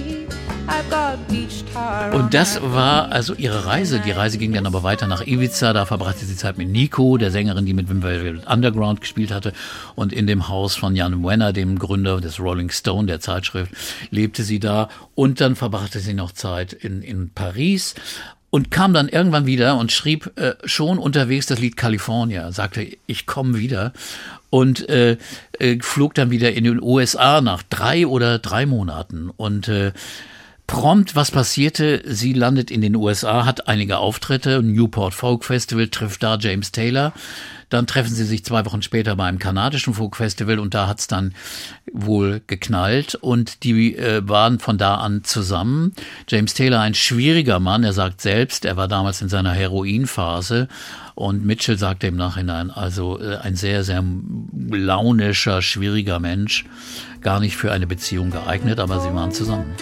Und 2.13 2.33
das 2.33 2.61
war 2.61 3.11
also 3.11 3.33
ihre 3.33 3.65
Reise. 3.65 3.99
Die 3.99 4.11
Reise 4.11 4.37
ging 4.37 4.53
dann 4.53 4.65
aber 4.65 4.83
weiter 4.83 5.07
nach 5.07 5.25
Ibiza. 5.25 5.73
Da 5.73 5.85
verbrachte 5.85 6.25
sie 6.25 6.35
Zeit 6.35 6.57
mit 6.57 6.69
Nico, 6.69 7.17
der 7.17 7.31
Sängerin, 7.31 7.65
die 7.65 7.73
mit 7.73 7.89
Wim 7.89 8.03
Velvet 8.03 8.47
Underground 8.47 9.01
gespielt 9.01 9.31
hatte. 9.31 9.53
Und 9.95 10.13
in 10.13 10.27
dem 10.27 10.47
Haus 10.47 10.75
von 10.75 10.95
Jan 10.95 11.23
Wenner, 11.23 11.53
dem 11.53 11.79
Gründer 11.79 12.19
des 12.21 12.39
Rolling 12.39 12.69
Stone, 12.69 13.07
der 13.07 13.19
Zeitschrift, 13.19 13.71
lebte 14.09 14.43
sie 14.43 14.59
da. 14.59 14.89
Und 15.15 15.41
dann 15.41 15.55
verbrachte 15.55 15.99
sie 15.99 16.13
noch 16.13 16.31
Zeit 16.31 16.73
in, 16.73 17.01
in 17.01 17.29
Paris 17.29 17.95
und 18.51 18.69
kam 18.69 18.93
dann 18.93 19.07
irgendwann 19.07 19.45
wieder 19.45 19.77
und 19.77 19.91
schrieb 19.91 20.37
äh, 20.37 20.53
schon 20.65 20.99
unterwegs 20.99 21.47
das 21.47 21.59
Lied 21.59 21.77
California, 21.77 22.51
sagte, 22.51 22.85
ich 23.07 23.25
komme 23.25 23.57
wieder 23.57 23.93
und 24.49 24.87
äh, 24.89 25.17
äh, 25.57 25.79
flog 25.79 26.13
dann 26.13 26.29
wieder 26.29 26.51
in 26.51 26.65
den 26.65 26.81
USA 26.81 27.41
nach 27.41 27.63
drei 27.63 28.05
oder 28.05 28.37
drei 28.39 28.65
Monaten 28.65 29.29
und 29.29 29.69
äh, 29.69 29.93
Prompt, 30.71 31.17
was 31.17 31.31
passierte? 31.31 32.01
Sie 32.05 32.31
landet 32.31 32.71
in 32.71 32.79
den 32.79 32.95
USA, 32.95 33.43
hat 33.43 33.67
einige 33.67 33.97
Auftritte, 33.97 34.63
Newport 34.63 35.13
Folk 35.13 35.43
Festival, 35.43 35.89
trifft 35.89 36.23
da 36.23 36.37
James 36.37 36.71
Taylor. 36.71 37.11
Dann 37.67 37.87
treffen 37.87 38.15
sie 38.15 38.23
sich 38.23 38.45
zwei 38.45 38.65
Wochen 38.65 38.81
später 38.81 39.17
beim 39.17 39.37
kanadischen 39.37 39.93
Folk 39.93 40.15
Festival 40.15 40.59
und 40.59 40.73
da 40.73 40.87
hat's 40.87 41.07
dann 41.07 41.33
wohl 41.91 42.41
geknallt 42.47 43.15
und 43.15 43.63
die 43.63 43.97
äh, 43.97 44.27
waren 44.27 44.59
von 44.59 44.77
da 44.77 44.95
an 44.95 45.25
zusammen. 45.25 45.93
James 46.29 46.53
Taylor, 46.53 46.79
ein 46.79 46.93
schwieriger 46.93 47.59
Mann, 47.59 47.83
er 47.83 47.93
sagt 47.93 48.21
selbst, 48.21 48.63
er 48.63 48.77
war 48.77 48.87
damals 48.87 49.21
in 49.21 49.27
seiner 49.27 49.51
Heroinphase 49.51 50.69
und 51.15 51.45
Mitchell 51.45 51.77
sagte 51.77 52.07
im 52.07 52.15
Nachhinein, 52.15 52.71
also 52.71 53.19
äh, 53.19 53.37
ein 53.37 53.57
sehr, 53.57 53.83
sehr 53.83 54.03
launischer, 54.69 55.61
schwieriger 55.61 56.19
Mensch, 56.19 56.65
gar 57.19 57.41
nicht 57.41 57.57
für 57.57 57.73
eine 57.73 57.87
Beziehung 57.87 58.31
geeignet, 58.31 58.79
aber 58.79 59.01
sie 59.01 59.13
waren 59.13 59.31
zusammen. 59.33 59.75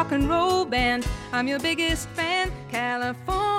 Rock 0.00 0.12
and 0.12 0.30
roll 0.30 0.64
band. 0.64 1.04
I'm 1.32 1.46
your 1.46 1.58
biggest 1.58 2.08
fan, 2.14 2.50
California. 2.70 3.50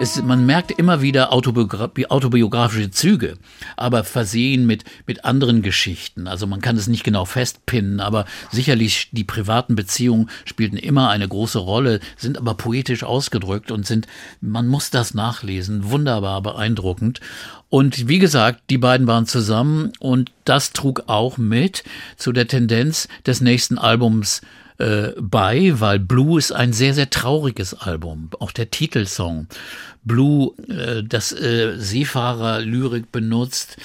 Es, 0.00 0.22
man 0.22 0.46
merkt 0.46 0.70
immer 0.70 1.02
wieder 1.02 1.32
autobiogra 1.32 1.90
autobiografische 2.08 2.90
Züge, 2.90 3.36
aber 3.76 4.04
versehen 4.04 4.64
mit, 4.66 4.84
mit 5.06 5.24
anderen 5.24 5.62
Geschichten. 5.62 6.28
Also 6.28 6.46
man 6.46 6.60
kann 6.60 6.76
es 6.76 6.86
nicht 6.86 7.02
genau 7.02 7.24
festpinnen, 7.24 7.98
aber 7.98 8.24
sicherlich 8.52 9.08
die 9.10 9.24
privaten 9.24 9.74
Beziehungen 9.74 10.30
spielten 10.44 10.76
immer 10.76 11.10
eine 11.10 11.26
große 11.26 11.58
Rolle, 11.58 11.98
sind 12.16 12.38
aber 12.38 12.54
poetisch 12.54 13.02
ausgedrückt 13.02 13.72
und 13.72 13.86
sind, 13.86 14.06
man 14.40 14.68
muss 14.68 14.90
das 14.90 15.14
nachlesen, 15.14 15.90
wunderbar 15.90 16.42
beeindruckend. 16.42 17.20
Und 17.68 18.08
wie 18.08 18.20
gesagt, 18.20 18.62
die 18.70 18.78
beiden 18.78 19.06
waren 19.06 19.26
zusammen 19.26 19.92
und 19.98 20.30
das 20.44 20.72
trug 20.72 21.04
auch 21.06 21.38
mit 21.38 21.82
zu 22.16 22.32
der 22.32 22.46
Tendenz 22.46 23.08
des 23.26 23.40
nächsten 23.40 23.78
Albums 23.78 24.42
äh, 24.78 25.12
bei, 25.18 25.80
weil 25.80 25.98
Blue 25.98 26.38
ist 26.38 26.52
ein 26.52 26.72
sehr, 26.72 26.94
sehr 26.94 27.10
trauriges 27.10 27.74
Album. 27.74 28.30
Auch 28.38 28.52
der 28.52 28.70
Titelsong. 28.70 29.48
Blue, 30.04 30.52
äh, 30.68 31.02
das 31.02 31.32
äh, 31.32 31.74
Seefahrer-Lyrik 31.76 33.12
benutzt, 33.12 33.76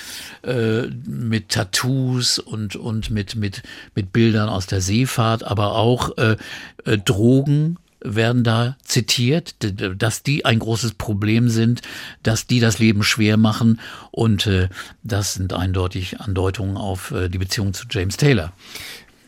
äh, 0.43 0.83
mit 1.05 1.49
Tattoos 1.49 2.39
und, 2.39 2.75
und 2.75 3.09
mit, 3.09 3.35
mit, 3.35 3.63
mit 3.95 4.13
Bildern 4.13 4.49
aus 4.49 4.67
der 4.67 4.81
Seefahrt, 4.81 5.43
aber 5.43 5.75
auch 5.75 6.17
äh, 6.17 6.37
äh, 6.85 6.97
Drogen, 6.97 7.77
werden 8.03 8.43
da 8.43 8.75
zitiert, 8.83 9.55
dass 9.97 10.23
die 10.23 10.45
ein 10.45 10.59
großes 10.59 10.95
Problem 10.95 11.49
sind, 11.49 11.81
dass 12.21 12.47
die 12.47 12.59
das 12.59 12.79
Leben 12.79 13.01
schwer 13.03 13.37
machen 13.37 13.79
und 14.11 14.45
äh, 14.45 14.67
das 15.03 15.35
sind 15.35 15.53
eindeutig 15.53 16.19
Andeutungen 16.19 16.77
auf 16.77 17.11
äh, 17.11 17.29
die 17.29 17.37
Beziehung 17.37 17.73
zu 17.73 17.85
James 17.89 18.17
Taylor. 18.17 18.51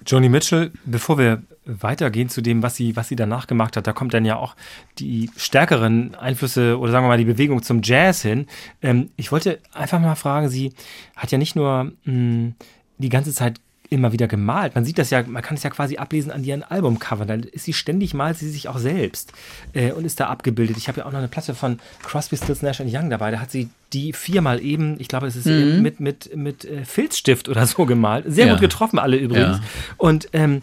Joni 0.06 0.30
Mitchell, 0.30 0.72
bevor 0.86 1.18
wir 1.18 1.42
weitergehen 1.66 2.30
zu 2.30 2.42
dem, 2.42 2.62
was 2.62 2.76
sie, 2.76 2.96
was 2.96 3.08
sie 3.08 3.16
danach 3.16 3.48
gemacht 3.48 3.76
hat, 3.76 3.88
da 3.88 3.94
kommt 3.94 4.14
dann 4.14 4.26
ja 4.26 4.36
auch 4.36 4.56
die 5.00 5.32
stärkeren 5.36 6.14
Einflüsse 6.16 6.78
oder 6.78 6.92
sagen 6.92 7.06
wir 7.06 7.10
mal 7.10 7.18
die 7.18 7.26
Bewegung 7.26 7.64
zum 7.64 7.82
Jazz 7.84 8.22
hin. 8.22 8.46
Ähm, 8.82 9.10
ich 9.16 9.32
wollte 9.32 9.60
einfach 9.74 10.00
mal 10.00 10.16
fragen, 10.16 10.50
sie 10.50 10.74
hat 11.16 11.32
ja 11.32 11.38
nicht 11.38 11.56
nur 11.56 11.86
mh, 11.86 11.94
hm, 12.06 12.56
die 12.98 13.10
ganze 13.10 13.34
Zeit 13.34 13.60
immer 13.90 14.12
wieder 14.12 14.28
gemalt. 14.28 14.76
Man 14.76 14.86
sieht 14.86 14.98
das 14.98 15.10
ja, 15.10 15.24
man 15.24 15.42
kann 15.42 15.58
es 15.58 15.64
ja 15.64 15.70
quasi 15.70 15.98
ablesen 15.98 16.32
an 16.32 16.44
ihren 16.44 16.64
Albumcovern. 16.64 17.28
Da 17.28 17.36
ist 17.36 17.66
sie 17.66 17.74
ständig, 17.74 18.14
malt 18.14 18.38
sie 18.38 18.50
sich 18.50 18.68
auch 18.68 18.78
selbst 18.78 19.34
äh, 19.74 19.92
und 19.92 20.06
ist 20.06 20.20
da 20.20 20.28
abgebildet. 20.28 20.78
Ich 20.78 20.88
habe 20.88 21.00
ja 21.00 21.06
auch 21.06 21.12
noch 21.12 21.20
eine 21.20 21.28
Platte 21.28 21.56
von 21.56 21.80
Crosby, 22.04 22.38
Stills, 22.38 22.62
Nash 22.62 22.80
Young 22.80 23.10
dabei. 23.10 23.32
Da 23.32 23.40
hat 23.40 23.52
sie 23.52 23.70
die 23.94 24.14
viermal 24.14 24.62
eben, 24.62 25.00
ich 25.00 25.08
glaube, 25.08 25.28
es 25.28 25.36
ist 25.36 25.46
mhm. 25.46 25.82
mit, 25.82 26.00
mit, 26.00 26.36
mit 26.36 26.66
äh, 26.66 26.86
Filzstift 26.86 27.50
oder 27.50 27.66
so 27.66 27.86
gemalt. 27.86 28.26
Sehr 28.28 28.48
ja. 28.48 28.54
gut 28.54 28.62
getroffen 28.62 29.00
alle 29.00 29.18
übrigens. 29.18 29.58
Ja. 29.58 29.64
Und 29.98 30.30
ähm, 30.34 30.62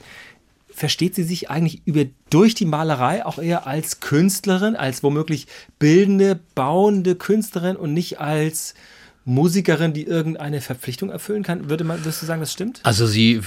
versteht 0.74 1.14
sie 1.14 1.22
sich 1.22 1.50
eigentlich 1.50 1.82
über, 1.84 2.04
durch 2.30 2.54
die 2.54 2.64
Malerei 2.64 3.24
auch 3.24 3.38
eher 3.38 3.66
als 3.66 4.00
Künstlerin, 4.00 4.74
als 4.74 5.02
womöglich 5.02 5.46
bildende, 5.78 6.40
bauende 6.54 7.14
Künstlerin 7.14 7.76
und 7.76 7.92
nicht 7.92 8.20
als 8.20 8.74
Musikerin, 9.24 9.92
die 9.92 10.04
irgendeine 10.04 10.60
Verpflichtung 10.60 11.10
erfüllen 11.10 11.42
kann. 11.42 11.70
Würde 11.70 11.84
man, 11.84 12.00
würdest 12.00 12.22
du 12.22 12.26
sagen, 12.26 12.40
das 12.40 12.52
stimmt? 12.52 12.80
Also 12.82 13.06
sie 13.06 13.40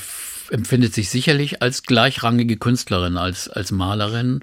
empfindet 0.51 0.93
sich 0.93 1.09
sicherlich 1.09 1.61
als 1.61 1.83
gleichrangige 1.83 2.57
Künstlerin, 2.57 3.17
als, 3.17 3.49
als 3.49 3.71
Malerin 3.71 4.41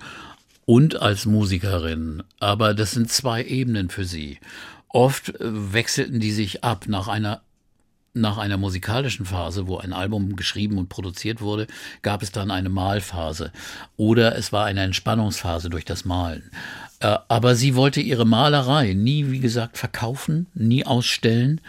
und 0.64 1.00
als 1.00 1.26
Musikerin. 1.26 2.22
Aber 2.40 2.74
das 2.74 2.92
sind 2.92 3.10
zwei 3.10 3.44
Ebenen 3.44 3.88
für 3.88 4.04
sie. 4.04 4.38
Oft 4.88 5.40
äh, 5.40 5.72
wechselten 5.72 6.20
die 6.20 6.32
sich 6.32 6.64
ab 6.64 6.84
nach 6.86 7.08
einer 7.08 7.42
nach 8.14 8.38
einer 8.38 8.58
musikalischen 8.58 9.24
Phase, 9.24 9.66
wo 9.66 9.78
ein 9.78 9.92
Album 9.92 10.36
geschrieben 10.36 10.78
und 10.78 10.88
produziert 10.88 11.40
wurde, 11.40 11.66
gab 12.02 12.22
es 12.22 12.30
dann 12.30 12.50
eine 12.50 12.68
Malphase 12.68 13.52
oder 13.96 14.36
es 14.36 14.52
war 14.52 14.66
eine 14.66 14.82
Entspannungsphase 14.82 15.70
durch 15.70 15.84
das 15.84 16.04
Malen. 16.04 16.50
Äh, 17.00 17.18
aber 17.28 17.54
sie 17.54 17.74
wollte 17.74 18.00
ihre 18.00 18.26
Malerei 18.26 18.92
nie, 18.92 19.30
wie 19.30 19.40
gesagt, 19.40 19.78
verkaufen, 19.78 20.46
nie 20.54 20.84
ausstellen, 20.84 21.60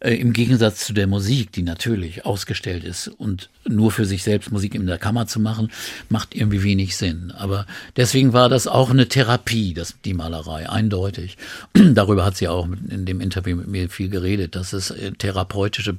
äh, 0.00 0.14
im 0.14 0.32
Gegensatz 0.32 0.86
zu 0.86 0.92
der 0.92 1.06
Musik, 1.06 1.52
die 1.52 1.62
natürlich 1.62 2.24
ausgestellt 2.24 2.84
ist 2.84 3.08
und 3.08 3.50
nur 3.66 3.90
für 3.90 4.04
sich 4.04 4.22
selbst 4.22 4.52
Musik 4.52 4.74
in 4.74 4.86
der 4.86 4.98
Kammer 4.98 5.26
zu 5.26 5.40
machen, 5.40 5.70
macht 6.08 6.34
irgendwie 6.34 6.62
wenig 6.62 6.96
Sinn. 6.96 7.32
Aber 7.36 7.66
deswegen 7.96 8.32
war 8.32 8.48
das 8.48 8.66
auch 8.66 8.90
eine 8.90 9.08
Therapie, 9.08 9.74
das, 9.74 9.94
die 10.04 10.14
Malerei, 10.14 10.68
eindeutig. 10.68 11.36
Darüber 11.72 12.24
hat 12.24 12.36
sie 12.36 12.48
auch 12.48 12.68
in 12.88 13.06
dem 13.06 13.20
Interview 13.20 13.56
mit 13.56 13.68
mir 13.68 13.88
viel 13.90 14.08
geredet, 14.08 14.54
dass 14.54 14.72
es 14.72 14.90
äh, 14.90 15.12
therapeutische 15.12 15.96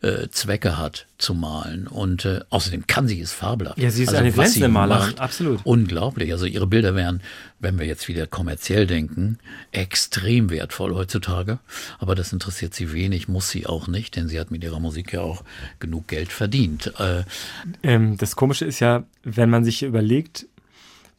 äh, 0.00 0.28
Zwecke 0.30 0.78
hat 0.78 1.06
zu 1.22 1.34
malen. 1.34 1.86
Und 1.86 2.24
äh, 2.24 2.40
außerdem 2.50 2.86
kann 2.86 3.08
sie 3.08 3.20
es 3.20 3.32
fabelhaft. 3.32 3.78
Ja, 3.78 3.90
sie 3.90 4.02
ist 4.02 4.10
also, 4.10 4.20
eine 4.20 4.32
glänzende 4.32 4.68
Malerin, 4.68 5.18
absolut. 5.18 5.60
Unglaublich. 5.64 6.32
Also 6.32 6.46
ihre 6.46 6.66
Bilder 6.66 6.94
wären, 6.94 7.22
wenn 7.60 7.78
wir 7.78 7.86
jetzt 7.86 8.08
wieder 8.08 8.26
kommerziell 8.26 8.86
denken, 8.86 9.38
extrem 9.70 10.50
wertvoll 10.50 10.94
heutzutage. 10.94 11.58
Aber 11.98 12.14
das 12.14 12.32
interessiert 12.32 12.74
sie 12.74 12.92
wenig, 12.92 13.28
muss 13.28 13.48
sie 13.48 13.66
auch 13.66 13.86
nicht, 13.86 14.16
denn 14.16 14.28
sie 14.28 14.38
hat 14.38 14.50
mit 14.50 14.64
ihrer 14.64 14.80
Musik 14.80 15.12
ja 15.12 15.20
auch 15.20 15.44
genug 15.78 16.08
Geld 16.08 16.32
verdient. 16.32 16.92
Äh, 16.98 17.22
ähm, 17.82 18.16
das 18.18 18.36
Komische 18.36 18.64
ist 18.64 18.80
ja, 18.80 19.04
wenn 19.22 19.48
man 19.48 19.64
sich 19.64 19.82
überlegt, 19.82 20.46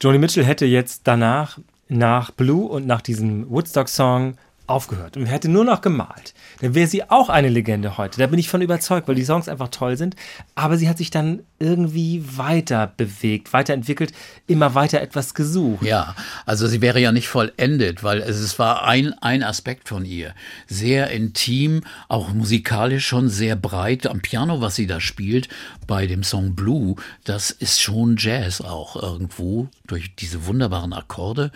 Joni 0.01 0.17
Mitchell 0.17 0.45
hätte 0.45 0.65
jetzt 0.65 1.01
danach, 1.05 1.59
nach 1.87 2.31
Blue 2.31 2.67
und 2.67 2.85
nach 2.87 3.01
diesem 3.01 3.49
Woodstock-Song 3.49 4.37
aufgehört 4.68 5.18
und 5.18 5.26
hätte 5.26 5.49
nur 5.49 5.66
noch 5.66 5.82
gemalt, 5.82 6.34
dann 6.61 6.74
wäre 6.74 6.88
sie 6.88 7.09
auch 7.09 7.30
eine 7.30 7.49
Legende 7.49 7.97
heute. 7.97 8.20
Da 8.20 8.28
bin 8.28 8.39
ich 8.39 8.49
von 8.49 8.61
überzeugt, 8.61 9.07
weil 9.07 9.16
die 9.16 9.26
Songs 9.26 9.49
einfach 9.49 9.68
toll 9.70 9.97
sind. 9.97 10.16
Aber 10.55 10.78
sie 10.78 10.88
hat 10.88 10.97
sich 10.97 11.09
dann 11.09 11.41
irgendwie 11.59 12.24
weiter 12.38 12.91
bewegt, 12.95 13.53
weiterentwickelt, 13.53 14.14
immer 14.47 14.76
weiter 14.76 15.01
etwas 15.01 15.34
gesucht. 15.34 15.84
Ja, 15.84 16.16
also 16.45 16.68
sie 16.68 16.82
wäre 16.82 16.99
ja 16.99 17.11
nicht 17.11 17.28
vollendet, 17.28 18.03
weil 18.03 18.20
es 18.20 18.59
war 18.59 18.86
ein, 18.86 19.14
ein 19.22 19.43
Aspekt 19.43 19.89
von 19.89 20.05
ihr. 20.05 20.34
Sehr 20.68 21.09
intim, 21.11 21.82
auch 22.07 22.34
musikalisch 22.34 23.05
schon 23.05 23.30
sehr 23.30 23.55
breit. 23.55 24.07
Am 24.07 24.22
Piano, 24.22 24.61
was 24.61 24.76
sie 24.76 24.88
da 24.88 24.99
spielt, 24.99 25.49
bei 25.88 26.07
dem 26.07 26.24
Song 26.24 26.55
Blue, 26.55 26.95
das 27.24 27.51
ist 27.51 27.82
schon 27.82 28.16
Jazz 28.18 28.61
auch 28.61 29.01
irgendwo 29.01 29.68
durch 29.93 30.15
diese 30.15 30.47
wunderbaren 30.47 30.91
Akkorde. 30.91 31.51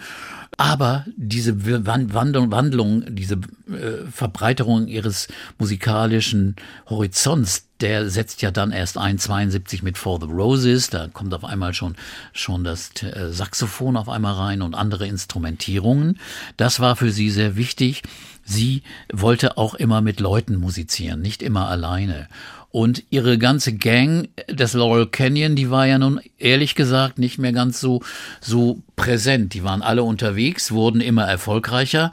Aber 0.58 1.06
diese 1.16 1.66
Wandlung, 1.88 2.52
Wandlung 2.52 3.04
diese 3.16 3.36
äh, 3.68 4.06
Verbreiterung 4.12 4.88
ihres 4.88 5.28
musikalischen 5.58 6.56
Horizonts, 6.88 7.68
der 7.82 8.12
setzt 8.12 8.44
ja 8.44 8.52
dann 8.52 8.72
erst 8.72 9.00
ein 9.00 9.18
72 9.18 9.82
mit 9.82 9.98
For 9.98 10.20
the 10.20 10.28
Roses, 10.28 10.92
da 10.92 11.08
kommt 11.08 11.34
auf 11.34 11.46
einmal 11.46 11.74
schon 11.74 11.96
schon 12.32 12.64
das 12.64 12.92
äh, 13.02 13.32
Saxophon 13.32 13.98
auf 13.98 14.08
einmal 14.08 14.36
rein 14.36 14.62
und 14.62 14.76
andere 14.76 15.08
Instrumentierungen. 15.08 16.20
Das 16.58 16.80
war 16.80 16.96
für 16.96 17.12
sie 17.12 17.32
sehr 17.32 17.56
wichtig. 17.56 18.04
Sie 18.44 18.84
wollte 19.12 19.58
auch 19.58 19.74
immer 19.74 20.02
mit 20.02 20.20
Leuten 20.20 20.58
musizieren, 20.58 21.22
nicht 21.22 21.42
immer 21.42 21.68
alleine. 21.68 22.30
Und 22.70 23.04
ihre 23.10 23.38
ganze 23.38 23.74
Gang 23.74 24.30
des 24.50 24.74
Laurel 24.74 25.08
Canyon, 25.08 25.56
die 25.56 25.72
war 25.72 25.88
ja 25.88 25.98
nun 25.98 26.20
ehrlich 26.38 26.76
gesagt 26.76 27.18
nicht 27.18 27.38
mehr 27.38 27.54
ganz 27.54 27.80
so, 27.80 28.02
so 28.42 28.82
präsent. 28.96 29.54
Die 29.54 29.64
waren 29.64 29.82
alle 29.82 30.04
unterwegs, 30.04 30.72
wurden 30.72 31.02
immer 31.02 31.24
erfolgreicher 31.24 32.12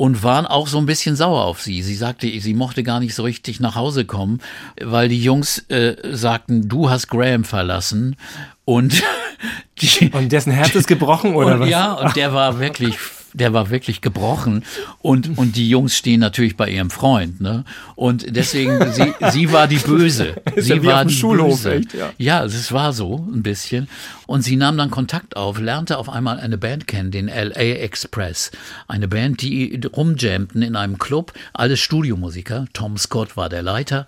und 0.00 0.22
waren 0.22 0.46
auch 0.46 0.66
so 0.66 0.78
ein 0.78 0.86
bisschen 0.86 1.14
sauer 1.14 1.44
auf 1.44 1.60
sie. 1.60 1.82
Sie 1.82 1.94
sagte, 1.94 2.26
sie 2.40 2.54
mochte 2.54 2.82
gar 2.82 3.00
nicht 3.00 3.14
so 3.14 3.22
richtig 3.22 3.60
nach 3.60 3.74
Hause 3.74 4.06
kommen, 4.06 4.40
weil 4.80 5.10
die 5.10 5.22
Jungs 5.22 5.58
äh, 5.68 5.96
sagten, 6.16 6.70
du 6.70 6.88
hast 6.88 7.08
Graham 7.08 7.44
verlassen 7.44 8.16
und 8.64 9.02
die, 9.82 10.10
und 10.10 10.32
dessen 10.32 10.52
Herz 10.52 10.74
ist 10.74 10.86
gebrochen 10.86 11.34
oder 11.34 11.56
und, 11.56 11.60
was? 11.60 11.68
Ja, 11.68 11.92
und 11.92 12.16
der 12.16 12.32
war 12.32 12.58
wirklich 12.58 12.96
der 13.32 13.52
war 13.52 13.70
wirklich 13.70 14.00
gebrochen 14.00 14.64
und, 15.00 15.38
und 15.38 15.56
die 15.56 15.68
Jungs 15.68 15.96
stehen 15.96 16.20
natürlich 16.20 16.56
bei 16.56 16.70
ihrem 16.70 16.90
Freund, 16.90 17.40
ne? 17.40 17.64
Und 17.94 18.36
deswegen, 18.36 18.92
sie, 18.92 19.12
sie 19.30 19.52
war 19.52 19.68
die 19.68 19.78
Böse. 19.78 20.34
Sie 20.56 20.74
ja 20.74 20.84
war 20.84 21.04
die 21.04 21.14
Schulhof, 21.14 21.62
Böse. 21.62 21.74
Echt, 21.76 21.94
ja. 21.94 22.10
ja, 22.18 22.44
es 22.44 22.72
war 22.72 22.92
so 22.92 23.26
ein 23.32 23.42
bisschen. 23.42 23.88
Und 24.26 24.42
sie 24.42 24.56
nahm 24.56 24.76
dann 24.76 24.90
Kontakt 24.90 25.36
auf, 25.36 25.58
lernte 25.58 25.98
auf 25.98 26.08
einmal 26.08 26.38
eine 26.38 26.56
Band 26.56 26.86
kennen, 26.86 27.10
den 27.10 27.26
LA 27.26 27.80
Express. 27.80 28.52
Eine 28.86 29.08
Band, 29.08 29.42
die 29.42 29.80
rumjammten 29.92 30.62
in 30.62 30.76
einem 30.76 30.98
Club, 30.98 31.32
alles 31.52 31.80
Studiomusiker. 31.80 32.66
Tom 32.72 32.96
Scott 32.96 33.36
war 33.36 33.48
der 33.48 33.62
Leiter. 33.62 34.06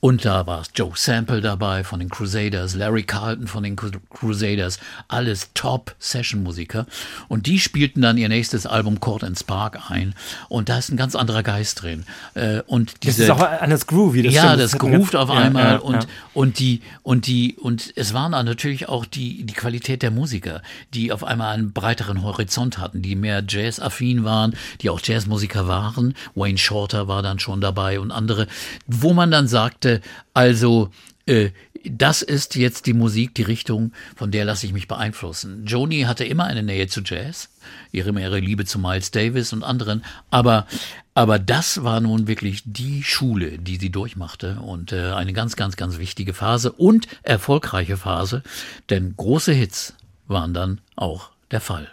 Und 0.00 0.24
da 0.24 0.46
war 0.46 0.62
Joe 0.74 0.92
Sample 0.94 1.42
dabei 1.42 1.84
von 1.84 2.00
den 2.00 2.08
Crusaders, 2.08 2.74
Larry 2.74 3.02
Carlton 3.02 3.46
von 3.46 3.62
den 3.62 3.76
Crusaders, 3.76 4.78
alles 5.08 5.50
Top-Session-Musiker. 5.52 6.86
Und 7.28 7.46
die 7.46 7.58
spielten 7.60 8.00
dann 8.00 8.16
ihr 8.16 8.30
nächstes 8.30 8.64
Album 8.64 9.00
Court 9.00 9.24
and 9.24 9.38
Spark 9.38 9.90
ein. 9.90 10.14
Und 10.48 10.70
da 10.70 10.78
ist 10.78 10.88
ein 10.90 10.96
ganz 10.96 11.14
anderer 11.14 11.42
Geist 11.42 11.82
drin. 11.82 12.04
Äh, 12.34 12.62
und 12.66 13.02
diese, 13.02 13.26
das 13.26 13.36
ist 13.36 13.42
auch 13.42 13.46
an 13.60 13.68
das 13.68 13.86
Groovy, 13.86 14.22
das 14.22 14.32
Ja, 14.32 14.42
stimmt. 14.44 14.60
das, 14.62 14.70
das 14.70 14.80
groovt 14.80 15.16
auf 15.16 15.30
einmal. 15.30 15.64
Ja, 15.64 15.70
ja, 15.72 15.78
und, 15.78 16.04
ja. 16.04 16.08
und 16.32 16.58
die, 16.58 16.80
und 17.02 17.26
die, 17.26 17.56
und 17.56 17.92
es 17.96 18.14
waren 18.14 18.32
dann 18.32 18.46
natürlich 18.46 18.88
auch 18.88 19.04
die, 19.04 19.44
die 19.44 19.52
Qualität 19.54 20.02
der 20.02 20.10
Musiker, 20.10 20.62
die 20.94 21.12
auf 21.12 21.24
einmal 21.24 21.54
einen 21.54 21.72
breiteren 21.72 22.22
Horizont 22.22 22.78
hatten, 22.78 23.02
die 23.02 23.16
mehr 23.16 23.44
Jazz-affin 23.46 24.24
waren, 24.24 24.54
die 24.80 24.88
auch 24.88 25.00
Jazzmusiker 25.02 25.68
waren. 25.68 26.14
Wayne 26.34 26.56
Shorter 26.56 27.06
war 27.06 27.22
dann 27.22 27.38
schon 27.38 27.60
dabei 27.60 28.00
und 28.00 28.12
andere, 28.12 28.46
wo 28.86 29.12
man 29.12 29.30
dann 29.30 29.46
sagte, 29.46 29.89
also 30.34 30.90
äh, 31.26 31.50
das 31.84 32.22
ist 32.22 32.56
jetzt 32.56 32.86
die 32.86 32.92
Musik, 32.92 33.34
die 33.34 33.42
Richtung, 33.42 33.92
von 34.14 34.30
der 34.30 34.44
lasse 34.44 34.66
ich 34.66 34.72
mich 34.72 34.88
beeinflussen. 34.88 35.64
Joni 35.64 36.02
hatte 36.02 36.24
immer 36.24 36.44
eine 36.44 36.62
Nähe 36.62 36.88
zu 36.88 37.00
Jazz, 37.02 37.48
ihre 37.90 38.10
ihre 38.20 38.38
Liebe 38.38 38.64
zu 38.64 38.78
Miles 38.78 39.10
Davis 39.10 39.52
und 39.52 39.62
anderen, 39.62 40.04
aber 40.30 40.66
aber 41.14 41.38
das 41.38 41.82
war 41.82 42.00
nun 42.00 42.26
wirklich 42.28 42.62
die 42.64 43.02
Schule, 43.02 43.58
die 43.58 43.76
sie 43.76 43.90
durchmachte. 43.90 44.60
Und 44.60 44.92
äh, 44.92 45.12
eine 45.12 45.32
ganz 45.32 45.56
ganz 45.56 45.76
ganz 45.76 45.98
wichtige 45.98 46.34
Phase 46.34 46.72
und 46.72 47.08
erfolgreiche 47.22 47.96
Phase, 47.96 48.42
denn 48.90 49.14
große 49.16 49.52
Hits 49.52 49.94
waren 50.26 50.54
dann 50.54 50.80
auch 50.96 51.30
der 51.50 51.60
Fall 51.60 51.88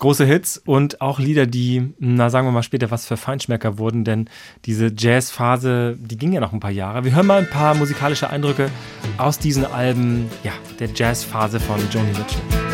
große 0.00 0.24
Hits 0.24 0.58
und 0.58 1.00
auch 1.00 1.20
Lieder, 1.20 1.46
die, 1.46 1.94
na 1.98 2.30
sagen 2.30 2.46
wir 2.46 2.52
mal 2.52 2.64
später, 2.64 2.90
was 2.90 3.06
für 3.06 3.16
Feinschmecker 3.16 3.78
wurden, 3.78 4.04
denn 4.04 4.28
diese 4.64 4.90
Jazzphase, 4.96 5.96
die 6.00 6.16
ging 6.16 6.32
ja 6.32 6.40
noch 6.40 6.52
ein 6.52 6.60
paar 6.60 6.70
Jahre. 6.72 7.04
Wir 7.04 7.14
hören 7.14 7.26
mal 7.26 7.38
ein 7.38 7.50
paar 7.50 7.74
musikalische 7.74 8.28
Eindrücke 8.28 8.70
aus 9.18 9.38
diesen 9.38 9.64
Alben, 9.64 10.28
ja, 10.42 10.52
der 10.80 10.88
Jazzphase 10.92 11.60
von 11.60 11.78
Joni 11.92 12.08
Mitchell. 12.08 12.69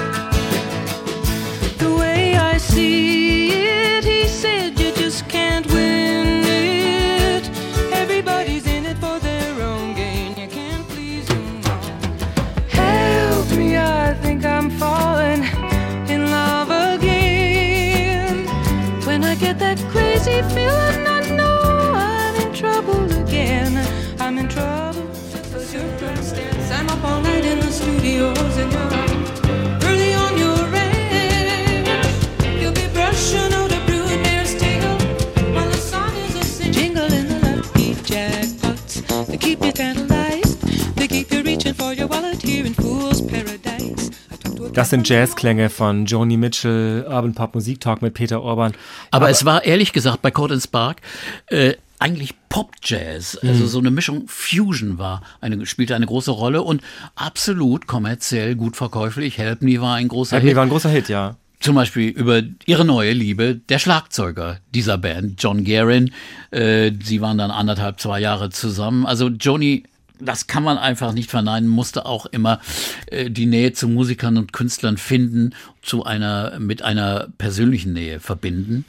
Das 44.76 44.90
sind 44.90 45.08
Jazzklänge 45.08 45.70
von 45.70 46.04
Joni 46.04 46.36
Mitchell, 46.36 47.06
Urban 47.08 47.32
Pop 47.32 47.54
Musik 47.54 47.80
Talk 47.80 48.02
mit 48.02 48.12
Peter 48.12 48.42
Orban. 48.42 48.72
Aber, 49.10 49.24
Aber 49.24 49.30
es 49.30 49.46
war 49.46 49.64
ehrlich 49.64 49.94
gesagt 49.94 50.20
bei 50.20 50.30
Corden 50.30 50.60
Spark 50.60 50.98
äh, 51.46 51.74
eigentlich 51.98 52.34
Pop-Jazz, 52.48 53.38
also 53.42 53.64
mhm. 53.64 53.68
so 53.68 53.78
eine 53.78 53.90
Mischung 53.90 54.24
Fusion 54.28 54.98
war, 54.98 55.22
eine, 55.40 55.66
spielte 55.66 55.94
eine 55.94 56.06
große 56.06 56.30
Rolle 56.30 56.62
und 56.62 56.82
absolut 57.14 57.86
kommerziell 57.86 58.54
gut 58.54 58.76
verkäuflich. 58.76 59.38
Help 59.38 59.62
Me 59.62 59.80
war 59.80 59.96
ein 59.96 60.08
großer 60.08 60.36
Help 60.36 60.44
Hit. 60.44 60.52
Me 60.52 60.56
war 60.56 60.62
ein 60.64 60.70
großer 60.70 60.90
Hit, 60.90 61.08
ja. 61.08 61.36
Zum 61.58 61.74
Beispiel 61.74 62.10
über 62.10 62.42
ihre 62.66 62.84
neue 62.84 63.12
Liebe, 63.12 63.54
der 63.54 63.78
Schlagzeuger 63.78 64.58
dieser 64.74 64.98
Band, 64.98 65.42
John 65.42 65.64
Guerin. 65.64 66.12
Äh, 66.50 66.92
sie 67.02 67.22
waren 67.22 67.38
dann 67.38 67.50
anderthalb, 67.50 67.98
zwei 67.98 68.20
Jahre 68.20 68.50
zusammen. 68.50 69.06
Also 69.06 69.28
Joni 69.28 69.84
das 70.18 70.46
kann 70.46 70.62
man 70.62 70.78
einfach 70.78 71.12
nicht 71.12 71.30
verneinen, 71.30 71.68
musste 71.68 72.06
auch 72.06 72.26
immer 72.26 72.60
äh, 73.06 73.30
die 73.30 73.46
Nähe 73.46 73.72
zu 73.72 73.88
Musikern 73.88 74.36
und 74.36 74.52
Künstlern 74.52 74.96
finden, 74.96 75.54
zu 75.82 76.04
einer, 76.04 76.58
mit 76.58 76.82
einer 76.82 77.28
persönlichen 77.38 77.92
Nähe 77.92 78.20
verbinden. 78.20 78.84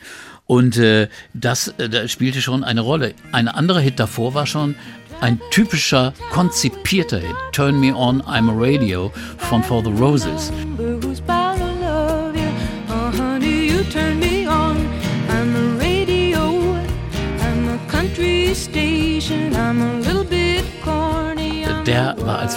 Und 0.46 0.78
äh, 0.78 1.10
das, 1.34 1.70
äh, 1.78 1.90
das 1.90 2.12
spielte 2.12 2.42
schon 2.42 2.64
eine 2.64 2.82
Rolle. 2.82 3.14
Ein 3.32 3.48
anderer 3.48 3.80
Hit 3.80 4.00
davor 4.00 4.34
war 4.34 4.46
schon 4.46 4.76
ein 5.20 5.40
typischer, 5.52 6.14
konzipierter 6.32 7.20
Hit. 7.20 7.36
Turn 7.52 7.80
Me 7.80 7.94
On, 7.94 8.22
I'm 8.22 8.50
a 8.50 8.54
Radio 8.56 9.12
von 9.38 9.64
For 9.64 9.84
the 9.84 9.92
Roses. 9.92 10.52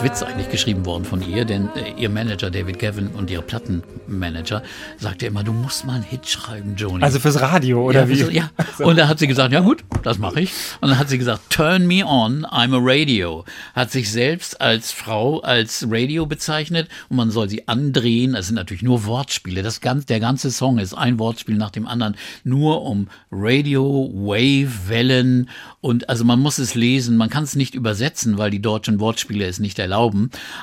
Als 0.00 0.04
Witz 0.04 0.22
eigentlich 0.22 0.48
geschrieben 0.50 0.86
worden 0.86 1.04
von 1.04 1.20
ihr, 1.28 1.44
denn 1.44 1.68
äh, 1.74 1.92
ihr 2.00 2.08
Manager 2.08 2.50
David 2.50 2.78
Gavin 2.78 3.08
und 3.08 3.30
ihr 3.30 3.42
Plattenmanager 3.42 4.62
sagte 4.98 5.26
immer, 5.26 5.42
du 5.42 5.52
musst 5.52 5.84
mal 5.84 5.94
einen 5.94 6.04
Hit 6.04 6.26
schreiben, 6.26 6.74
Joni. 6.76 7.02
Also 7.02 7.18
fürs 7.18 7.40
Radio 7.40 7.82
oder 7.82 8.00
ja, 8.00 8.08
wie? 8.08 8.16
Fürs, 8.16 8.32
ja. 8.32 8.50
Und 8.78 8.96
da 8.96 9.08
hat 9.08 9.18
sie 9.18 9.26
gesagt, 9.26 9.52
ja 9.52 9.60
gut, 9.60 9.84
das 10.02 10.18
mache 10.18 10.40
ich. 10.40 10.52
Und 10.80 10.88
dann 10.88 10.98
hat 10.98 11.08
sie 11.08 11.18
gesagt, 11.18 11.50
turn 11.50 11.86
me 11.86 12.04
on, 12.04 12.46
I'm 12.46 12.74
a 12.74 12.78
radio. 12.80 13.44
Hat 13.74 13.90
sich 13.90 14.10
selbst 14.10 14.60
als 14.60 14.92
Frau 14.92 15.40
als 15.40 15.86
Radio 15.88 16.24
bezeichnet 16.24 16.88
und 17.08 17.16
man 17.16 17.30
soll 17.30 17.48
sie 17.48 17.68
andrehen. 17.68 18.34
Es 18.34 18.46
sind 18.46 18.56
natürlich 18.56 18.82
nur 18.82 19.04
Wortspiele. 19.04 19.62
Das 19.62 19.80
ganze, 19.80 20.06
der 20.06 20.20
ganze 20.20 20.50
Song 20.50 20.78
ist 20.78 20.94
ein 20.94 21.18
Wortspiel 21.18 21.56
nach 21.56 21.70
dem 21.70 21.86
anderen, 21.86 22.16
nur 22.44 22.82
um 22.82 23.08
Radio, 23.30 24.10
Wave, 24.14 24.88
Wellen 24.88 25.50
und 25.80 26.08
also 26.08 26.24
man 26.24 26.40
muss 26.40 26.58
es 26.58 26.74
lesen. 26.74 27.16
Man 27.16 27.28
kann 27.28 27.44
es 27.44 27.54
nicht 27.54 27.74
übersetzen, 27.74 28.38
weil 28.38 28.50
die 28.50 28.62
deutschen 28.62 28.98
Wortspiele 28.98 29.10
Wortspiele 29.10 29.46
es 29.46 29.58
nicht 29.58 29.78
erlauben. 29.78 29.89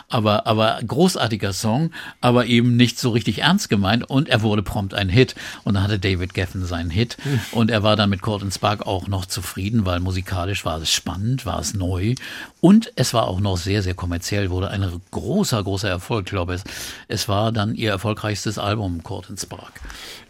Aber, 0.10 0.48
aber 0.48 0.80
großartiger 0.86 1.54
Song, 1.54 1.92
aber 2.22 2.46
eben 2.46 2.76
nicht 2.76 3.00
so 3.00 3.12
richtig 3.12 3.40
ernst 3.40 3.70
gemeint. 3.70 4.10
Und 4.10 4.30
er 4.30 4.42
wurde 4.42 4.64
prompt 4.64 4.94
ein 4.94 5.10
Hit. 5.10 5.36
Und 5.64 5.76
dann 5.76 5.84
hatte 5.84 6.00
David 6.00 6.34
Geffen 6.34 6.66
seinen 6.66 6.90
Hit. 6.90 7.18
Hm. 7.24 7.40
Und 7.52 7.72
er 7.72 7.84
war 7.84 7.96
dann 7.96 8.10
mit 8.10 8.22
Court 8.22 8.38
Spark 8.54 8.86
auch 8.86 9.08
noch 9.08 9.26
zufrieden, 9.26 9.86
weil 9.86 10.00
musikalisch 10.00 10.64
war 10.66 10.82
es 10.82 10.92
spannend, 10.92 11.46
war 11.46 11.60
es 11.60 11.74
neu. 11.74 12.16
Und 12.62 12.92
es 12.96 13.14
war 13.14 13.28
auch 13.28 13.40
noch 13.40 13.58
sehr, 13.58 13.82
sehr 13.82 13.94
kommerziell, 13.94 14.50
wurde 14.50 14.70
ein 14.70 14.86
großer, 15.12 15.64
großer 15.64 15.90
Erfolg, 15.90 16.26
ich 16.26 16.32
glaube 16.32 16.54
es. 16.54 16.64
Es 17.08 17.28
war 17.28 17.52
dann 17.52 17.76
ihr 17.76 17.92
erfolgreichstes 17.92 18.58
Album, 18.58 19.04
Court 19.04 19.28
Spark. 19.38 19.82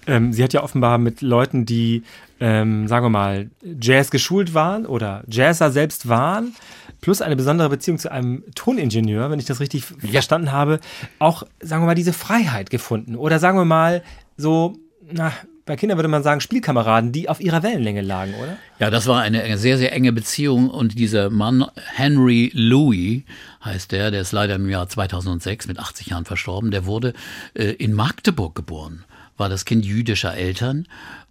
Ähm, 0.07 0.31
sie 0.31 0.43
hat 0.43 0.53
ja 0.53 0.63
offenbar 0.63 0.97
mit 0.97 1.21
Leuten, 1.21 1.65
die, 1.65 2.03
ähm, 2.39 2.87
sagen 2.87 3.05
wir 3.05 3.09
mal, 3.09 3.49
Jazz 3.81 4.11
geschult 4.11 4.53
waren 4.53 4.85
oder 4.85 5.23
Jazzer 5.27 5.71
selbst 5.71 6.07
waren, 6.07 6.55
plus 7.01 7.21
eine 7.21 7.35
besondere 7.35 7.69
Beziehung 7.69 7.97
zu 7.97 8.11
einem 8.11 8.43
Toningenieur, 8.55 9.29
wenn 9.29 9.39
ich 9.39 9.45
das 9.45 9.59
richtig 9.59 9.83
ja. 10.01 10.11
verstanden 10.11 10.51
habe, 10.51 10.79
auch, 11.19 11.43
sagen 11.59 11.83
wir 11.83 11.87
mal, 11.87 11.95
diese 11.95 12.13
Freiheit 12.13 12.69
gefunden. 12.69 13.15
Oder 13.15 13.39
sagen 13.39 13.57
wir 13.57 13.65
mal, 13.65 14.03
so, 14.35 14.75
na, 15.11 15.31
bei 15.65 15.75
Kindern 15.75 15.97
würde 15.97 16.07
man 16.07 16.23
sagen, 16.23 16.39
Spielkameraden, 16.39 17.11
die 17.11 17.29
auf 17.29 17.41
ihrer 17.41 17.61
Wellenlänge 17.61 18.01
lagen, 18.01 18.33
oder? 18.35 18.57
Ja, 18.79 18.89
das 18.89 19.05
war 19.05 19.21
eine 19.21 19.57
sehr, 19.57 19.77
sehr 19.77 19.91
enge 19.91 20.13
Beziehung 20.13 20.69
und 20.69 20.97
dieser 20.97 21.29
Mann, 21.29 21.65
Henry 21.93 22.51
Louis, 22.53 23.23
heißt 23.63 23.91
der, 23.91 24.09
der 24.09 24.21
ist 24.21 24.31
leider 24.31 24.55
im 24.55 24.69
Jahr 24.69 24.87
2006 24.87 25.67
mit 25.67 25.77
80 25.77 26.07
Jahren 26.07 26.25
verstorben, 26.25 26.71
der 26.71 26.85
wurde 26.85 27.13
äh, 27.53 27.71
in 27.71 27.93
Magdeburg 27.93 28.55
geboren, 28.55 29.03
war 29.35 29.49
das 29.49 29.65
Kind 29.65 29.85
jüdischer 29.85 30.33
Eltern 30.33 30.87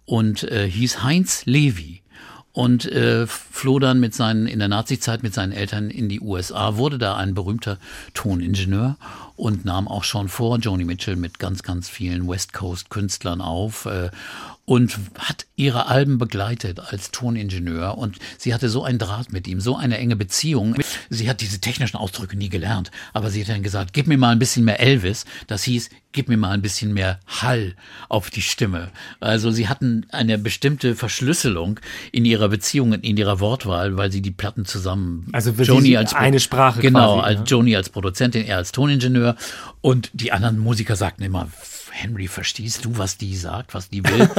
und 0.07 0.43
äh, 0.43 0.67
hieß 0.67 1.03
Heinz 1.03 1.45
Levi. 1.45 2.01
Und 2.53 2.91
äh, 2.91 3.27
floh 3.27 3.77
dann 3.77 3.99
mit 3.99 4.15
seinen 4.15 4.47
in 4.47 4.57
der 4.57 4.67
Nazizeit 4.67 5.21
mit 5.21 5.31
seinen 5.31 5.51
Eltern 5.51 5.91
in 5.91 6.09
die 6.09 6.21
USA, 6.21 6.75
wurde 6.77 6.97
da 6.97 7.15
ein 7.15 7.35
berühmter 7.35 7.77
Toningenieur 8.15 8.97
und 9.35 9.63
nahm 9.63 9.87
auch 9.87 10.03
schon 10.03 10.27
vor. 10.27 10.57
Joni 10.57 10.83
Mitchell 10.83 11.17
mit 11.17 11.37
ganz 11.37 11.61
ganz 11.61 11.87
vielen 11.87 12.27
West 12.27 12.53
Coast 12.53 12.89
Künstlern 12.89 13.41
auf 13.41 13.85
äh, 13.85 14.09
und 14.67 14.99
hat 15.17 15.45
ihre 15.55 15.87
Alben 15.87 16.17
begleitet 16.17 16.81
als 16.91 17.11
Toningenieur 17.11 17.97
und 17.97 18.17
sie 18.37 18.53
hatte 18.53 18.67
so 18.67 18.83
einen 18.83 18.99
Draht 18.99 19.31
mit 19.31 19.47
ihm, 19.47 19.61
so 19.61 19.77
eine 19.77 19.97
enge 19.97 20.17
Beziehung. 20.17 20.75
Sie 21.09 21.29
hat 21.29 21.39
diese 21.39 21.61
technischen 21.61 21.95
Ausdrücke 21.95 22.35
nie 22.35 22.49
gelernt, 22.49 22.91
aber 23.13 23.29
sie 23.29 23.41
hat 23.41 23.47
dann 23.47 23.63
gesagt, 23.63 23.93
gib 23.93 24.07
mir 24.07 24.17
mal 24.17 24.31
ein 24.31 24.39
bisschen 24.39 24.65
mehr 24.65 24.81
Elvis. 24.81 25.23
Das 25.47 25.63
hieß, 25.63 25.89
gib 26.11 26.27
mir 26.27 26.35
mal 26.35 26.51
ein 26.51 26.61
bisschen 26.61 26.93
mehr 26.93 27.21
Hall 27.27 27.75
auf 28.09 28.29
die 28.29 28.41
Stimme. 28.41 28.91
Also 29.21 29.51
sie 29.51 29.69
hatten 29.69 30.05
eine 30.11 30.37
bestimmte 30.37 30.95
Verschlüsselung 30.95 31.79
in 32.11 32.25
ihrer 32.25 32.49
Beziehung, 32.49 32.91
in 32.91 33.15
ihrer 33.15 33.39
Wortwahl, 33.39 33.95
weil 33.95 34.11
sie 34.11 34.21
die 34.21 34.31
Platten 34.31 34.65
zusammen. 34.65 35.27
Also 35.31 35.51
Joni 35.51 35.95
als 35.95 36.13
eine 36.13 36.41
Sprache. 36.41 36.81
Genau, 36.81 37.21
quasi, 37.21 37.37
als 37.37 37.49
Joni 37.49 37.73
als 37.73 37.89
Produzentin, 37.89 38.43
er 38.43 38.57
als 38.57 38.73
Toningenieur 38.73 39.37
und 39.79 40.11
die 40.11 40.33
anderen 40.33 40.59
Musiker 40.59 40.97
sagten 40.97 41.23
immer, 41.23 41.47
Henry, 41.97 42.27
verstehst 42.27 42.85
du, 42.85 42.97
was 42.97 43.17
die 43.17 43.35
sagt, 43.35 43.73
was 43.73 43.89
die 43.89 44.03
will? 44.03 44.29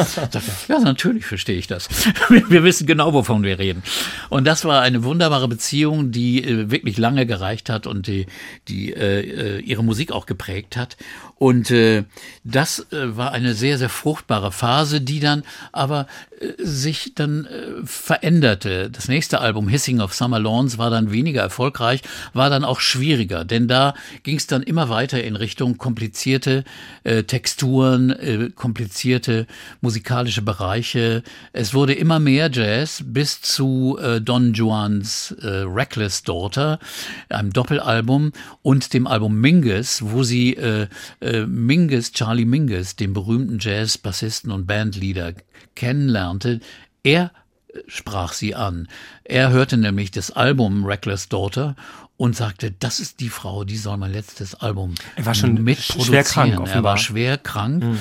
ja, 0.69 0.79
natürlich 0.79 1.27
verstehe 1.27 1.59
ich 1.59 1.67
das. 1.67 1.89
Wir 2.29 2.63
wissen 2.63 2.87
genau, 2.87 3.13
wovon 3.13 3.43
wir 3.43 3.59
reden. 3.59 3.83
Und 4.29 4.47
das 4.47 4.65
war 4.65 4.81
eine 4.83 5.03
wunderbare 5.03 5.49
Beziehung, 5.49 6.13
die 6.13 6.45
äh, 6.45 6.71
wirklich 6.71 6.99
lange 6.99 7.27
gereicht 7.27 7.69
hat 7.69 7.89
und 7.89 8.07
die, 8.07 8.27
die 8.69 8.93
äh, 8.93 9.57
äh 9.57 9.59
ihre 9.61 9.83
Musik 9.83 10.13
auch 10.13 10.27
geprägt 10.27 10.77
hat. 10.77 10.97
Und 11.39 11.71
äh, 11.71 12.05
das 12.43 12.87
äh, 12.91 13.17
war 13.17 13.31
eine 13.31 13.55
sehr, 13.55 13.79
sehr 13.79 13.89
fruchtbare 13.89 14.51
Phase, 14.51 15.01
die 15.01 15.21
dann 15.21 15.45
aber 15.71 16.09
äh, 16.41 16.53
sich 16.59 17.13
dann 17.15 17.47
äh, 17.47 17.85
veränderte. 17.85 18.91
Das 18.91 19.07
nächste 19.07 19.41
Album, 19.41 19.69
Hissing 19.69 20.01
of 20.01 20.15
Summer 20.15 20.41
Lawns, 20.41 20.79
war 20.79 20.91
dann 20.91 21.13
weniger 21.13 21.41
erfolgreich, 21.41 22.03
war 22.33 22.51
dann 22.51 22.65
auch 22.65 22.81
schwieriger, 22.81 23.45
denn 23.45 23.69
da 23.69 23.95
ging 24.25 24.37
es 24.37 24.49
dann 24.49 24.65
immer 24.65 24.89
weiter 24.89 25.23
in 25.23 25.37
Richtung 25.37 25.79
komplizierte 25.79 26.65
äh, 27.05 27.23
Texturen, 27.23 28.11
äh, 28.11 28.51
komplizierte 28.53 29.47
musikalische 29.81 30.43
Bereiche. 30.43 31.23
Es 31.53 31.73
wurde 31.73 31.93
immer 31.93 32.19
mehr 32.19 32.51
Jazz 32.53 33.05
bis 33.07 33.41
zu 33.41 33.97
äh, 34.03 34.21
Don 34.21 34.55
Juans 34.55 35.37
äh, 35.41 35.47
Reckless 35.47 36.25
Daughter, 36.25 36.81
einem 37.29 37.53
Doppelalbum 37.53 38.33
und 38.63 38.93
dem 38.93 39.07
Album 39.07 39.41
Mingus, 39.41 40.03
wo 40.03 40.25
sie 40.25 40.55
äh, 40.55 40.89
äh, 41.29 41.47
Mingus, 41.47 42.13
Charlie 42.13 42.45
Mingus, 42.45 42.97
den 42.97 43.13
berühmten 43.13 43.59
Jazz-Bassisten 43.61 44.51
und 44.51 44.67
Bandleader 44.67 45.35
kennenlernte. 45.75 46.61
Er 47.03 47.33
äh, 47.69 47.79
sprach 47.87 48.33
sie 48.33 48.55
an. 48.55 48.89
Er 49.25 49.51
hörte 49.51 49.77
nämlich 49.77 50.11
das 50.11 50.31
Album 50.31 50.85
Reckless 50.85 51.29
Daughter 51.29 51.77
und 52.17 52.35
sagte, 52.35 52.73
das 52.73 52.99
ist 52.99 53.21
die 53.21 53.29
Frau, 53.29 53.65
die 53.65 53.77
soll 53.77 53.97
mein 53.97 54.13
letztes 54.13 54.57
Album 54.57 54.95
er 55.15 55.27
war 55.27 55.35
schon 55.35 55.57
schwer 55.77 56.25
krank. 56.25 56.55
Offenbar. 56.55 56.75
Er 56.75 56.83
war 56.83 56.97
schwer 56.97 57.39
krank 57.39 57.85
mhm. 57.85 57.99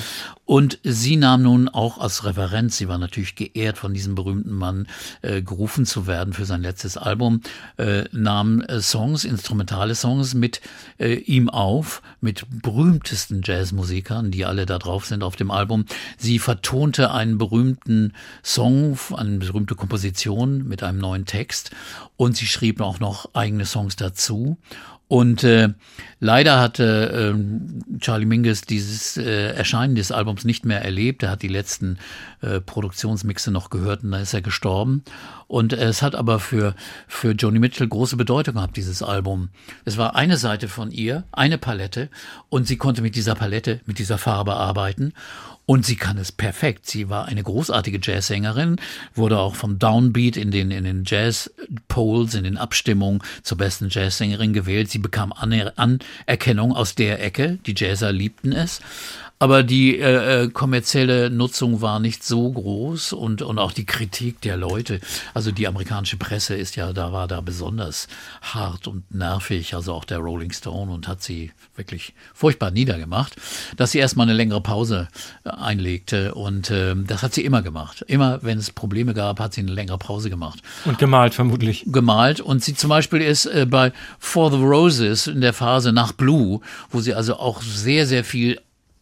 Und 0.48 0.78
sie 0.82 1.16
nahm 1.16 1.42
nun 1.42 1.68
auch 1.68 1.98
als 1.98 2.24
Referenz, 2.24 2.78
sie 2.78 2.88
war 2.88 2.96
natürlich 2.96 3.34
geehrt 3.34 3.76
von 3.76 3.92
diesem 3.92 4.14
berühmten 4.14 4.54
Mann, 4.54 4.86
äh, 5.20 5.42
gerufen 5.42 5.84
zu 5.84 6.06
werden 6.06 6.32
für 6.32 6.46
sein 6.46 6.62
letztes 6.62 6.96
Album, 6.96 7.42
äh, 7.76 8.04
nahm 8.12 8.62
äh, 8.62 8.80
Songs, 8.80 9.24
instrumentale 9.24 9.94
Songs 9.94 10.32
mit 10.32 10.62
äh, 10.98 11.16
ihm 11.16 11.50
auf, 11.50 12.00
mit 12.22 12.46
berühmtesten 12.62 13.42
Jazzmusikern, 13.44 14.30
die 14.30 14.46
alle 14.46 14.64
da 14.64 14.78
drauf 14.78 15.04
sind 15.04 15.22
auf 15.22 15.36
dem 15.36 15.50
Album. 15.50 15.84
Sie 16.16 16.38
vertonte 16.38 17.10
einen 17.12 17.36
berühmten 17.36 18.14
Song, 18.42 18.98
eine 19.14 19.36
berühmte 19.36 19.74
Komposition 19.74 20.66
mit 20.66 20.82
einem 20.82 20.98
neuen 20.98 21.26
Text 21.26 21.72
und 22.16 22.38
sie 22.38 22.46
schrieb 22.46 22.80
auch 22.80 23.00
noch 23.00 23.34
eigene 23.34 23.66
Songs 23.66 23.96
dazu. 23.96 24.56
Und 25.08 25.42
äh, 25.42 25.70
leider 26.20 26.60
hatte 26.60 27.34
äh, 27.34 27.98
Charlie 27.98 28.26
Mingus 28.26 28.60
dieses 28.60 29.16
äh, 29.16 29.52
Erscheinen 29.54 29.94
des 29.94 30.12
Albums 30.12 30.44
nicht 30.44 30.66
mehr 30.66 30.84
erlebt. 30.84 31.22
Er 31.22 31.30
hat 31.30 31.40
die 31.40 31.48
letzten 31.48 31.98
äh, 32.42 32.60
Produktionsmixe 32.60 33.50
noch 33.50 33.70
gehört 33.70 34.04
und 34.04 34.10
dann 34.10 34.20
ist 34.20 34.34
er 34.34 34.42
gestorben. 34.42 35.02
Und 35.46 35.72
es 35.72 36.02
hat 36.02 36.14
aber 36.14 36.38
für, 36.38 36.74
für 37.06 37.32
Joni 37.32 37.58
Mitchell 37.58 37.88
große 37.88 38.18
Bedeutung 38.18 38.54
gehabt, 38.54 38.76
dieses 38.76 39.02
Album. 39.02 39.48
Es 39.86 39.96
war 39.96 40.14
eine 40.14 40.36
Seite 40.36 40.68
von 40.68 40.90
ihr, 40.90 41.24
eine 41.32 41.56
Palette 41.56 42.10
und 42.50 42.66
sie 42.66 42.76
konnte 42.76 43.00
mit 43.00 43.16
dieser 43.16 43.34
Palette, 43.34 43.80
mit 43.86 43.98
dieser 43.98 44.18
Farbe 44.18 44.54
arbeiten. 44.56 45.14
Und 45.70 45.84
sie 45.84 45.96
kann 45.96 46.16
es 46.16 46.32
perfekt. 46.32 46.86
Sie 46.86 47.10
war 47.10 47.26
eine 47.26 47.42
großartige 47.42 48.00
Jazzsängerin, 48.02 48.76
wurde 49.14 49.38
auch 49.38 49.54
vom 49.54 49.78
Downbeat 49.78 50.38
in 50.38 50.50
den, 50.50 50.70
in 50.70 50.84
den 50.84 51.02
Jazz-Polls, 51.04 52.34
in 52.34 52.44
den 52.44 52.56
Abstimmungen 52.56 53.22
zur 53.42 53.58
besten 53.58 53.88
Jazzsängerin 53.90 54.54
gewählt. 54.54 54.90
Sie 54.90 54.98
bekam 54.98 55.30
Anerkennung 55.30 56.74
aus 56.74 56.94
der 56.94 57.22
Ecke. 57.22 57.58
Die 57.66 57.74
Jazzer 57.76 58.12
liebten 58.12 58.52
es. 58.52 58.80
Aber 59.38 59.62
die 59.62 59.98
äh, 59.98 60.44
äh, 60.44 60.48
kommerzielle 60.48 61.30
Nutzung 61.30 61.80
war 61.80 62.00
nicht 62.00 62.24
so 62.24 62.50
groß 62.50 63.12
und, 63.12 63.40
und 63.42 63.58
auch 63.58 63.72
die 63.72 63.86
Kritik 63.86 64.40
der 64.40 64.56
Leute. 64.56 65.00
Also 65.32 65.52
die 65.52 65.68
amerikanische 65.68 66.16
Presse 66.16 66.56
ist 66.56 66.74
ja, 66.74 66.92
da 66.92 67.12
war 67.12 67.28
da 67.28 67.40
besonders 67.40 68.08
hart 68.42 68.88
und 68.88 69.14
nervig, 69.14 69.74
also 69.74 69.94
auch 69.94 70.04
der 70.04 70.18
Rolling 70.18 70.52
Stone 70.52 70.90
und 70.90 71.06
hat 71.06 71.22
sie 71.22 71.52
wirklich 71.76 72.14
furchtbar 72.34 72.72
niedergemacht, 72.72 73.36
dass 73.76 73.92
sie 73.92 73.98
erstmal 73.98 74.26
eine 74.26 74.36
längere 74.36 74.60
Pause 74.60 75.08
äh, 75.44 75.50
einlegte. 75.50 76.34
Und 76.34 76.70
äh, 76.70 76.96
das 76.96 77.22
hat 77.22 77.32
sie 77.32 77.44
immer 77.44 77.62
gemacht. 77.62 78.04
Immer, 78.08 78.42
wenn 78.42 78.58
es 78.58 78.72
Probleme 78.72 79.14
gab, 79.14 79.38
hat 79.38 79.54
sie 79.54 79.60
eine 79.60 79.72
längere 79.72 79.98
Pause 79.98 80.30
gemacht. 80.30 80.60
Und 80.84 80.98
gemalt 80.98 81.34
vermutlich. 81.34 81.84
Gemalt. 81.86 82.40
Und 82.40 82.64
sie 82.64 82.74
zum 82.74 82.90
Beispiel 82.90 83.20
ist 83.20 83.46
äh, 83.46 83.66
bei 83.70 83.92
For 84.18 84.50
the 84.50 84.58
Roses 84.58 85.28
in 85.28 85.40
der 85.40 85.52
Phase 85.52 85.92
nach 85.92 86.12
Blue, 86.12 86.60
wo 86.90 87.00
sie 87.00 87.14
also 87.14 87.36
auch 87.36 87.62
sehr, 87.62 88.06
sehr 88.06 88.24
viel 88.24 88.60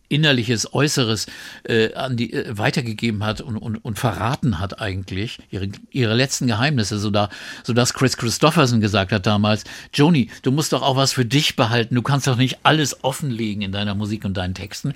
innerliches, 0.09 0.73
äußeres 0.73 1.27
äh, 1.65 1.95
an 1.95 2.17
die 2.17 2.33
äh, 2.33 2.57
weitergegeben 2.57 3.25
hat 3.25 3.41
und, 3.41 3.57
und, 3.57 3.77
und 3.77 3.99
verraten 3.99 4.59
hat 4.59 4.81
eigentlich 4.81 5.39
ihre, 5.51 5.69
ihre 5.91 6.15
letzten 6.15 6.47
Geheimnisse, 6.47 6.99
so 6.99 7.11
da, 7.11 7.29
so 7.65 7.73
dass 7.73 7.95
Chris 7.95 8.17
Christopherson 8.17 8.81
gesagt 8.81 9.13
hat 9.13 9.27
damals, 9.27 9.65
Joni, 9.93 10.31
du 10.43 10.53
musst 10.53 10.73
doch 10.73 10.83
auch 10.83 10.97
was 10.97 11.13
für 11.13 11.25
dich 11.25 11.57
behalten, 11.57 11.95
du 11.95 12.03
kannst 12.03 12.27
doch 12.27 12.37
nicht 12.37 12.59
alles 12.63 13.05
offenlegen 13.05 13.63
in 13.63 13.73
deiner 13.73 13.95
Musik 13.95 14.25
und 14.25 14.37
deinen 14.37 14.55
Texten. 14.55 14.95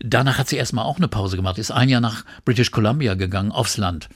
Danach 0.00 0.38
hat 0.38 0.48
sie 0.48 0.56
erstmal 0.56 0.84
auch 0.84 0.98
eine 0.98 1.08
Pause 1.08 1.36
gemacht, 1.36 1.58
ist 1.58 1.70
ein 1.70 1.88
Jahr 1.88 2.00
nach 2.00 2.24
British 2.44 2.70
Columbia 2.70 3.14
gegangen, 3.14 3.52
aufs 3.52 3.76
Land. 3.76 4.08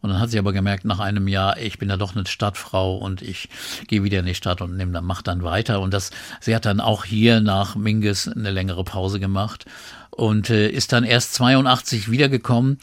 Und 0.00 0.10
dann 0.10 0.20
hat 0.20 0.30
sie 0.30 0.38
aber 0.38 0.52
gemerkt, 0.52 0.84
nach 0.84 1.00
einem 1.00 1.28
Jahr, 1.28 1.58
ich 1.58 1.78
bin 1.78 1.88
ja 1.88 1.96
doch 1.96 2.14
eine 2.14 2.26
Stadtfrau 2.26 2.96
und 2.96 3.22
ich 3.22 3.48
gehe 3.88 4.04
wieder 4.04 4.20
in 4.20 4.26
die 4.26 4.34
Stadt 4.34 4.60
und 4.60 4.76
nehme 4.76 4.92
dann, 4.92 5.04
mach 5.04 5.22
dann 5.22 5.42
weiter. 5.42 5.80
Und 5.80 5.92
das, 5.92 6.10
sie 6.40 6.54
hat 6.54 6.66
dann 6.66 6.80
auch 6.80 7.04
hier 7.04 7.40
nach 7.40 7.74
Mingus 7.74 8.28
eine 8.28 8.50
längere 8.50 8.84
Pause 8.84 9.18
gemacht 9.18 9.64
und 10.10 10.50
äh, 10.50 10.68
ist 10.68 10.92
dann 10.92 11.04
erst 11.04 11.34
82 11.34 12.10
wiedergekommen 12.10 12.78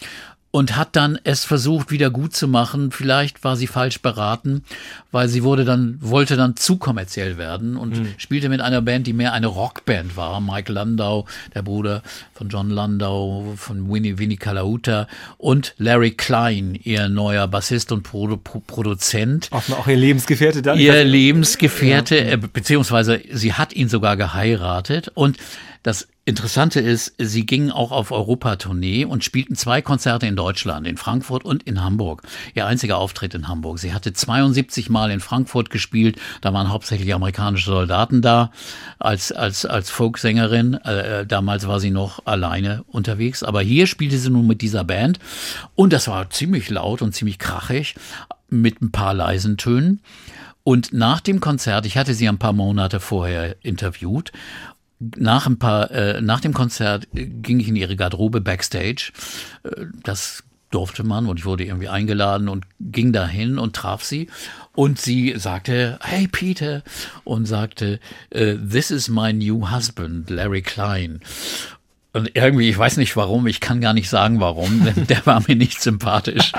und 0.55 0.77
hat 0.77 0.95
dann 0.95 1.19
es 1.25 1.43
versucht 1.43 1.91
wieder 1.91 2.09
gut 2.09 2.33
zu 2.33 2.47
machen. 2.47 2.89
Vielleicht 2.93 3.43
war 3.43 3.57
sie 3.57 3.67
falsch 3.67 4.01
beraten, 4.01 4.63
weil 5.11 5.27
sie 5.27 5.43
wurde 5.43 5.65
dann 5.65 5.97
wollte 5.99 6.37
dann 6.37 6.55
zu 6.55 6.77
kommerziell 6.77 7.37
werden 7.37 7.75
und 7.75 7.99
mhm. 7.99 8.13
spielte 8.15 8.47
mit 8.47 8.61
einer 8.61 8.81
Band, 8.81 9.05
die 9.05 9.11
mehr 9.11 9.33
eine 9.33 9.47
Rockband 9.47 10.15
war. 10.15 10.39
Mike 10.39 10.71
Landau, 10.71 11.25
der 11.53 11.61
Bruder 11.61 12.03
von 12.33 12.47
John 12.47 12.69
Landau, 12.69 13.55
von 13.57 13.91
Winnie 13.91 14.17
Winnie 14.17 14.37
Kalauta 14.37 15.09
und 15.37 15.75
Larry 15.77 16.11
Klein, 16.11 16.79
ihr 16.81 17.09
neuer 17.09 17.49
Bassist 17.49 17.91
und 17.91 18.03
Produ 18.03 18.37
Pro 18.37 18.61
Produzent. 18.65 19.49
Auch, 19.51 19.69
auch 19.71 19.87
ihr 19.87 19.97
Lebensgefährte 19.97 20.61
dann? 20.61 20.79
Ihr 20.79 21.03
Lebensgefährte, 21.03 22.15
ja. 22.15 22.31
äh, 22.31 22.37
beziehungsweise 22.37 23.19
sie 23.29 23.51
hat 23.51 23.73
ihn 23.73 23.89
sogar 23.89 24.15
geheiratet 24.15 25.11
und 25.15 25.35
das 25.83 26.07
Interessante 26.27 26.79
ist, 26.79 27.13
sie 27.19 27.45
gingen 27.45 27.69
auch 27.69 27.91
auf 27.91 28.11
Europatournee 28.11 29.05
und 29.05 29.23
spielten 29.23 29.55
zwei 29.55 29.83
Konzerte 29.83 30.25
in 30.25 30.35
Deutschland, 30.35 30.87
in 30.87 30.97
Frankfurt 30.97 31.45
und 31.45 31.61
in 31.61 31.83
Hamburg. 31.83 32.23
Ihr 32.55 32.65
einziger 32.65 32.97
Auftritt 32.97 33.35
in 33.35 33.47
Hamburg. 33.47 33.77
Sie 33.77 33.93
hatte 33.93 34.11
72 34.11 34.89
Mal 34.89 35.11
in 35.11 35.19
Frankfurt 35.19 35.69
gespielt. 35.69 36.17
Da 36.41 36.51
waren 36.51 36.69
hauptsächlich 36.69 37.13
amerikanische 37.13 37.69
Soldaten 37.69 38.23
da 38.23 38.49
als, 38.97 39.31
als, 39.31 39.67
als 39.67 39.91
Folksängerin. 39.91 40.73
Äh, 40.83 41.21
äh, 41.21 41.25
damals 41.27 41.67
war 41.67 41.79
sie 41.79 41.91
noch 41.91 42.25
alleine 42.25 42.83
unterwegs. 42.87 43.43
Aber 43.43 43.61
hier 43.61 43.85
spielte 43.85 44.17
sie 44.17 44.31
nun 44.31 44.47
mit 44.47 44.61
dieser 44.63 44.83
Band. 44.83 45.19
Und 45.75 45.93
das 45.93 46.07
war 46.07 46.31
ziemlich 46.31 46.71
laut 46.71 47.03
und 47.03 47.13
ziemlich 47.13 47.37
krachig 47.37 47.93
mit 48.49 48.81
ein 48.81 48.91
paar 48.91 49.13
leisen 49.13 49.57
Tönen. 49.57 50.01
Und 50.63 50.91
nach 50.91 51.19
dem 51.19 51.39
Konzert, 51.39 51.85
ich 51.85 51.95
hatte 51.95 52.15
sie 52.15 52.27
ein 52.27 52.39
paar 52.39 52.53
Monate 52.53 52.99
vorher 52.99 53.63
interviewt 53.63 54.31
nach 54.99 55.47
ein 55.47 55.59
paar, 55.59 55.91
äh, 55.91 56.21
nach 56.21 56.39
dem 56.39 56.53
Konzert 56.53 57.07
ging 57.13 57.59
ich 57.59 57.67
in 57.67 57.75
ihre 57.75 57.95
Garderobe 57.95 58.41
backstage. 58.41 59.11
Äh, 59.63 59.85
das 60.03 60.43
durfte 60.71 61.03
man 61.03 61.27
und 61.27 61.39
ich 61.39 61.45
wurde 61.45 61.63
irgendwie 61.63 61.87
eingeladen 61.87 62.49
und 62.49 62.65
ging 62.79 63.13
dahin 63.13 63.59
und 63.59 63.75
traf 63.75 64.03
sie 64.03 64.27
und 64.73 64.99
sie 64.99 65.33
sagte, 65.37 65.97
hey 66.01 66.27
Peter 66.27 66.83
und 67.23 67.45
sagte, 67.45 67.99
uh, 68.33 68.57
this 68.57 68.91
is 68.91 69.07
my 69.07 69.31
new 69.31 69.71
husband, 69.71 70.29
Larry 70.29 70.61
Klein. 70.61 71.21
Und 72.15 72.31
irgendwie, 72.33 72.69
ich 72.69 72.77
weiß 72.77 72.95
nicht 72.95 73.17
warum, 73.17 73.45
ich 73.45 73.59
kann 73.59 73.81
gar 73.81 73.93
nicht 73.93 74.07
sagen 74.07 74.39
warum, 74.39 74.85
denn 74.95 75.05
der 75.05 75.25
war 75.25 75.43
mir 75.45 75.57
nicht 75.57 75.81
sympathisch. 75.81 76.53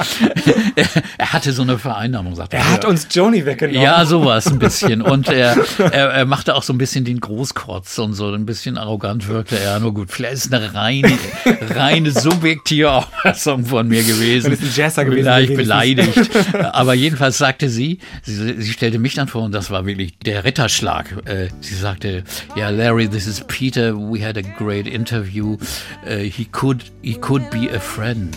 er, 1.16 1.32
hatte 1.32 1.52
so 1.52 1.62
eine 1.62 1.78
Vereinnahmung, 1.78 2.34
sagt 2.34 2.52
er. 2.52 2.60
Er 2.60 2.72
hat 2.72 2.84
uns 2.84 3.08
Joni 3.10 3.46
weggenommen. 3.46 3.80
Ja, 3.80 4.04
sowas 4.04 4.48
ein 4.48 4.58
bisschen. 4.58 5.00
Und 5.06 5.30
er, 5.30 5.56
er, 5.78 6.10
er 6.10 6.26
machte 6.26 6.54
auch 6.54 6.62
so 6.62 6.74
ein 6.74 6.78
bisschen 6.78 7.06
den 7.06 7.20
Großkotz 7.20 7.96
und 7.98 8.12
so 8.12 8.30
ein 8.32 8.44
bisschen 8.44 8.76
arrogant 8.76 9.28
wirkte 9.28 9.58
er. 9.58 9.80
Nur 9.80 9.94
gut, 9.94 10.10
vielleicht 10.10 10.34
ist 10.34 10.52
eine 10.52 10.74
reine, 10.74 11.18
reine 11.70 12.10
subjektive 12.10 12.90
Auffassung 12.90 13.64
von 13.64 13.88
mir 13.88 14.02
gewesen. 14.02 14.50
Das 14.50 14.60
ist 14.60 14.66
ein 14.66 14.82
Jazzer 14.82 15.04
gewesen. 15.06 15.24
Vielleicht 15.24 15.56
beleidigt. 15.56 16.30
Aber 16.72 16.92
jedenfalls 16.92 17.38
sagte 17.38 17.70
sie, 17.70 18.00
sie, 18.22 18.60
sie 18.60 18.72
stellte 18.72 18.98
mich 18.98 19.14
dann 19.14 19.28
vor 19.28 19.44
und 19.44 19.52
das 19.52 19.70
war 19.70 19.86
wirklich 19.86 20.18
der 20.18 20.44
Ritterschlag. 20.44 21.16
Äh, 21.24 21.48
sie 21.60 21.76
sagte, 21.76 22.24
ja, 22.56 22.68
Larry, 22.68 23.08
this 23.08 23.26
is 23.26 23.42
Peter. 23.48 23.94
We 23.94 24.22
had 24.22 24.36
a 24.36 24.42
great 24.42 24.86
interview 24.86 25.45
you 25.46 25.58
uh, 26.04 26.16
he 26.18 26.44
could 26.46 26.84
he 27.02 27.14
could 27.14 27.48
be 27.50 27.68
a 27.70 27.80
friend. 27.80 28.36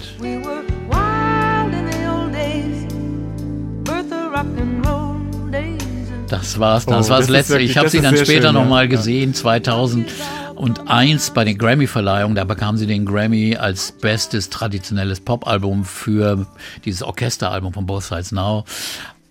Das 6.28 6.60
war's, 6.60 6.86
das 6.86 7.08
oh, 7.08 7.10
war 7.10 7.18
das, 7.20 7.30
letzte. 7.30 7.54
Wirklich, 7.54 7.72
ich 7.72 7.78
habe 7.78 7.90
sie 7.90 8.02
dann 8.02 8.16
später 8.16 8.52
nochmal 8.52 8.84
ja. 8.84 8.90
gesehen, 8.92 9.34
2001 9.34 11.32
bei 11.32 11.44
den 11.44 11.58
Grammy-Verleihungen. 11.58 12.36
Da 12.36 12.44
bekam 12.44 12.78
sie 12.78 12.86
den 12.86 13.08
Grammy 13.08 13.56
als 13.56 13.92
bestes 13.94 14.52
traditionelles 14.52 15.22
Popalbum 15.22 15.86
für 15.86 16.46
dieses 16.86 17.02
Orchesteralbum 17.02 17.74
von 17.74 17.88
Both 17.88 18.04
Sides 18.04 18.32
Now. 18.32 18.66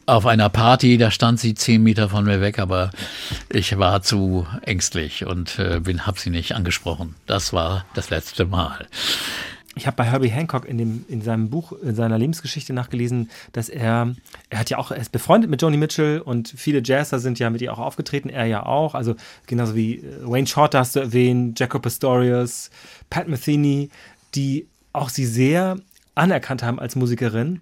Auf 0.09 0.25
einer 0.25 0.49
Party, 0.49 0.97
da 0.97 1.11
stand 1.11 1.39
sie 1.39 1.55
zehn 1.55 1.83
Meter 1.83 2.09
von 2.09 2.25
mir 2.25 2.41
weg, 2.41 2.59
aber 2.59 2.91
ich 3.51 3.79
war 3.79 4.03
zu 4.03 4.47
ängstlich 4.63 5.27
und 5.27 5.59
äh, 5.59 5.81
bin, 5.81 6.07
hab 6.07 6.19
sie 6.19 6.31
nicht 6.31 6.55
angesprochen. 6.55 7.15
Das 7.27 7.53
war 7.53 7.85
das 7.95 8.09
letzte 8.09 8.47
Mal. 8.47 8.87
Ich 9.77 9.87
habe 9.87 9.97
bei 9.97 10.05
Herbie 10.05 10.31
Hancock 10.31 10.65
in, 10.65 10.79
dem, 10.79 11.05
in 11.09 11.21
seinem 11.21 11.51
Buch, 11.51 11.73
in 11.73 11.95
seiner 11.95 12.19
Lebensgeschichte 12.19 12.73
nachgelesen, 12.73 13.31
dass 13.53 13.69
er, 13.69 14.15
er 14.49 14.59
hat 14.59 14.71
ja 14.71 14.79
auch, 14.79 14.91
er 14.91 14.97
ist 14.97 15.13
befreundet 15.13 15.51
mit 15.51 15.61
Joni 15.61 15.77
Mitchell 15.77 16.21
und 16.21 16.49
viele 16.49 16.83
Jazzer 16.83 17.19
sind 17.19 17.39
ja 17.39 17.51
mit 17.51 17.61
ihr 17.61 17.73
auch 17.73 17.79
aufgetreten, 17.79 18.31
er 18.31 18.47
ja 18.47 18.65
auch, 18.65 18.95
also 18.95 19.15
genauso 19.47 19.77
wie 19.77 19.97
äh, 19.99 20.03
Wayne 20.23 20.47
Shorter 20.47 20.81
hast 20.81 20.97
du 20.97 21.01
erwähnt, 21.01 21.61
Jacob 21.61 21.83
Pastorius, 21.83 22.71
Pat 23.11 23.29
Metheny, 23.29 23.91
die 24.35 24.67
auch 24.95 25.11
sie 25.11 25.27
sehr 25.27 25.77
anerkannt 26.15 26.63
haben 26.63 26.81
als 26.81 26.97
Musikerin. 26.97 27.61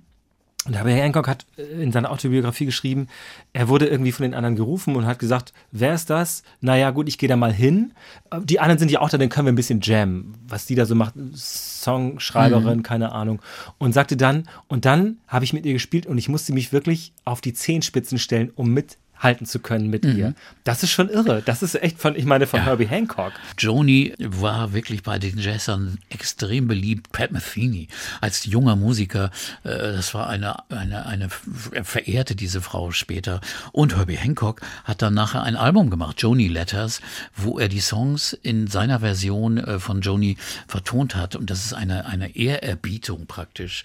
Und 0.65 0.75
Herbie 0.75 0.93
Hancock 0.93 1.29
hat 1.29 1.47
äh, 1.57 1.63
in 1.83 1.93
seiner 1.93 2.11
Autobiografie 2.11 2.67
geschrieben, 2.67 3.09
er 3.53 3.69
wurde 3.69 3.87
irgendwie 3.87 4.13
von 4.13 4.25
den 4.25 4.35
anderen 4.35 4.57
gerufen 4.57 4.97
und 4.97 5.07
hat 5.07 5.19
gesagt, 5.19 5.53
wer 5.71 5.95
ist 5.95 6.11
das? 6.11 6.43
Naja, 6.61 6.91
gut, 6.91 7.09
ich 7.09 7.19
gehe 7.19 7.29
da 7.29 7.37
mal 7.37 7.53
hin. 7.53 7.93
Äh, 8.31 8.41
die 8.43 8.59
anderen 8.61 8.79
sind 8.79 8.91
ja 8.91 9.01
auch 9.01 9.09
da, 9.09 9.19
dann 9.19 9.29
können 9.29 9.47
wir 9.47 9.53
ein 9.53 9.57
bisschen 9.57 9.81
jammen. 9.81 10.35
Was 10.49 10.67
die 10.67 10.75
da 10.75 10.85
so 10.85 10.95
macht, 10.95 11.15
Songschreiberin, 11.35 12.79
mhm. 12.79 12.83
keine 12.83 13.13
Ahnung. 13.13 13.41
Und 13.79 13.93
sagte 13.93 14.17
dann, 14.17 14.49
und 14.67 14.85
dann 14.85 15.19
habe 15.29 15.45
ich 15.45 15.53
mit 15.53 15.65
ihr 15.67 15.73
gespielt 15.73 16.07
und 16.07 16.19
ich 16.19 16.29
musste 16.29 16.53
mich 16.53 16.73
wirklich 16.73 17.13
auf 17.25 17.41
die 17.41 17.53
Zehenspitzen 17.53 18.19
stellen, 18.19 18.51
um 18.55 18.71
mit 18.71 18.99
halten 19.19 19.47
zu 19.47 19.61
können 19.61 19.89
mit 19.89 20.05
mhm. 20.05 20.17
ihr. 20.17 20.35
Das 20.64 20.83
ist 20.83 20.91
schon 20.91 21.09
irre. 21.09 21.43
Das 21.45 21.62
ist 21.62 21.75
echt 21.83 21.99
von, 21.99 22.17
ich 22.17 22.25
meine, 22.25 22.47
von 22.47 22.61
ja. 22.61 22.67
Herbie 22.67 22.87
Hancock. 22.87 23.33
Joni 23.59 24.14
war 24.19 24.73
wirklich 24.73 25.03
bei 25.03 25.19
den 25.19 25.39
Jazzern 25.39 25.99
extrem 26.09 26.69
beliebt. 26.69 27.12
Pat 27.12 27.33
Metheny 27.33 27.89
als 28.21 28.45
junger 28.45 28.77
Musiker, 28.77 29.31
äh, 29.64 29.71
das 29.71 30.14
war 30.14 30.29
eine, 30.29 30.69
eine, 30.71 31.07
eine, 31.07 31.29
er 31.73 31.85
verehrte 31.85 32.35
diese 32.35 32.61
Frau 32.61 32.91
später. 32.91 33.41
Und 33.73 33.97
Herbie 33.97 34.17
Hancock 34.17 34.61
hat 34.85 35.03
dann 35.03 35.14
nachher 35.14 35.43
ein 35.43 35.57
Album 35.57 35.91
gemacht, 35.91 36.21
Joni 36.21 36.49
Letters, 36.49 37.01
wo 37.35 37.59
er 37.59 37.69
die 37.69 37.81
Songs 37.81 38.33
in 38.33 38.67
seiner 38.67 39.01
Version 39.01 39.59
äh, 39.59 39.79
von 39.79 40.01
Joni 40.01 40.37
vertont 40.67 41.14
hat. 41.14 41.37
Und 41.37 41.51
das 41.51 41.64
ist 41.64 41.73
eine, 41.73 42.07
eine 42.07 42.37
Ehrerbietung 42.37 43.27
praktisch 43.27 43.85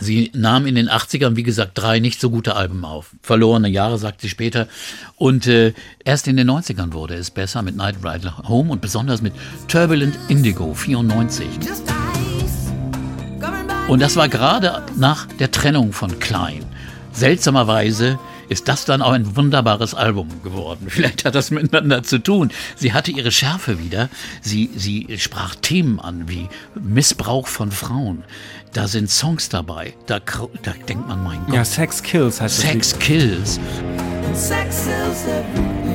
Sie 0.00 0.30
nahm 0.34 0.66
in 0.66 0.74
den 0.74 0.88
80ern, 0.88 1.36
wie 1.36 1.42
gesagt, 1.42 1.72
drei 1.74 2.00
nicht 2.00 2.20
so 2.20 2.30
gute 2.30 2.56
Alben 2.56 2.84
auf. 2.84 3.10
Verlorene 3.22 3.68
Jahre, 3.68 3.98
sagt 3.98 4.20
sie 4.20 4.28
später. 4.28 4.68
Und 5.16 5.46
äh, 5.46 5.72
erst 6.04 6.28
in 6.28 6.36
den 6.36 6.50
90ern 6.50 6.92
wurde 6.92 7.14
es 7.14 7.30
besser 7.30 7.62
mit 7.62 7.76
Night 7.76 7.96
Ride 8.04 8.48
Home 8.48 8.72
und 8.72 8.80
besonders 8.80 9.22
mit 9.22 9.32
Turbulent 9.68 10.18
Indigo 10.28 10.74
94. 10.74 11.46
Und 13.88 14.02
das 14.02 14.16
war 14.16 14.28
gerade 14.28 14.82
nach 14.96 15.26
der 15.38 15.50
Trennung 15.50 15.92
von 15.92 16.18
Klein. 16.18 16.64
Seltsamerweise 17.12 18.18
ist 18.48 18.68
das 18.68 18.84
dann 18.84 19.02
auch 19.02 19.12
ein 19.12 19.36
wunderbares 19.36 19.94
Album 19.94 20.28
geworden. 20.42 20.86
Vielleicht 20.88 21.24
hat 21.24 21.34
das 21.34 21.50
miteinander 21.50 22.02
zu 22.02 22.18
tun. 22.18 22.50
Sie 22.74 22.92
hatte 22.92 23.10
ihre 23.10 23.30
Schärfe 23.30 23.78
wieder. 23.78 24.08
Sie, 24.40 24.70
sie 24.76 25.06
sprach 25.18 25.54
Themen 25.54 26.00
an 26.00 26.28
wie 26.28 26.48
Missbrauch 26.74 27.46
von 27.46 27.70
Frauen. 27.72 28.24
Da 28.76 28.86
sind 28.86 29.10
Songs 29.10 29.48
dabei. 29.48 29.94
Da, 30.04 30.18
da 30.18 30.72
denkt 30.86 31.08
man, 31.08 31.24
mein 31.24 31.42
Gott. 31.46 31.54
Ja, 31.54 31.64
Sex 31.64 32.02
Kills 32.02 32.42
heißt 32.42 32.58
Sex 32.58 32.90
das. 32.90 32.90
Sex 32.90 32.98
Kills. 32.98 33.60
Sex 34.34 34.84
kills 34.84 35.85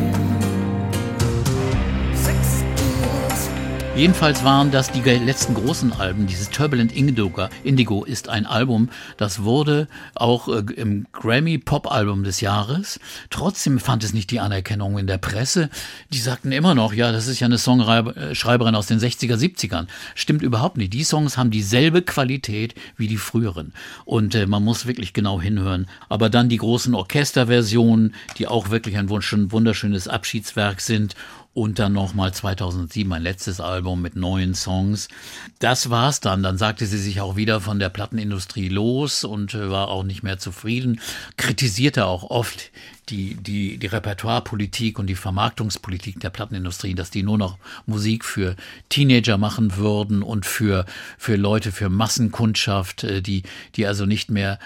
Jedenfalls 4.01 4.43
waren 4.43 4.71
das 4.71 4.91
die 4.91 5.01
letzten 5.01 5.53
großen 5.53 5.93
Alben. 5.93 6.25
Dieses 6.25 6.49
Turbulent 6.49 6.91
Indigo, 6.91 8.03
ist 8.03 8.29
ein 8.29 8.47
Album, 8.47 8.89
das 9.17 9.43
wurde 9.43 9.87
auch 10.15 10.47
äh, 10.47 10.63
im 10.75 11.05
Grammy 11.11 11.59
Pop 11.59 11.91
Album 11.91 12.23
des 12.23 12.41
Jahres. 12.41 12.99
Trotzdem 13.29 13.77
fand 13.77 14.03
es 14.03 14.11
nicht 14.11 14.31
die 14.31 14.39
Anerkennung 14.39 14.97
in 14.97 15.05
der 15.05 15.19
Presse. 15.19 15.69
Die 16.09 16.17
sagten 16.17 16.51
immer 16.51 16.73
noch, 16.73 16.93
ja, 16.93 17.11
das 17.11 17.27
ist 17.27 17.39
ja 17.41 17.45
eine 17.45 17.59
Songschreiberin 17.59 18.73
aus 18.73 18.87
den 18.87 18.99
60er, 18.99 19.35
70ern. 19.35 19.85
Stimmt 20.15 20.41
überhaupt 20.41 20.77
nicht. 20.77 20.93
Die 20.93 21.03
Songs 21.03 21.37
haben 21.37 21.51
dieselbe 21.51 22.01
Qualität 22.01 22.73
wie 22.97 23.07
die 23.07 23.17
früheren. 23.17 23.71
Und 24.05 24.33
äh, 24.33 24.47
man 24.47 24.63
muss 24.63 24.87
wirklich 24.87 25.13
genau 25.13 25.39
hinhören. 25.39 25.85
Aber 26.09 26.31
dann 26.31 26.49
die 26.49 26.57
großen 26.57 26.95
Orchesterversionen, 26.95 28.15
die 28.39 28.47
auch 28.47 28.71
wirklich 28.71 28.97
ein 28.97 29.11
wunderschönes 29.11 30.07
Abschiedswerk 30.07 30.81
sind 30.81 31.13
und 31.53 31.79
dann 31.79 31.91
nochmal 31.91 32.33
2007 32.33 33.11
ein 33.11 33.21
letztes 33.21 33.59
Album 33.59 34.01
mit 34.01 34.15
neuen 34.15 34.55
Songs. 34.55 35.09
Das 35.59 35.89
war's 35.89 36.21
dann. 36.21 36.43
Dann 36.43 36.57
sagte 36.57 36.85
sie 36.85 36.97
sich 36.97 37.19
auch 37.19 37.35
wieder 37.35 37.59
von 37.59 37.77
der 37.77 37.89
Plattenindustrie 37.89 38.69
los 38.69 39.25
und 39.25 39.53
äh, 39.53 39.69
war 39.69 39.89
auch 39.89 40.03
nicht 40.03 40.23
mehr 40.23 40.39
zufrieden. 40.39 41.01
Kritisierte 41.35 42.05
auch 42.05 42.23
oft 42.23 42.71
die, 43.09 43.35
die, 43.35 43.77
die 43.77 43.87
Repertoirepolitik 43.87 44.97
und 44.97 45.07
die 45.07 45.15
Vermarktungspolitik 45.15 46.21
der 46.21 46.29
Plattenindustrie, 46.29 46.95
dass 46.95 47.11
die 47.11 47.23
nur 47.23 47.37
noch 47.37 47.57
Musik 47.85 48.23
für 48.23 48.55
Teenager 48.87 49.37
machen 49.37 49.75
würden 49.75 50.23
und 50.23 50.45
für, 50.45 50.85
für 51.17 51.35
Leute, 51.35 51.73
für 51.73 51.89
Massenkundschaft, 51.89 53.03
äh, 53.03 53.21
die, 53.21 53.43
die 53.75 53.85
also 53.85 54.05
nicht 54.05 54.31
mehr 54.31 54.57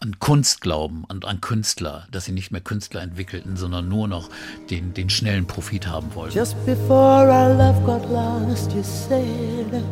an 0.00 0.18
Kunst 0.18 0.60
glauben 0.60 1.04
und 1.08 1.24
an 1.24 1.40
Künstler, 1.40 2.06
dass 2.10 2.24
sie 2.24 2.32
nicht 2.32 2.50
mehr 2.50 2.60
Künstler 2.60 3.02
entwickelten, 3.02 3.56
sondern 3.56 3.88
nur 3.88 4.08
noch 4.08 4.28
den, 4.70 4.94
den 4.94 5.10
schnellen 5.10 5.46
Profit 5.46 5.86
haben 5.86 6.14
wollten. 6.14 6.34
Just 6.34 6.56
before 6.64 7.28
our 7.28 7.54
love 7.54 7.80
got 7.84 8.08
lost, 8.10 8.72
you 8.72 8.82
said 8.82 9.82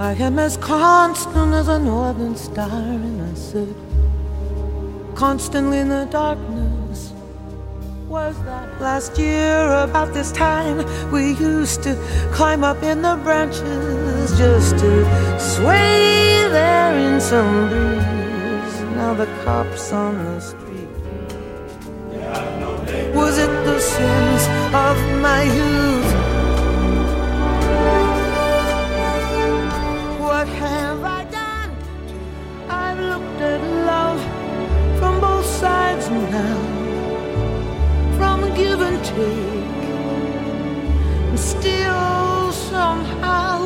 I 0.00 0.12
am 0.22 0.38
as 0.38 0.58
constant 0.60 1.54
as 1.54 1.68
a 1.68 1.78
northern 1.78 2.36
star 2.36 2.70
and 2.70 3.20
I 3.20 3.34
said 3.34 3.74
Constantly 5.14 5.80
in 5.80 5.88
the 5.88 6.06
darkness 6.10 7.12
was 8.08 8.36
that 8.44 8.80
last 8.80 9.18
year 9.18 9.68
about 9.82 10.14
this 10.14 10.32
time. 10.32 10.78
We 11.10 11.32
used 11.32 11.82
to 11.82 11.94
climb 12.32 12.64
up 12.64 12.82
in 12.82 13.02
the 13.02 13.16
branches 13.22 14.38
just 14.38 14.78
to 14.78 15.38
sway 15.38 16.46
there 16.50 16.96
in 16.96 17.20
some 17.20 17.68
breeze 17.68 18.17
now 18.98 19.14
the 19.14 19.26
cops 19.44 19.92
on 19.92 20.12
the 20.24 20.40
street. 20.40 20.90
Was 23.14 23.38
it 23.38 23.52
the 23.68 23.78
sins 23.78 24.42
of 24.86 24.96
my 25.26 25.42
youth? 25.60 26.10
What 30.26 30.48
have 30.64 31.00
I 31.18 31.20
done? 31.40 31.70
I've 32.68 33.00
looked 33.12 33.40
at 33.52 33.60
love 33.92 34.20
from 34.98 35.20
both 35.20 35.46
sides 35.46 36.10
now, 36.10 36.58
from 38.18 38.38
give 38.60 38.80
and 38.88 38.98
take, 39.14 39.84
and 41.30 41.38
still 41.38 42.52
somehow 42.72 43.58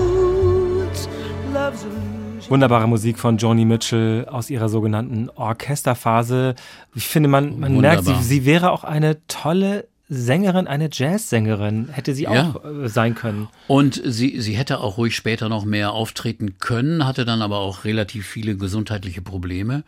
it's 0.85 1.09
love's. 1.55 2.12
Wunderbare 2.49 2.89
Musik 2.89 3.19
von 3.19 3.39
Joni 3.39 3.65
Mitchell 3.65 4.27
aus 4.29 4.51
ihrer 4.51 4.69
sogenannten 4.69 5.31
Orchesterphase. 5.31 6.55
Ich 6.95 7.09
finde, 7.09 7.29
man, 7.29 7.59
man 7.59 7.81
merkt, 7.81 8.05
sie, 8.05 8.15
sie 8.23 8.45
wäre 8.45 8.71
auch 8.71 8.85
eine 8.85 9.27
tolle 9.27 9.89
Sängerin, 10.09 10.67
eine 10.67 10.91
Jazzsängerin, 10.93 11.89
hätte 11.89 12.15
sie 12.15 12.25
ja. 12.25 12.51
auch 12.51 12.65
äh, 12.65 12.89
sein 12.89 13.15
können. 13.15 13.49
Und 13.67 14.01
sie, 14.05 14.41
sie 14.41 14.55
hätte 14.55 14.81
auch 14.81 14.99
ruhig 14.99 15.17
später 15.17 15.49
noch 15.49 15.65
mehr 15.65 15.93
auftreten 15.93 16.59
können, 16.59 17.07
hatte 17.07 17.25
dann 17.25 17.41
aber 17.41 17.59
auch 17.59 17.85
relativ 17.85 18.27
viele 18.27 18.57
gesundheitliche 18.57 19.23
Probleme. 19.23 19.85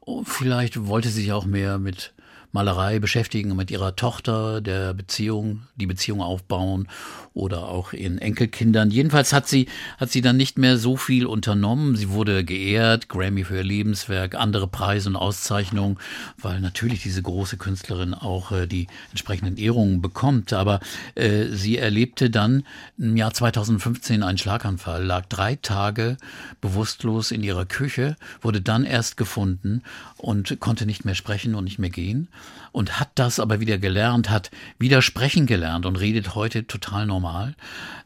Und 0.00 0.26
vielleicht 0.26 0.86
wollte 0.86 1.10
sie 1.10 1.22
sich 1.22 1.32
auch 1.32 1.44
mehr 1.44 1.78
mit 1.78 2.14
Malerei 2.52 2.98
beschäftigen, 2.98 3.54
mit 3.56 3.70
ihrer 3.70 3.94
Tochter, 3.94 4.60
der 4.60 4.94
Beziehung, 4.94 5.62
die 5.76 5.86
Beziehung 5.86 6.22
aufbauen 6.22 6.88
oder 7.34 7.68
auch 7.68 7.92
ihren 7.92 8.18
Enkelkindern. 8.18 8.90
Jedenfalls 8.90 9.32
hat 9.32 9.46
sie, 9.46 9.68
hat 9.98 10.10
sie 10.10 10.22
dann 10.22 10.38
nicht 10.38 10.56
mehr 10.56 10.78
so 10.78 10.96
viel 10.96 11.26
unternommen. 11.26 11.94
Sie 11.94 12.08
wurde 12.08 12.44
geehrt, 12.44 13.08
Grammy 13.08 13.44
für 13.44 13.56
ihr 13.56 13.64
Lebenswerk, 13.64 14.34
andere 14.34 14.66
Preise 14.66 15.10
und 15.10 15.16
Auszeichnungen, 15.16 15.98
weil 16.38 16.60
natürlich 16.60 17.02
diese 17.02 17.20
große 17.20 17.58
Künstlerin 17.58 18.14
auch 18.14 18.50
äh, 18.50 18.66
die 18.66 18.86
entsprechenden 19.10 19.58
Ehrungen 19.58 20.00
bekommt. 20.00 20.54
Aber 20.54 20.80
äh, 21.16 21.46
sie 21.50 21.76
erlebte 21.76 22.30
dann 22.30 22.64
im 22.96 23.16
Jahr 23.16 23.34
2015 23.34 24.22
einen 24.22 24.38
Schlaganfall, 24.38 25.04
lag 25.04 25.26
drei 25.26 25.56
Tage 25.56 26.16
bewusstlos 26.62 27.30
in 27.30 27.42
ihrer 27.42 27.66
Küche, 27.66 28.16
wurde 28.40 28.62
dann 28.62 28.84
erst 28.84 29.18
gefunden 29.18 29.82
und 30.16 30.58
konnte 30.60 30.86
nicht 30.86 31.04
mehr 31.04 31.14
sprechen 31.14 31.54
und 31.54 31.64
nicht 31.64 31.78
mehr 31.78 31.90
gehen 31.90 32.28
und 32.72 33.00
hat 33.00 33.10
das 33.14 33.40
aber 33.40 33.60
wieder 33.60 33.78
gelernt, 33.78 34.30
hat 34.30 34.50
wieder 34.78 35.02
sprechen 35.02 35.46
gelernt 35.46 35.86
und 35.86 35.96
redet 35.96 36.34
heute 36.34 36.66
total 36.66 37.06
normal. 37.06 37.54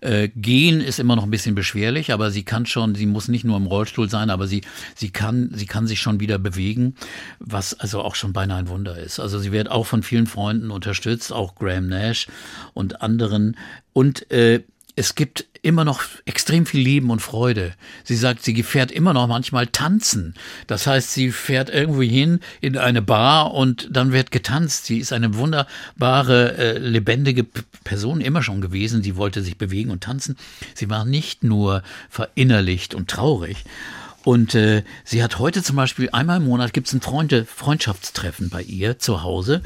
Äh, 0.00 0.28
gehen 0.28 0.80
ist 0.80 0.98
immer 0.98 1.16
noch 1.16 1.24
ein 1.24 1.30
bisschen 1.30 1.54
beschwerlich, 1.54 2.12
aber 2.12 2.30
sie 2.30 2.42
kann 2.42 2.66
schon, 2.66 2.94
sie 2.94 3.06
muss 3.06 3.28
nicht 3.28 3.44
nur 3.44 3.56
im 3.56 3.66
Rollstuhl 3.66 4.08
sein, 4.08 4.30
aber 4.30 4.46
sie, 4.46 4.62
sie 4.94 5.10
kann, 5.10 5.50
sie 5.52 5.66
kann 5.66 5.86
sich 5.86 6.00
schon 6.00 6.20
wieder 6.20 6.38
bewegen, 6.38 6.94
was 7.38 7.74
also 7.74 8.00
auch 8.02 8.14
schon 8.14 8.32
beinahe 8.32 8.60
ein 8.60 8.68
Wunder 8.68 8.98
ist. 8.98 9.20
Also 9.20 9.38
sie 9.38 9.52
wird 9.52 9.70
auch 9.70 9.86
von 9.86 10.02
vielen 10.02 10.26
Freunden 10.26 10.70
unterstützt, 10.70 11.32
auch 11.32 11.54
Graham 11.54 11.88
Nash 11.88 12.26
und 12.72 13.02
anderen. 13.02 13.56
Und 13.92 14.30
äh, 14.30 14.62
es 14.94 15.14
gibt 15.14 15.46
immer 15.62 15.84
noch 15.84 16.02
extrem 16.26 16.66
viel 16.66 16.82
Leben 16.82 17.10
und 17.10 17.20
Freude. 17.20 17.72
Sie 18.04 18.16
sagt, 18.16 18.42
sie 18.42 18.62
fährt 18.62 18.90
immer 18.90 19.12
noch 19.12 19.28
manchmal 19.28 19.68
tanzen. 19.68 20.34
Das 20.66 20.86
heißt, 20.86 21.12
sie 21.12 21.30
fährt 21.30 21.70
irgendwo 21.70 22.02
hin 22.02 22.40
in 22.60 22.76
eine 22.76 23.00
Bar 23.00 23.54
und 23.54 23.88
dann 23.90 24.12
wird 24.12 24.32
getanzt. 24.32 24.86
Sie 24.86 24.98
ist 24.98 25.12
eine 25.12 25.34
wunderbare, 25.36 26.58
äh, 26.58 26.78
lebendige 26.78 27.44
Person 27.84 28.20
immer 28.20 28.42
schon 28.42 28.60
gewesen. 28.60 29.02
Sie 29.02 29.16
wollte 29.16 29.42
sich 29.42 29.56
bewegen 29.56 29.90
und 29.90 30.02
tanzen. 30.02 30.36
Sie 30.74 30.90
war 30.90 31.04
nicht 31.04 31.44
nur 31.44 31.82
verinnerlicht 32.10 32.94
und 32.94 33.08
traurig. 33.08 33.64
Und 34.24 34.54
äh, 34.54 34.84
sie 35.04 35.22
hat 35.22 35.38
heute 35.38 35.62
zum 35.62 35.76
Beispiel 35.76 36.08
einmal 36.10 36.38
im 36.38 36.44
Monat 36.44 36.72
gibt 36.72 36.86
es 36.86 36.92
ein 36.92 37.00
Freunde, 37.00 37.44
Freundschaftstreffen 37.44 38.50
bei 38.50 38.62
ihr 38.62 38.98
zu 38.98 39.22
Hause. 39.22 39.62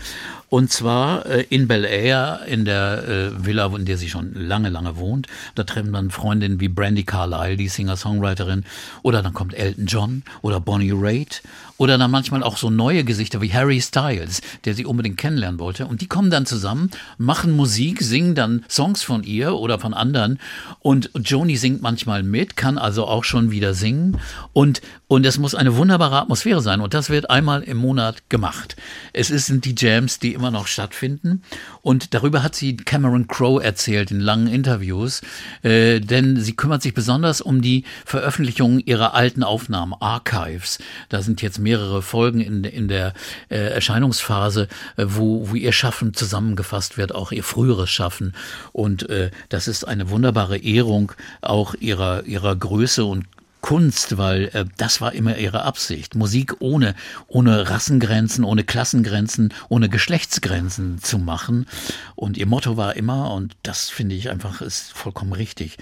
Und 0.48 0.70
zwar 0.70 1.26
äh, 1.26 1.44
in 1.50 1.68
Bel 1.68 1.84
Air, 1.84 2.40
in 2.46 2.64
der 2.64 3.04
äh, 3.07 3.44
Villa, 3.44 3.66
in 3.76 3.84
der 3.84 3.98
sie 3.98 4.09
schon 4.09 4.32
lange, 4.34 4.68
lange 4.68 4.96
wohnt. 4.96 5.26
Da 5.54 5.64
treffen 5.64 5.92
dann 5.92 6.11
Freundinnen 6.11 6.61
wie 6.61 6.68
Brandy 6.68 7.04
Carlile, 7.04 7.57
die 7.57 7.68
Singer-Songwriterin. 7.68 8.64
Oder 9.02 9.22
dann 9.22 9.34
kommt 9.34 9.54
Elton 9.54 9.86
John 9.86 10.22
oder 10.42 10.61
Bonnie 10.61 10.92
Raitt. 10.94 11.42
Oder 11.79 11.99
dann 11.99 12.11
manchmal 12.11 12.43
auch 12.43 12.57
so 12.57 12.70
neue 12.70 13.05
Gesichter 13.05 13.41
wie 13.43 13.53
Harry 13.53 13.81
Styles, 13.81 14.41
der 14.64 14.74
sie 14.74 14.87
unbedingt 14.87 15.18
kennenlernen 15.18 15.61
wollte. 15.61 15.87
Und 15.87 16.01
die 16.01 16.07
kommen 16.07 16.31
dann 16.31 16.47
zusammen, 16.47 16.91
machen 17.18 17.53
Musik, 17.53 18.03
singen 18.03 18.35
dann 18.35 18.64
Songs 18.68 19.03
von 19.03 19.22
ihr 19.22 19.55
oder 19.55 19.79
von 19.79 19.93
anderen. 19.93 20.39
Und 20.81 21.11
Joni 21.14 21.57
singt 21.57 21.83
manchmal 21.83 22.22
mit, 22.22 22.57
kann 22.57 22.79
also 22.79 23.07
auch 23.07 23.24
schon 23.24 23.51
wieder 23.51 23.74
singen. 23.74 24.18
Und, 24.53 24.81
und 25.09 25.24
es 25.24 25.38
muss 25.38 25.54
eine 25.54 25.76
wunderbare 25.76 26.20
Atmosphäre 26.20 26.61
sein. 26.61 26.80
Und 26.80 26.92
das 26.92 27.11
wird 27.11 27.30
einmal 27.30 27.62
im 27.62 27.76
Monat 27.76 28.28
gemacht. 28.28 28.74
Es 29.12 29.28
sind 29.28 29.64
die 29.64 29.74
Jams, 29.76 30.18
die 30.18 30.34
immer 30.34 30.50
noch 30.50 30.66
stattfinden. 30.66 31.42
Und 31.80 32.12
darüber 32.12 32.42
hat 32.42 32.57
sie 32.57 32.76
Cameron 32.76 33.28
Crowe 33.28 33.62
erzählt 33.62 34.11
in 34.11 34.18
langen 34.18 34.48
Interviews. 34.48 35.22
Äh, 35.62 36.00
denn 36.00 36.40
sie 36.40 36.57
kümmert 36.57 36.82
sich 36.82 36.92
besonders 36.92 37.40
um 37.40 37.62
die 37.62 37.84
Veröffentlichung 38.04 38.80
ihrer 38.80 39.14
alten 39.14 39.44
Aufnahmen, 39.44 39.94
Archives. 40.00 40.78
Da 41.09 41.22
sind 41.22 41.40
jetzt 41.40 41.61
mehrere 41.61 42.02
Folgen 42.02 42.40
in, 42.40 42.64
in 42.64 42.88
der 42.88 43.14
äh, 43.48 43.59
Erscheinungsphase, 43.59 44.66
äh, 44.96 45.04
wo, 45.07 45.50
wo 45.50 45.54
ihr 45.54 45.72
Schaffen 45.72 46.14
zusammengefasst 46.14 46.98
wird, 46.98 47.14
auch 47.14 47.30
ihr 47.30 47.44
früheres 47.44 47.90
Schaffen. 47.90 48.34
Und 48.72 49.09
äh, 49.09 49.30
das 49.50 49.68
ist 49.68 49.84
eine 49.84 50.11
wunderbare 50.11 50.59
Ehrung 50.59 51.12
auch 51.42 51.74
ihrer, 51.74 52.24
ihrer 52.24 52.57
Größe 52.57 53.04
und 53.04 53.26
Kunst, 53.66 54.16
weil 54.16 54.44
äh, 54.52 54.64
das 54.76 55.00
war 55.00 55.12
immer 55.12 55.38
ihre 55.38 55.64
Absicht. 55.64 56.14
Musik 56.14 56.54
ohne, 56.60 56.94
ohne 57.26 57.68
Rassengrenzen, 57.68 58.44
ohne 58.44 58.62
Klassengrenzen, 58.62 59.52
ohne 59.68 59.88
Geschlechtsgrenzen 59.88 61.02
zu 61.02 61.18
machen. 61.18 61.66
Und 62.14 62.36
ihr 62.36 62.46
Motto 62.46 62.76
war 62.76 62.94
immer, 62.94 63.34
und 63.34 63.56
das 63.64 63.90
finde 63.90 64.14
ich 64.14 64.30
einfach 64.30 64.60
ist 64.60 64.92
vollkommen 64.92 65.32
richtig, 65.32 65.78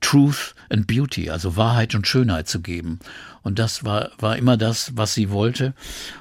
Truth 0.00 0.56
and 0.68 0.88
Beauty, 0.88 1.30
also 1.30 1.54
Wahrheit 1.54 1.94
und 1.94 2.08
Schönheit 2.08 2.48
zu 2.48 2.60
geben. 2.60 2.98
Und 3.44 3.60
das 3.60 3.84
war, 3.84 4.10
war 4.18 4.36
immer 4.36 4.56
das, 4.56 4.96
was 4.96 5.14
sie 5.14 5.30
wollte. 5.30 5.74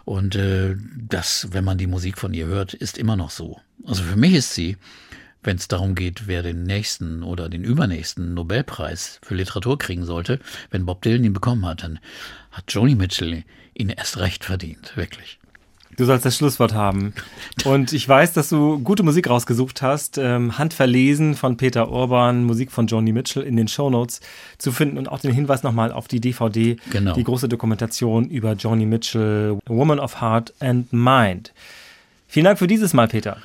Und 0.05 0.36
äh, 0.36 0.76
das, 0.95 1.47
wenn 1.51 1.63
man 1.63 1.80
die 1.80 1.88
Musik 1.88 2.20
von 2.20 2.36
ihr 2.36 2.45
hört, 2.45 2.76
ist 2.76 2.95
immer 2.95 3.15
noch 3.15 3.32
so. 3.32 3.59
Also 3.88 4.03
für 4.03 4.18
mich 4.18 4.36
ist 4.36 4.53
sie, 4.53 4.78
wenn 5.48 5.58
es 5.58 5.70
darum 5.70 5.95
geht, 5.95 6.28
wer 6.28 6.43
den 6.43 6.64
nächsten 6.64 7.24
oder 7.24 7.48
den 7.48 7.64
übernächsten 7.64 8.34
Nobelpreis 8.34 9.20
für 9.24 9.34
Literatur 9.34 9.80
kriegen 9.80 10.06
sollte, 10.06 10.39
wenn 10.72 10.86
Bob 10.86 11.02
Dylan 11.02 11.24
ihn 11.24 11.34
bekommen 11.34 11.66
hat, 11.66 11.84
dann 11.84 12.00
hat 12.52 12.66
Joni 12.68 12.95
Mitchell 12.95 13.43
ihn 13.74 13.89
erst 13.89 14.18
recht 14.18 14.43
verdient, 14.43 14.98
wirklich. 14.98 15.39
Du 15.95 16.06
sollst 16.06 16.26
das 16.26 16.36
Schlusswort 16.36 16.74
haben. 16.74 17.14
Und 17.64 17.93
ich 17.93 18.08
weiß, 18.08 18.34
dass 18.34 18.50
du 18.50 18.78
gute 18.80 19.04
Musik 19.04 19.30
rausgesucht 19.30 19.82
hast. 19.82 20.18
Ähm, 20.18 20.58
Handverlesen 20.58 21.34
von 21.34 21.56
Peter 21.56 21.89
Urban, 21.89 22.43
Musik 22.43 22.72
von 22.72 22.86
Joni 22.86 23.14
Mitchell 23.14 23.43
in 23.43 23.56
den 23.56 23.70
Shownotes 23.70 24.20
zu 24.58 24.72
finden 24.72 24.98
und 24.98 25.08
auch 25.08 25.20
den 25.20 25.32
Hinweis 25.32 25.64
nochmal 25.64 25.91
auf 25.91 26.08
die 26.08 26.20
DVD, 26.20 26.76
genau. 26.91 27.14
die 27.14 27.24
große 27.24 27.48
Dokumentation 27.48 28.30
über 28.30 28.54
Joni 28.54 28.86
Mitchell, 28.86 29.58
Woman 29.66 30.00
of 30.00 30.22
Heart 30.22 30.54
and 30.60 30.91
Mind. 30.91 31.54
Vielen 32.28 32.43
Dank 32.43 32.60
für 32.60 32.68
dieses 32.68 32.93
Mal, 32.93 33.08
Peter. 33.08 33.38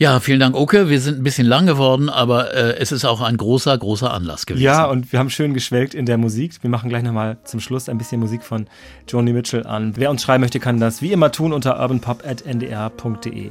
Ja, 0.00 0.18
vielen 0.18 0.40
Dank, 0.40 0.56
Oke. 0.56 0.88
Wir 0.88 0.98
sind 0.98 1.18
ein 1.18 1.22
bisschen 1.22 1.46
lang 1.46 1.66
geworden, 1.66 2.08
aber 2.08 2.54
äh, 2.54 2.78
es 2.78 2.90
ist 2.90 3.04
auch 3.04 3.20
ein 3.20 3.36
großer, 3.36 3.76
großer 3.76 4.10
Anlass 4.10 4.46
gewesen. 4.46 4.64
Ja, 4.64 4.86
und 4.86 5.12
wir 5.12 5.18
haben 5.18 5.28
schön 5.28 5.52
geschwelgt 5.52 5.92
in 5.92 6.06
der 6.06 6.16
Musik. 6.16 6.54
Wir 6.62 6.70
machen 6.70 6.88
gleich 6.88 7.02
nochmal 7.02 7.36
zum 7.44 7.60
Schluss 7.60 7.86
ein 7.86 7.98
bisschen 7.98 8.18
Musik 8.18 8.42
von 8.42 8.66
Joni 9.06 9.34
Mitchell 9.34 9.66
an. 9.66 9.92
Wer 9.96 10.08
uns 10.08 10.22
schreiben 10.22 10.40
möchte, 10.40 10.58
kann 10.58 10.80
das 10.80 11.02
wie 11.02 11.12
immer 11.12 11.30
tun 11.32 11.52
unter 11.52 11.78
urbanpop.ndr.de. 11.78 13.50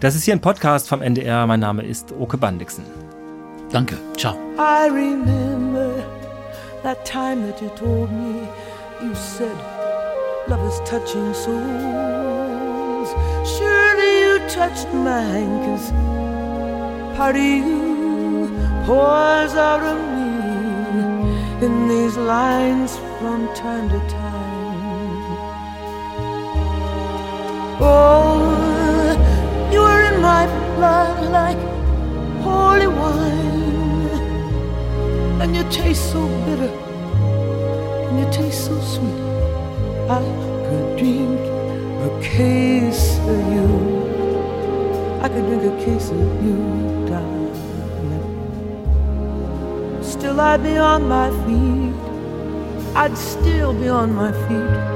Das 0.00 0.16
ist 0.16 0.24
hier 0.24 0.34
ein 0.34 0.40
Podcast 0.40 0.88
vom 0.88 1.00
NDR. 1.00 1.46
Mein 1.46 1.60
Name 1.60 1.84
ist 1.84 2.12
Oke 2.18 2.38
Bandixen. 2.38 2.82
Danke. 3.70 3.96
Ciao. 4.16 4.34
I 4.58 4.88
remember 4.88 5.94
that 6.82 7.04
time 7.04 7.46
that 7.46 7.62
you 7.62 7.68
told 7.78 8.10
me 8.10 8.40
you 9.00 9.14
said 9.14 9.46
love 10.48 10.66
is 10.66 10.80
touching 10.90 11.32
souls. 11.32 12.43
Touched 14.48 14.92
mine, 14.94 15.54
cause 15.64 15.90
part 17.16 17.34
of 17.34 17.42
you 17.42 18.50
pours 18.86 19.54
out 19.54 19.82
of 19.82 19.98
me 20.16 21.66
in 21.66 21.88
these 21.88 22.16
lines 22.16 22.96
from 23.18 23.48
time 23.54 23.88
to 23.88 23.98
time. 24.08 25.38
Oh, 27.80 29.16
you 29.72 29.80
are 29.80 30.02
in 30.12 30.20
my 30.22 30.46
blood 30.76 31.16
like 31.32 31.58
holy 32.44 32.86
wine, 32.86 34.20
and 35.42 35.56
you 35.56 35.64
taste 35.64 36.12
so 36.12 36.28
bitter, 36.44 36.72
and 38.08 38.18
you 38.20 38.26
taste 38.30 38.66
so 38.66 38.80
sweet. 38.80 39.20
I 40.08 40.22
could 40.68 40.96
drink 40.96 41.40
a 42.08 42.10
case 42.22 43.18
of 43.18 43.38
you. 43.52 43.68
I 45.24 45.28
could 45.30 45.46
drink 45.46 45.62
a 45.62 45.84
case 45.86 46.10
of 46.10 46.18
you, 46.44 47.06
darling. 47.08 47.54
Still, 50.02 50.38
I'd 50.38 50.62
be 50.62 50.76
on 50.76 51.08
my 51.08 51.30
feet. 51.46 51.94
I'd 52.94 53.16
still 53.16 53.72
be 53.72 53.88
on 53.88 54.14
my 54.14 54.32
feet. 54.32 54.93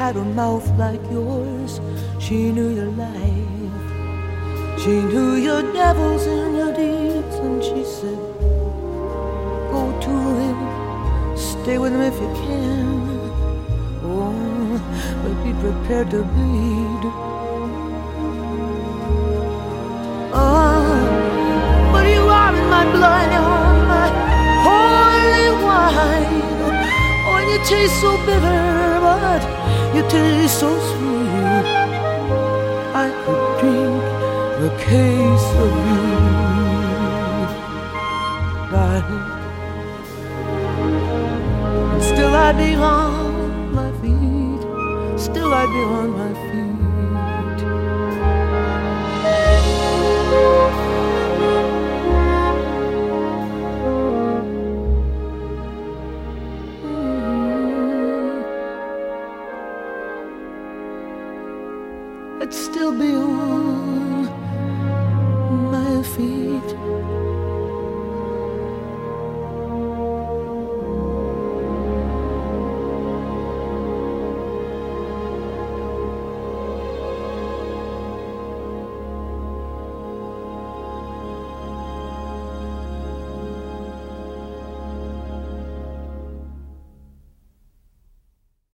Had 0.00 0.16
a 0.16 0.24
mouth 0.24 0.66
like 0.78 1.02
yours. 1.10 1.78
She 2.18 2.50
knew 2.52 2.70
your 2.74 2.90
life. 3.06 3.72
She 4.82 4.94
knew 5.10 5.34
your 5.34 5.60
devils 5.74 6.24
and 6.26 6.56
your 6.56 6.72
deeds. 6.72 7.36
And 7.46 7.62
she 7.62 7.84
said, 7.84 8.20
Go 9.74 9.82
to 10.06 10.14
him, 10.40 10.58
stay 11.36 11.76
with 11.76 11.92
him 11.92 12.00
if 12.00 12.14
you 12.14 12.30
can. 12.46 12.88
Oh, 14.02 14.80
but 15.22 15.34
be 15.44 15.52
prepared 15.64 16.08
to 16.12 16.22
bleed. 16.32 17.02
Oh, 20.32 20.96
but 21.92 22.04
you 22.14 22.24
are 22.40 22.56
in 22.56 22.66
my 22.76 22.84
blood, 22.96 23.28
you're 23.36 23.74
my 23.92 24.08
holy 24.66 25.48
wine. 25.62 26.42
Oh, 27.28 27.38
and 27.38 27.50
you 27.52 27.58
taste 27.66 28.00
so 28.00 28.16
bitter, 28.24 28.98
but 29.04 29.59
you 29.94 30.02
taste 30.08 30.60
so 30.60 30.70
sweet. 30.88 31.66
I 32.94 33.06
could 33.22 33.44
drink 33.60 34.02
a 34.66 34.70
case 34.86 35.48
of 35.64 35.72
you, 35.88 36.06
darling. 38.72 39.26
Still 42.00 42.34
I'd 42.34 42.56
be 42.56 42.74
on 42.74 43.74
my 43.74 43.90
feet. 44.00 44.62
Still 45.18 45.52
I'd 45.54 45.68
be 45.74 45.82
on 45.98 46.08
my 46.10 46.30
I'd 46.30 46.30
still 46.30 46.30
be 46.30 46.32
on 46.32 46.32
my 46.32 46.32
feet. 46.34 46.49